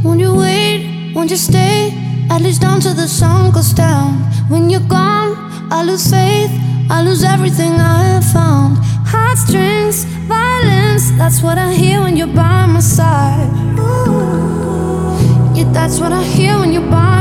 won't 0.03 0.21
you 0.21 0.35
wait? 0.35 1.13
Won't 1.15 1.31
you 1.31 1.37
stay? 1.37 1.93
At 2.31 2.41
least 2.41 2.61
down 2.61 2.81
till 2.81 2.95
the 2.95 3.09
sun 3.09 3.53
goes 3.53 3.73
down. 3.73 4.15
When 4.49 4.71
you're 4.71 4.89
gone, 4.89 5.37
I 5.71 5.83
lose 5.85 6.11
faith. 6.11 6.51
I 6.91 7.03
lose 7.03 7.25
everything 7.25 7.73
I 7.73 8.03
have 8.15 8.25
found. 8.25 8.79
Heartstrings, 9.07 10.05
violence. 10.29 11.11
That's 11.13 11.43
what 11.43 11.59
I 11.59 11.73
hear 11.73 12.01
when 12.01 12.17
you're 12.17 12.35
by 12.35 12.67
my 12.67 12.81
side. 12.81 13.51
Yeah, 15.55 15.71
that's 15.73 16.01
what 16.01 16.13
I 16.13 16.23
hear 16.23 16.59
when 16.59 16.73
you're 16.73 16.91
by 16.91 17.12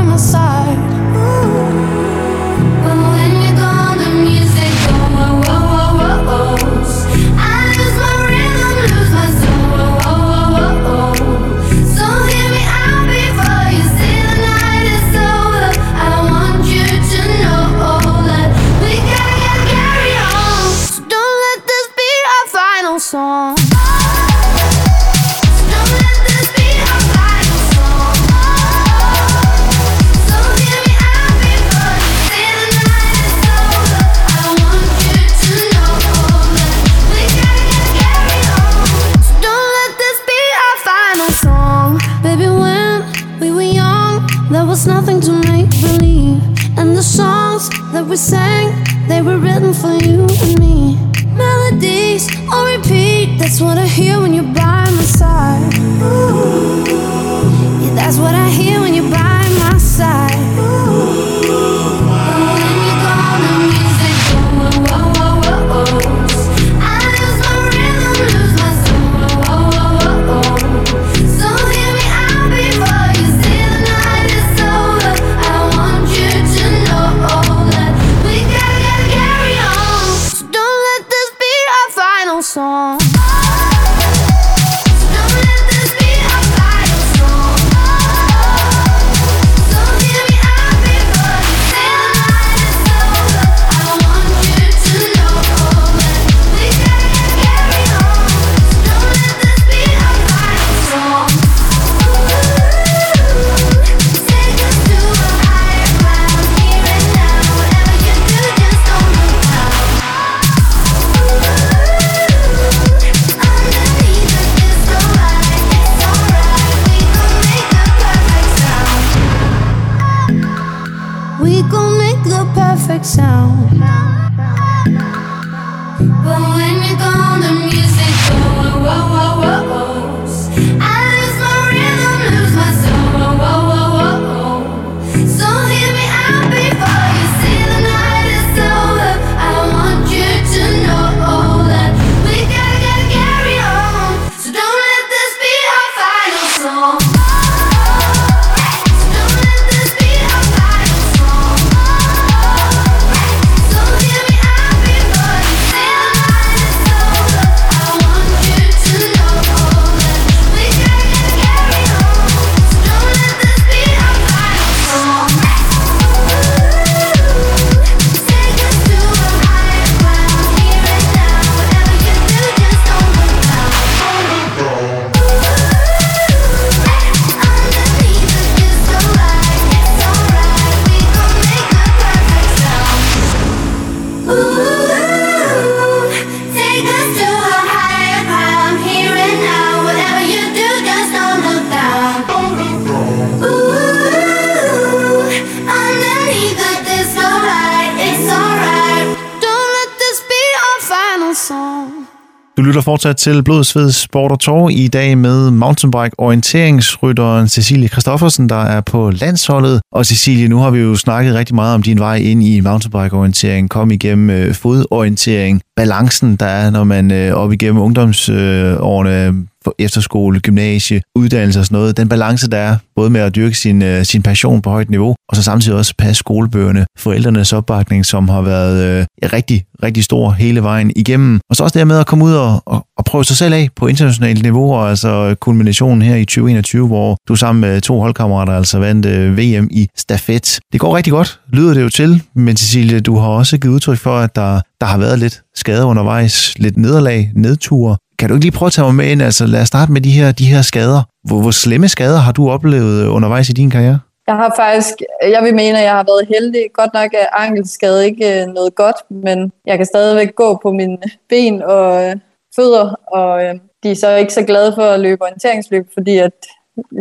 fortsat 203.02 203.16
til 203.16 203.42
Blodsved 203.42 203.90
Sport 203.90 204.32
og 204.32 204.40
Tår 204.40 204.68
i 204.68 204.88
dag 204.88 205.18
med 205.18 205.50
mountainbike 205.50 206.10
orienteringsrytteren 206.18 207.48
Cecilie 207.48 207.88
Christoffersen, 207.88 208.48
der 208.48 208.62
er 208.62 208.80
på 208.80 209.10
landsholdet. 209.10 209.80
Og 209.92 210.06
Cecilie, 210.06 210.48
nu 210.48 210.58
har 210.58 210.70
vi 210.70 210.78
jo 210.78 210.96
snakket 210.96 211.34
rigtig 211.34 211.54
meget 211.54 211.74
om 211.74 211.82
din 211.82 211.98
vej 211.98 212.16
ind 212.16 212.42
i 212.42 212.60
mountainbike 212.60 213.16
orientering, 213.16 213.70
kom 213.70 213.90
igennem 213.90 214.30
øh, 214.30 214.54
fodorientering, 214.54 215.60
balancen 215.76 216.36
der 216.36 216.46
er, 216.46 216.70
når 216.70 216.84
man 216.84 217.10
øh, 217.10 217.34
op 217.34 217.52
igennem 217.52 217.82
ungdomsårene. 217.82 219.26
øh, 219.26 219.34
på 219.64 219.74
efterskole, 219.78 220.40
gymnasie, 220.40 221.02
uddannelse 221.14 221.60
og 221.60 221.66
sådan 221.66 221.78
noget. 221.78 221.96
Den 221.96 222.08
balance, 222.08 222.50
der 222.50 222.58
er, 222.58 222.76
både 222.96 223.10
med 223.10 223.20
at 223.20 223.34
dyrke 223.36 223.54
sin, 223.54 223.82
øh, 223.82 224.04
sin 224.04 224.22
passion 224.22 224.62
på 224.62 224.70
højt 224.70 224.90
niveau, 224.90 225.14
og 225.28 225.36
så 225.36 225.42
samtidig 225.42 225.78
også 225.78 225.94
passe 225.98 226.18
skolebøgerne, 226.18 226.86
forældrenes 226.98 227.52
opbakning, 227.52 228.06
som 228.06 228.28
har 228.28 228.42
været 228.42 228.84
øh, 228.84 229.06
rigtig, 229.32 229.64
rigtig 229.82 230.04
stor 230.04 230.30
hele 230.30 230.62
vejen 230.62 230.92
igennem. 230.96 231.40
Og 231.50 231.56
så 231.56 231.64
også 231.64 231.78
det 231.78 231.86
med 231.86 231.98
at 231.98 232.06
komme 232.06 232.24
ud 232.24 232.32
og, 232.32 232.62
og, 232.66 232.86
og 232.98 233.04
prøve 233.04 233.24
sig 233.24 233.36
selv 233.36 233.54
af 233.54 233.68
på 233.76 233.86
internationalt 233.86 234.42
niveau, 234.42 234.74
og 234.74 234.90
altså 234.90 235.34
kulminationen 235.40 236.02
her 236.02 236.16
i 236.16 236.24
2021, 236.24 236.86
hvor 236.86 237.16
du 237.28 237.36
sammen 237.36 237.60
med 237.60 237.80
to 237.80 238.00
holdkammerater 238.00 238.52
altså 238.52 238.78
vandt 238.78 239.06
øh, 239.06 239.38
VM 239.38 239.68
i 239.70 239.88
stafet. 239.96 240.60
Det 240.72 240.80
går 240.80 240.96
rigtig 240.96 241.10
godt, 241.10 241.40
lyder 241.52 241.74
det 241.74 241.82
jo 241.82 241.88
til, 241.88 242.22
men 242.34 242.56
Cecilie, 242.56 243.00
du 243.00 243.18
har 243.18 243.28
også 243.28 243.58
givet 243.58 243.74
udtryk 243.74 243.98
for, 243.98 244.18
at 244.18 244.36
der, 244.36 244.60
der 244.80 244.86
har 244.86 244.98
været 244.98 245.18
lidt 245.18 245.42
skade 245.54 245.84
undervejs, 245.84 246.58
lidt 246.58 246.76
nederlag, 246.76 247.30
nedture. 247.34 247.96
Kan 248.22 248.28
du 248.28 248.34
ikke 248.34 248.44
lige 248.44 248.58
prøve 248.58 248.66
at 248.66 248.72
tage 248.72 248.84
mig 248.84 248.94
med 248.94 249.06
ind? 249.10 249.22
Altså 249.22 249.46
lad 249.46 249.62
os 249.62 249.68
starte 249.68 249.92
med 249.92 250.00
de 250.00 250.10
her, 250.10 250.32
de 250.32 250.44
her 250.44 250.62
skader. 250.62 251.02
Hvor, 251.28 251.40
hvor 251.40 251.50
slemme 251.50 251.88
skader 251.88 252.18
har 252.18 252.32
du 252.32 252.50
oplevet 252.50 253.04
øh, 253.04 253.14
undervejs 253.14 253.48
i 253.48 253.52
din 253.52 253.70
karriere? 253.70 254.00
Jeg 254.26 254.36
har 254.36 254.52
faktisk, 254.56 254.94
jeg 255.22 255.42
vil 255.44 255.54
mene, 255.54 255.78
at 255.78 255.84
jeg 255.84 255.92
har 255.92 256.06
været 256.10 256.28
heldig. 256.34 256.64
Godt 256.74 256.94
nok 256.94 257.10
er 257.14 257.26
ankelskade 257.44 258.04
ikke 258.04 258.42
øh, 258.42 258.46
noget 258.46 258.74
godt, 258.74 258.96
men 259.10 259.52
jeg 259.66 259.76
kan 259.76 259.86
stadigvæk 259.86 260.34
gå 260.34 260.60
på 260.62 260.72
mine 260.72 260.98
ben 261.28 261.62
og 261.62 262.04
øh, 262.04 262.16
fødder, 262.56 262.94
og 263.12 263.44
øh, 263.44 263.54
de 263.82 263.90
er 263.90 263.94
så 263.94 264.16
ikke 264.16 264.32
så 264.32 264.42
glade 264.42 264.72
for 264.74 264.82
at 264.82 265.00
løbe 265.00 265.22
orienteringsløb, 265.22 265.86
fordi 265.94 266.18
at 266.18 266.36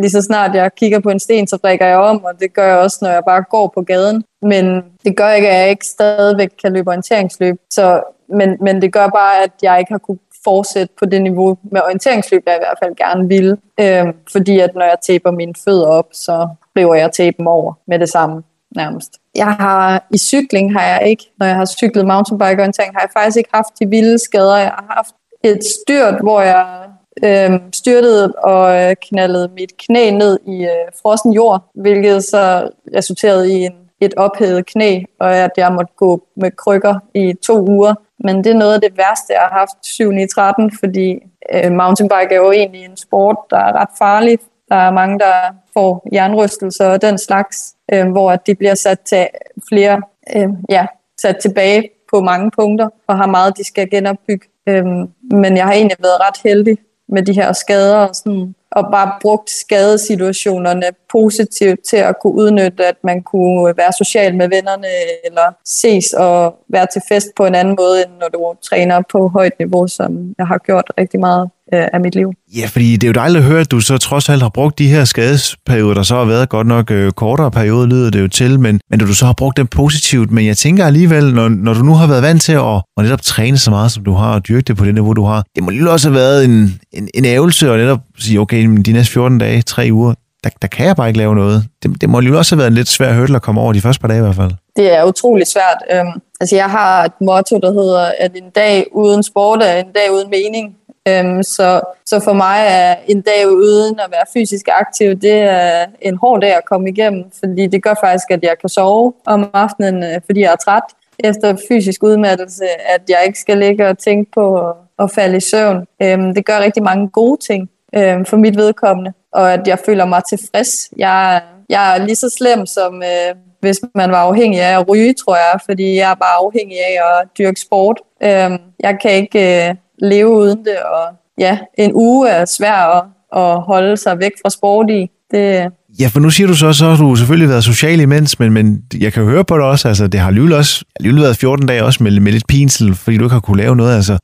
lige 0.02 0.12
så 0.12 0.22
snart 0.22 0.56
jeg 0.56 0.76
kigger 0.76 1.00
på 1.00 1.10
en 1.10 1.20
sten, 1.20 1.48
så 1.48 1.58
drikker 1.58 1.86
jeg 1.86 1.98
om, 1.98 2.24
og 2.24 2.32
det 2.40 2.54
gør 2.54 2.68
jeg 2.68 2.78
også, 2.78 2.98
når 3.02 3.10
jeg 3.10 3.24
bare 3.28 3.44
går 3.50 3.72
på 3.76 3.82
gaden. 3.82 4.24
Men 4.42 4.82
det 5.06 5.18
gør 5.18 5.32
ikke, 5.32 5.50
at 5.50 5.62
jeg 5.62 5.70
ikke 5.70 5.86
stadigvæk 5.86 6.50
kan 6.62 6.74
løbe 6.74 6.88
orienteringsløb. 6.88 7.56
Så, 7.70 8.04
men, 8.30 8.58
men 8.62 8.82
det 8.82 8.94
gør 8.94 9.08
bare, 9.08 9.44
at 9.44 9.52
jeg 9.62 9.80
ikke 9.80 9.92
har 9.92 9.98
kunne 9.98 10.20
fortsætte 10.44 10.94
på 11.00 11.06
det 11.06 11.22
niveau 11.22 11.58
med 11.72 11.82
orienteringsløb, 11.82 12.44
jeg 12.46 12.56
i 12.56 12.64
hvert 12.66 12.78
fald 12.84 12.96
gerne 12.96 13.28
vil. 13.28 13.58
Øh, 13.80 14.14
fordi 14.32 14.60
at 14.60 14.76
når 14.76 14.86
jeg 14.86 14.98
taber 15.02 15.32
mine 15.32 15.54
fødder 15.66 15.88
op, 15.88 16.08
så 16.12 16.48
river 16.78 16.96
jeg 16.96 17.12
tapen 17.12 17.48
over 17.48 17.74
med 17.88 18.00
det 18.00 18.10
samme 18.10 18.44
nærmest. 18.76 19.12
Jeg 19.36 19.54
har 19.54 20.08
i 20.12 20.18
cykling 20.18 20.74
har 20.74 20.88
jeg 20.88 21.10
ikke, 21.10 21.24
når 21.40 21.46
jeg 21.46 21.56
har 21.56 21.66
cyklet 21.66 22.08
mountainbike 22.08 22.62
orientering, 22.62 22.94
har 22.94 23.02
jeg 23.02 23.10
faktisk 23.14 23.38
ikke 23.38 23.50
haft 23.54 23.80
de 23.80 23.90
vilde 23.90 24.20
skader. 24.20 24.58
Jeg 24.58 24.72
har 24.78 24.94
haft 24.96 25.16
et 25.44 25.64
styrt, 25.64 26.22
hvor 26.22 26.42
jeg 26.42 26.90
øh, 27.24 27.60
styrtede 27.74 28.32
og 28.32 28.82
øh, 28.82 28.96
knaldede 29.02 29.52
mit 29.56 29.78
knæ 29.78 30.12
ned 30.12 30.40
i 30.48 30.64
øh, 30.64 30.88
frossen 31.02 31.34
jord, 31.34 31.70
hvilket 31.76 32.24
så 32.24 32.70
resulterede 32.96 33.54
i 33.54 33.66
en, 33.66 33.74
et 34.02 34.14
ophævet 34.18 34.66
knæ, 34.66 35.04
og 35.20 35.36
at 35.36 35.52
jeg 35.58 35.74
måtte 35.74 35.94
gå 35.98 36.24
med 36.36 36.52
krykker 36.52 36.96
i 37.14 37.34
to 37.34 37.66
uger. 37.68 37.96
Men 38.24 38.44
det 38.44 38.52
er 38.52 38.58
noget 38.58 38.74
af 38.74 38.82
det 38.82 38.98
værste, 38.98 39.34
jeg 39.34 39.42
har 39.42 39.60
haft 39.60 39.86
7 39.86 40.12
i 40.12 40.28
13, 40.28 40.72
fordi 40.80 41.20
øh, 41.54 41.72
mountainbike 41.72 42.36
er 42.36 42.36
jo 42.36 42.52
egentlig 42.52 42.86
en 42.86 42.98
sport, 42.98 43.38
der 43.50 43.58
er 43.58 43.74
ret 43.82 43.90
farlig. 43.98 44.40
Der 44.70 44.76
er 44.76 44.92
mange, 44.92 45.20
der 45.20 45.34
får 45.74 46.08
jernrystelser 46.14 46.88
og 46.88 47.02
den 47.02 47.18
slags, 47.18 47.76
øh, 47.94 48.12
hvor 48.12 48.36
de 48.36 48.56
bliver 48.56 48.76
sat 48.76 49.00
til 49.00 49.28
flere, 49.70 50.02
øh, 50.36 50.50
ja, 50.70 50.86
sat 51.22 51.38
tilbage 51.42 51.90
på 52.12 52.22
mange 52.22 52.52
punkter, 52.52 52.90
og 53.08 53.18
har 53.18 53.28
meget, 53.28 53.58
de 53.58 53.64
skal 53.64 53.90
genopbygge. 53.90 54.48
Øh, 54.70 54.86
men 55.22 55.58
jeg 55.58 55.66
har 55.66 55.74
egentlig 55.74 55.98
været 56.00 56.20
ret 56.28 56.42
heldig 56.44 56.78
med 57.12 57.24
de 57.24 57.34
her 57.34 57.54
skader, 57.54 57.98
og, 57.98 58.16
sådan, 58.16 58.56
og 58.72 58.84
bare 58.92 59.12
brugt 59.22 59.50
skadesituationerne 59.50 60.84
positivt 61.12 61.80
til 61.90 61.98
at 61.98 62.16
kunne 62.22 62.34
udnytte, 62.34 62.86
at 62.86 62.96
man 63.04 63.24
kunne 63.24 63.78
være 63.78 63.92
social 63.98 64.36
med 64.36 64.50
vennerne, 64.50 64.88
eller 65.26 65.54
ses 65.66 66.14
og 66.14 66.56
være 66.68 66.88
til 66.94 67.02
fest 67.10 67.28
på 67.36 67.46
en 67.46 67.56
anden 67.56 67.76
måde, 67.80 68.04
end 68.04 68.12
når 68.20 68.28
du 68.28 68.54
træner 68.62 69.02
på 69.12 69.28
højt 69.28 69.60
niveau, 69.60 69.88
som 69.88 70.36
jeg 70.38 70.48
har 70.48 70.58
gjort 70.58 70.94
rigtig 70.98 71.20
meget 71.20 71.50
øh, 71.74 71.88
af 71.94 72.02
mit 72.02 72.16
liv. 72.16 72.34
Ja, 72.58 72.66
fordi 72.68 72.92
det 72.94 73.04
er 73.04 73.08
jo 73.08 73.14
dejligt 73.14 73.44
at 73.44 73.50
høre, 73.50 73.62
at 73.62 73.72
du 73.72 73.80
så 73.80 73.98
trods 73.98 74.30
alt 74.30 74.42
har 74.42 74.50
brugt 74.50 74.80
de 74.80 74.88
her 74.88 75.06
skadesperioder, 75.06 75.94
der 75.94 76.04
så 76.04 76.16
har 76.16 76.26
været 76.26 76.50
godt 76.50 76.68
nok 76.68 76.92
øh, 76.92 77.12
kortere 77.12 77.52
perioder, 77.52 77.88
lyder 77.88 78.10
det 78.10 78.22
jo 78.22 78.28
til, 78.28 78.60
men, 78.60 78.80
men 78.90 79.02
at 79.02 79.08
du 79.08 79.14
så 79.14 79.26
har 79.26 79.34
brugt 79.34 79.58
dem 79.58 79.68
positivt. 79.68 80.32
Men 80.32 80.46
jeg 80.46 80.58
tænker 80.58 80.86
alligevel, 80.86 81.34
når, 81.34 81.50
når 81.50 81.74
du 81.74 81.84
nu 81.84 81.94
har 81.94 82.08
været 82.08 82.24
vant 82.24 82.42
til 82.42 82.54
at, 82.54 82.76
at 82.98 83.04
netop 83.04 83.22
træne 83.22 83.58
så 83.58 83.72
meget, 83.72 83.92
som 83.92 84.04
du 84.04 84.14
har, 84.14 84.34
og 84.34 84.48
dyrke 84.48 84.62
det 84.62 84.78
på 84.78 84.86
det 84.86 84.94
niveau, 84.94 85.14
du 85.14 85.24
har, 85.24 85.44
det 85.56 85.64
må 85.64 85.70
lige 85.70 85.90
også 85.90 86.10
have 86.10 86.16
været 86.16 86.46
en, 86.46 86.80
en, 86.94 87.10
en 87.14 87.26
ævelse 87.26 87.72
at 87.72 87.80
netop 87.80 88.00
sige, 88.20 88.40
okay, 88.40 88.64
de 88.86 88.92
næste 88.94 89.14
14 89.14 89.38
dage, 89.38 89.62
tre 89.62 89.90
uger, 89.92 90.14
der, 90.44 90.50
der 90.62 90.68
kan 90.68 90.86
jeg 90.86 90.96
bare 90.96 91.08
ikke 91.08 91.18
lave 91.18 91.36
noget. 91.36 91.66
Det, 91.84 92.02
det 92.02 92.10
må 92.10 92.20
lige 92.20 92.38
også 92.38 92.56
have 92.56 92.58
været 92.58 92.68
en 92.68 92.74
lidt 92.74 92.88
svær 92.88 93.14
hurdle 93.14 93.36
at 93.36 93.42
komme 93.42 93.62
over 93.62 93.74
de 93.74 93.82
første 93.82 94.02
par 94.02 94.08
dage 94.08 94.18
i 94.18 94.22
hvert 94.22 94.36
fald. 94.36 94.52
Det 94.76 94.98
er 94.98 95.04
utrolig 95.04 95.48
svært. 95.48 95.80
Øhm, 95.92 96.22
altså 96.42 96.56
jeg 96.56 96.70
har 96.70 97.04
et 97.04 97.12
motto, 97.22 97.60
der 97.60 97.72
hedder, 97.74 98.12
at 98.20 98.32
en 98.36 98.50
dag 98.50 98.86
uden 98.92 99.24
sport 99.24 99.60
er 99.64 99.76
en 99.78 99.92
dag 99.96 100.12
uden 100.12 100.30
mening. 100.30 100.76
Øhm, 101.08 101.44
så, 101.44 101.82
så 102.06 102.20
for 102.20 102.34
mig 102.34 102.66
er 102.68 102.96
en 103.08 103.22
dag 103.22 103.50
uden 103.50 104.00
at 104.00 104.12
være 104.12 104.26
fysisk 104.34 104.68
aktiv, 104.72 105.16
det 105.16 105.40
er 105.40 105.86
en 106.02 106.18
hård 106.18 106.42
dag 106.42 106.56
at 106.56 106.66
komme 106.66 106.90
igennem, 106.90 107.24
fordi 107.40 107.68
det 107.68 107.84
gør 107.84 107.94
faktisk, 108.04 108.32
at 108.32 108.44
jeg 108.44 108.56
kan 108.60 108.70
sove 108.70 109.14
om 109.26 109.50
aftenen, 109.54 110.04
øh, 110.04 110.22
fordi 110.26 110.40
jeg 110.42 110.52
er 110.52 110.56
træt 110.56 110.84
efter 111.20 111.58
fysisk 111.70 112.04
udmattelse, 112.04 112.66
at 112.66 113.02
jeg 113.10 113.20
ikke 113.28 113.40
skal 113.40 113.58
ligge 113.58 113.90
og 113.90 113.98
tænke 113.98 114.32
på 114.32 114.68
at, 114.70 114.76
at 115.00 115.12
falde 115.12 115.38
i 115.38 115.40
søvn. 115.40 115.88
Øhm, 116.02 116.34
det 116.34 116.46
gør 116.46 116.60
rigtig 116.60 116.84
mange 116.84 117.10
gode 117.10 117.38
ting 117.48 117.70
øhm, 117.96 118.26
for 118.26 118.38
mit 118.38 118.58
vedkommende, 118.58 119.14
og 119.32 119.54
at 119.54 119.68
jeg 119.68 119.80
føler 119.86 120.06
mig 120.06 120.22
tilfreds. 120.30 120.90
Jeg, 120.98 121.42
jeg 121.70 121.96
er 121.96 122.06
lige 122.06 122.16
så 122.16 122.30
slem 122.30 122.66
som 122.66 123.04
øh, 123.04 123.36
hvis 123.60 123.80
man 123.96 124.12
var 124.12 124.18
afhængig 124.18 124.62
af 124.62 124.80
at 124.80 124.90
ryge, 124.90 125.14
tror 125.14 125.36
jeg, 125.36 125.60
fordi 125.66 125.96
jeg 125.96 126.12
er 126.12 126.16
bare 126.16 126.46
afhængig 126.46 126.78
af 126.78 127.00
at 127.10 127.28
dyrke 127.38 127.60
sport. 127.60 128.02
Øhm, 128.24 128.58
jeg 128.80 128.98
kan 129.02 129.12
ikke 129.12 129.68
øh, 129.70 129.76
leve 130.02 130.30
uden 130.30 130.58
det, 130.58 130.78
og 130.78 131.16
ja, 131.38 131.58
en 131.78 131.92
uge 131.94 132.30
er 132.30 132.46
svær 132.46 132.98
at, 132.98 133.04
at 133.36 133.62
holde 133.62 133.98
sig 133.98 134.20
væk 134.20 134.32
fra 134.44 134.50
sport 134.50 134.90
i. 134.90 135.10
Det, 135.32 135.72
Ja, 136.00 136.08
for 136.08 136.20
nu 136.20 136.30
siger 136.30 136.48
du 136.48 136.56
så, 136.56 136.74
så 136.74 136.90
har 136.90 136.98
du 136.98 137.16
selvfølgelig 137.16 137.50
været 137.50 137.64
social 137.64 138.00
imens, 138.00 138.40
men, 138.40 138.54
men 138.54 138.82
jeg 139.00 139.14
kan 139.14 139.24
høre 139.24 139.46
på 139.46 139.58
dig 139.58 139.66
også, 139.66 139.88
altså 139.88 140.08
det 140.08 140.20
har 140.20 140.28
alligevel 140.28 140.54
også 140.54 140.86
alligevel 141.00 141.22
været 141.22 141.38
14 141.38 141.66
dage 141.66 141.84
også 141.84 142.04
med, 142.04 142.20
med 142.20 142.32
lidt 142.32 142.48
pinsel, 142.48 142.96
fordi 142.96 143.18
du 143.18 143.24
ikke 143.24 143.34
har 143.34 143.40
kunne 143.40 143.58
lave 143.58 143.76
noget. 143.76 143.96
Altså, 143.96 144.18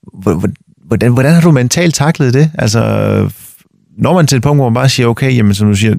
hvordan, 0.86 1.12
hvordan 1.12 1.34
har 1.34 1.42
du 1.42 1.52
mentalt 1.52 1.96
taklet 1.96 2.34
det? 2.34 2.52
Altså, 2.58 2.80
når 3.98 4.14
man 4.14 4.28
til 4.28 4.36
et 4.36 4.42
punkt, 4.44 4.58
hvor 4.58 4.70
man 4.70 4.74
bare 4.74 4.90
siger, 4.90 5.08
okay, 5.08 5.38
jamen, 5.38 5.54
som 5.54 5.68
du 5.68 5.76
siger, 5.76 5.96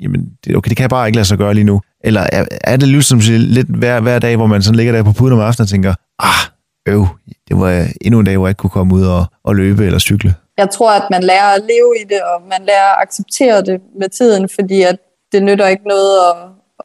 jamen, 0.00 0.26
det, 0.44 0.56
okay, 0.56 0.68
det 0.68 0.76
kan 0.76 0.82
jeg 0.82 0.90
bare 0.90 1.08
ikke 1.08 1.16
lade 1.16 1.28
sig 1.28 1.38
gøre 1.38 1.54
lige 1.54 1.64
nu. 1.64 1.80
Eller 2.04 2.26
er, 2.32 2.44
er 2.64 2.76
det 2.76 2.88
ligesom 2.88 3.20
lidt 3.28 3.68
hver, 3.68 4.00
hver 4.00 4.18
dag, 4.18 4.36
hvor 4.36 4.46
man 4.46 4.62
sådan 4.62 4.76
ligger 4.76 4.92
der 4.92 5.02
på 5.02 5.12
puden 5.12 5.32
om 5.32 5.40
aftenen 5.40 5.64
og 5.64 5.68
tænker, 5.68 5.94
ah, 6.18 6.50
øv, 6.86 7.06
det 7.48 7.60
var 7.60 7.86
endnu 8.00 8.20
en 8.20 8.26
dag, 8.26 8.36
hvor 8.36 8.46
jeg 8.46 8.50
ikke 8.50 8.58
kunne 8.58 8.70
komme 8.70 8.94
ud 8.94 9.06
og, 9.06 9.24
og 9.44 9.56
løbe 9.56 9.86
eller 9.86 9.98
cykle. 9.98 10.34
jeg 10.58 10.70
tror, 10.70 10.92
at 10.92 11.10
man 11.10 11.22
lærer 11.22 11.54
at 11.54 11.62
leve 11.62 11.94
i 12.00 12.04
det, 12.04 12.22
og 12.22 12.42
man 12.42 12.66
lærer 12.66 12.88
at 12.96 13.02
acceptere 13.02 13.62
det 13.62 13.80
med 13.98 14.08
tiden, 14.08 14.48
fordi 14.48 14.82
at 14.82 14.96
det 15.32 15.42
nytter 15.42 15.66
ikke 15.66 15.88
noget 15.88 16.18
at, 16.28 16.36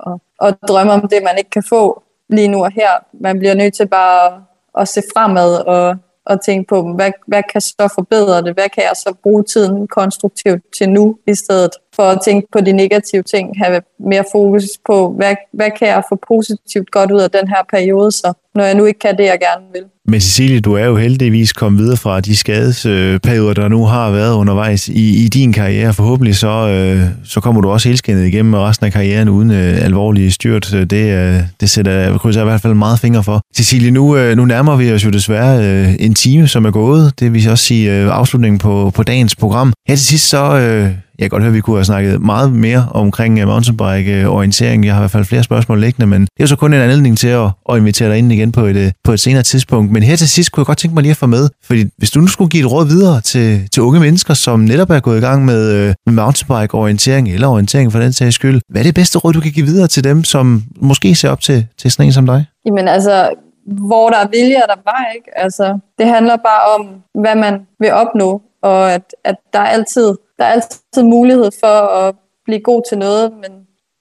at, 0.07 0.47
at 0.47 0.55
drømme 0.67 0.93
om 0.93 1.01
det, 1.01 1.23
man 1.23 1.37
ikke 1.37 1.49
kan 1.49 1.63
få 1.69 2.03
lige 2.29 2.47
nu 2.47 2.63
og 2.63 2.71
her. 2.71 2.89
Man 3.13 3.39
bliver 3.39 3.53
nødt 3.53 3.73
til 3.73 3.87
bare 3.87 4.25
at, 4.25 4.33
at 4.81 4.87
se 4.87 5.01
fremad 5.13 5.55
og, 5.55 5.95
og 6.25 6.45
tænke 6.45 6.67
på, 6.67 6.93
hvad, 6.93 7.11
hvad 7.27 7.43
kan 7.51 7.61
så 7.61 7.91
forbedre 7.95 8.41
det? 8.41 8.53
Hvad 8.53 8.69
kan 8.69 8.83
jeg 8.83 8.95
så 8.95 9.13
bruge 9.23 9.43
tiden 9.43 9.87
konstruktivt 9.87 10.61
til 10.77 10.89
nu, 10.89 11.17
i 11.27 11.35
stedet 11.35 11.71
for 11.95 12.03
at 12.03 12.21
tænke 12.21 12.47
på 12.51 12.61
de 12.61 12.71
negative 12.71 13.23
ting, 13.23 13.57
have 13.57 13.81
mere 13.99 14.25
fokus 14.31 14.63
på, 14.85 15.09
hvad, 15.11 15.35
hvad 15.51 15.71
kan 15.71 15.87
jeg 15.87 16.03
få 16.09 16.15
positivt 16.27 16.91
godt 16.91 17.11
ud 17.11 17.19
af 17.19 17.31
den 17.31 17.47
her 17.47 17.63
periode, 17.69 18.11
så 18.11 18.33
når 18.55 18.63
jeg 18.63 18.75
nu 18.75 18.85
ikke 18.85 18.99
kan 18.99 19.17
det, 19.17 19.25
jeg 19.25 19.39
gerne 19.39 19.65
vil. 19.73 19.85
Men 20.11 20.21
Cecilie, 20.21 20.59
du 20.59 20.73
er 20.73 20.85
jo 20.85 20.97
heldigvis 20.97 21.53
kommet 21.53 21.81
videre 21.81 21.97
fra 21.97 22.19
de 22.19 22.35
skadesperioder, 22.35 23.53
der 23.53 23.67
nu 23.67 23.85
har 23.85 24.11
været 24.11 24.33
undervejs 24.33 24.87
i, 24.87 25.25
i 25.25 25.27
din 25.27 25.53
karriere. 25.53 25.93
Forhåbentlig 25.93 26.35
så, 26.35 26.67
øh, 26.67 27.07
så 27.23 27.39
kommer 27.39 27.61
du 27.61 27.69
også 27.69 27.89
helskindet 27.89 28.25
igennem 28.25 28.53
resten 28.53 28.85
af 28.85 28.91
karrieren 28.91 29.29
uden 29.29 29.51
øh, 29.51 29.85
alvorlige 29.85 30.31
styrt. 30.31 30.71
Det, 30.71 30.93
øh, 30.93 31.39
det 31.61 31.69
sætter 31.69 31.91
jeg 31.91 32.19
krydser 32.19 32.41
i 32.41 32.43
hvert 32.43 32.61
fald 32.61 32.73
meget 32.73 32.99
fingre 32.99 33.23
for. 33.23 33.41
Cecilie, 33.55 33.91
nu, 33.91 34.17
øh, 34.17 34.37
nu 34.37 34.45
nærmer 34.45 34.75
vi 34.75 34.93
os 34.93 35.05
jo 35.05 35.09
desværre 35.09 35.65
øh, 35.65 35.95
en 35.99 36.13
time, 36.13 36.47
som 36.47 36.65
er 36.65 36.71
gået. 36.71 37.13
Det 37.19 37.33
vil 37.33 37.49
også 37.49 37.63
sige 37.63 37.93
øh, 37.93 38.09
afslutningen 38.11 38.59
på, 38.59 38.91
på 38.95 39.03
dagens 39.03 39.35
program. 39.35 39.73
Her 39.87 39.95
til 39.95 40.05
sidst 40.05 40.29
så... 40.29 40.59
Øh, 40.59 40.91
jeg 41.21 41.29
kan 41.29 41.35
godt 41.35 41.43
høre, 41.43 41.49
at 41.49 41.55
vi 41.55 41.61
kunne 41.61 41.77
have 41.77 41.85
snakket 41.85 42.21
meget 42.21 42.51
mere 42.51 42.87
omkring 42.91 43.39
øh, 43.39 43.47
mountainbike-orientering. 43.47 44.83
Øh, 44.83 44.85
jeg 44.85 44.93
har 44.93 45.01
i 45.01 45.03
hvert 45.03 45.11
fald 45.11 45.25
flere 45.25 45.43
spørgsmål 45.43 45.79
liggende, 45.79 46.07
men 46.07 46.21
det 46.21 46.29
er 46.39 46.43
jo 46.43 46.47
så 46.47 46.55
kun 46.55 46.73
en 46.73 46.81
anledning 46.81 47.17
til 47.17 47.27
at, 47.27 47.49
at 47.69 47.77
invitere 47.77 48.09
dig 48.09 48.17
ind 48.17 48.31
igen 48.31 48.51
på 48.51 48.61
et, 48.61 48.75
øh, 48.75 48.91
på 49.03 49.11
et 49.11 49.19
senere 49.19 49.43
tidspunkt. 49.43 49.91
Men 49.91 50.03
her 50.03 50.15
til 50.15 50.29
sidst 50.29 50.51
kunne 50.51 50.61
jeg 50.61 50.65
godt 50.65 50.77
tænke 50.77 50.93
mig 50.93 51.01
lige 51.01 51.11
at 51.11 51.17
få 51.17 51.25
med, 51.25 51.49
fordi 51.63 51.85
hvis 51.97 52.11
du 52.11 52.19
nu 52.19 52.27
skulle 52.27 52.49
give 52.49 52.65
et 52.65 52.71
råd 52.71 52.85
videre 52.85 53.21
til, 53.21 53.69
til 53.73 53.83
unge 53.83 53.99
mennesker, 53.99 54.33
som 54.33 54.59
netop 54.59 54.89
er 54.89 54.99
gået 54.99 55.17
i 55.17 55.21
gang 55.21 55.45
med, 55.45 55.71
øh, 55.71 55.93
med 56.05 56.13
mountainbike-orientering 56.13 57.29
eller 57.29 57.47
orientering 57.47 57.91
for 57.91 57.99
den 57.99 58.13
sags 58.13 58.35
skyld, 58.35 58.61
hvad 58.69 58.81
er 58.81 58.85
det 58.85 58.95
bedste 58.95 59.17
råd, 59.17 59.33
du 59.33 59.41
kan 59.41 59.51
give 59.51 59.65
videre 59.65 59.87
til 59.87 60.03
dem, 60.03 60.23
som 60.23 60.63
måske 60.75 61.15
ser 61.15 61.29
op 61.29 61.41
til, 61.41 61.67
til 61.77 61.91
sådan 61.91 62.05
en 62.05 62.13
som 62.13 62.25
dig? 62.25 62.45
Jamen 62.65 62.87
altså, 62.87 63.29
hvor 63.67 64.09
der 64.09 64.17
er 64.17 64.27
vilje, 64.27 64.55
er 64.55 64.67
der 64.67 64.81
vej, 64.83 65.05
ikke? 65.15 65.29
Altså, 65.35 65.79
det 65.99 66.07
handler 66.07 66.35
bare 66.35 66.79
om, 66.79 66.87
hvad 67.21 67.35
man 67.35 67.59
vil 67.79 67.91
opnå, 67.91 68.41
og 68.61 68.93
at, 68.93 69.03
at 69.23 69.35
der 69.53 69.59
er 69.59 69.65
altid 69.65 70.15
der 70.41 70.47
er 70.47 70.51
altid 70.51 71.03
mulighed 71.03 71.51
for 71.59 71.77
at 72.07 72.15
blive 72.45 72.59
god 72.59 72.81
til 72.89 72.97
noget, 72.97 73.31
men, 73.41 73.51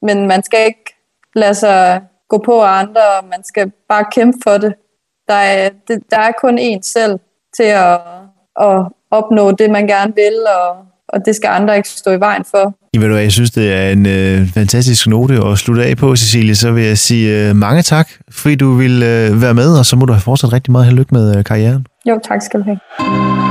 men 0.02 0.28
man 0.28 0.42
skal 0.42 0.58
ikke 0.66 0.84
lade 1.34 1.54
sig 1.54 2.00
gå 2.28 2.38
på 2.38 2.60
af 2.60 2.78
andre, 2.80 3.00
og 3.18 3.24
man 3.30 3.44
skal 3.44 3.72
bare 3.88 4.04
kæmpe 4.12 4.38
for 4.46 4.58
det. 4.58 4.74
Der 5.28 5.34
er, 5.34 5.70
det, 5.88 5.98
der 6.10 6.18
er 6.18 6.32
kun 6.40 6.58
én 6.58 6.80
selv 6.82 7.18
til 7.56 7.62
at, 7.62 7.98
at 8.60 8.76
opnå 9.10 9.50
det, 9.50 9.70
man 9.70 9.86
gerne 9.86 10.12
vil, 10.14 10.36
og, 10.60 10.76
og 11.08 11.26
det 11.26 11.36
skal 11.36 11.48
andre 11.48 11.76
ikke 11.76 11.88
stå 11.88 12.10
i 12.10 12.20
vejen 12.20 12.44
for. 12.44 12.74
Jamen, 12.94 13.12
jeg 13.12 13.32
synes, 13.32 13.50
det 13.50 13.72
er 13.72 13.88
en 13.90 14.06
øh, 14.06 14.48
fantastisk 14.54 15.06
note 15.06 15.34
at 15.34 15.58
slutte 15.58 15.84
af 15.84 15.96
på, 15.96 16.16
Cecilie. 16.16 16.54
Så 16.54 16.72
vil 16.72 16.84
jeg 16.84 16.98
sige 16.98 17.48
øh, 17.48 17.56
mange 17.56 17.82
tak, 17.82 18.08
fordi 18.30 18.54
du 18.54 18.72
vil 18.72 19.02
øh, 19.02 19.42
være 19.42 19.54
med, 19.54 19.78
og 19.78 19.86
så 19.86 19.96
må 19.96 20.04
du 20.06 20.12
have 20.12 20.22
fortsat 20.22 20.52
rigtig 20.52 20.72
meget 20.72 20.86
held 20.86 20.94
og 20.94 20.98
lykke 20.98 21.14
med 21.14 21.38
øh, 21.38 21.44
karrieren. 21.44 21.86
Jo, 22.08 22.20
tak 22.24 22.42
skal 22.42 22.60
du 22.60 22.64
have. 22.64 23.49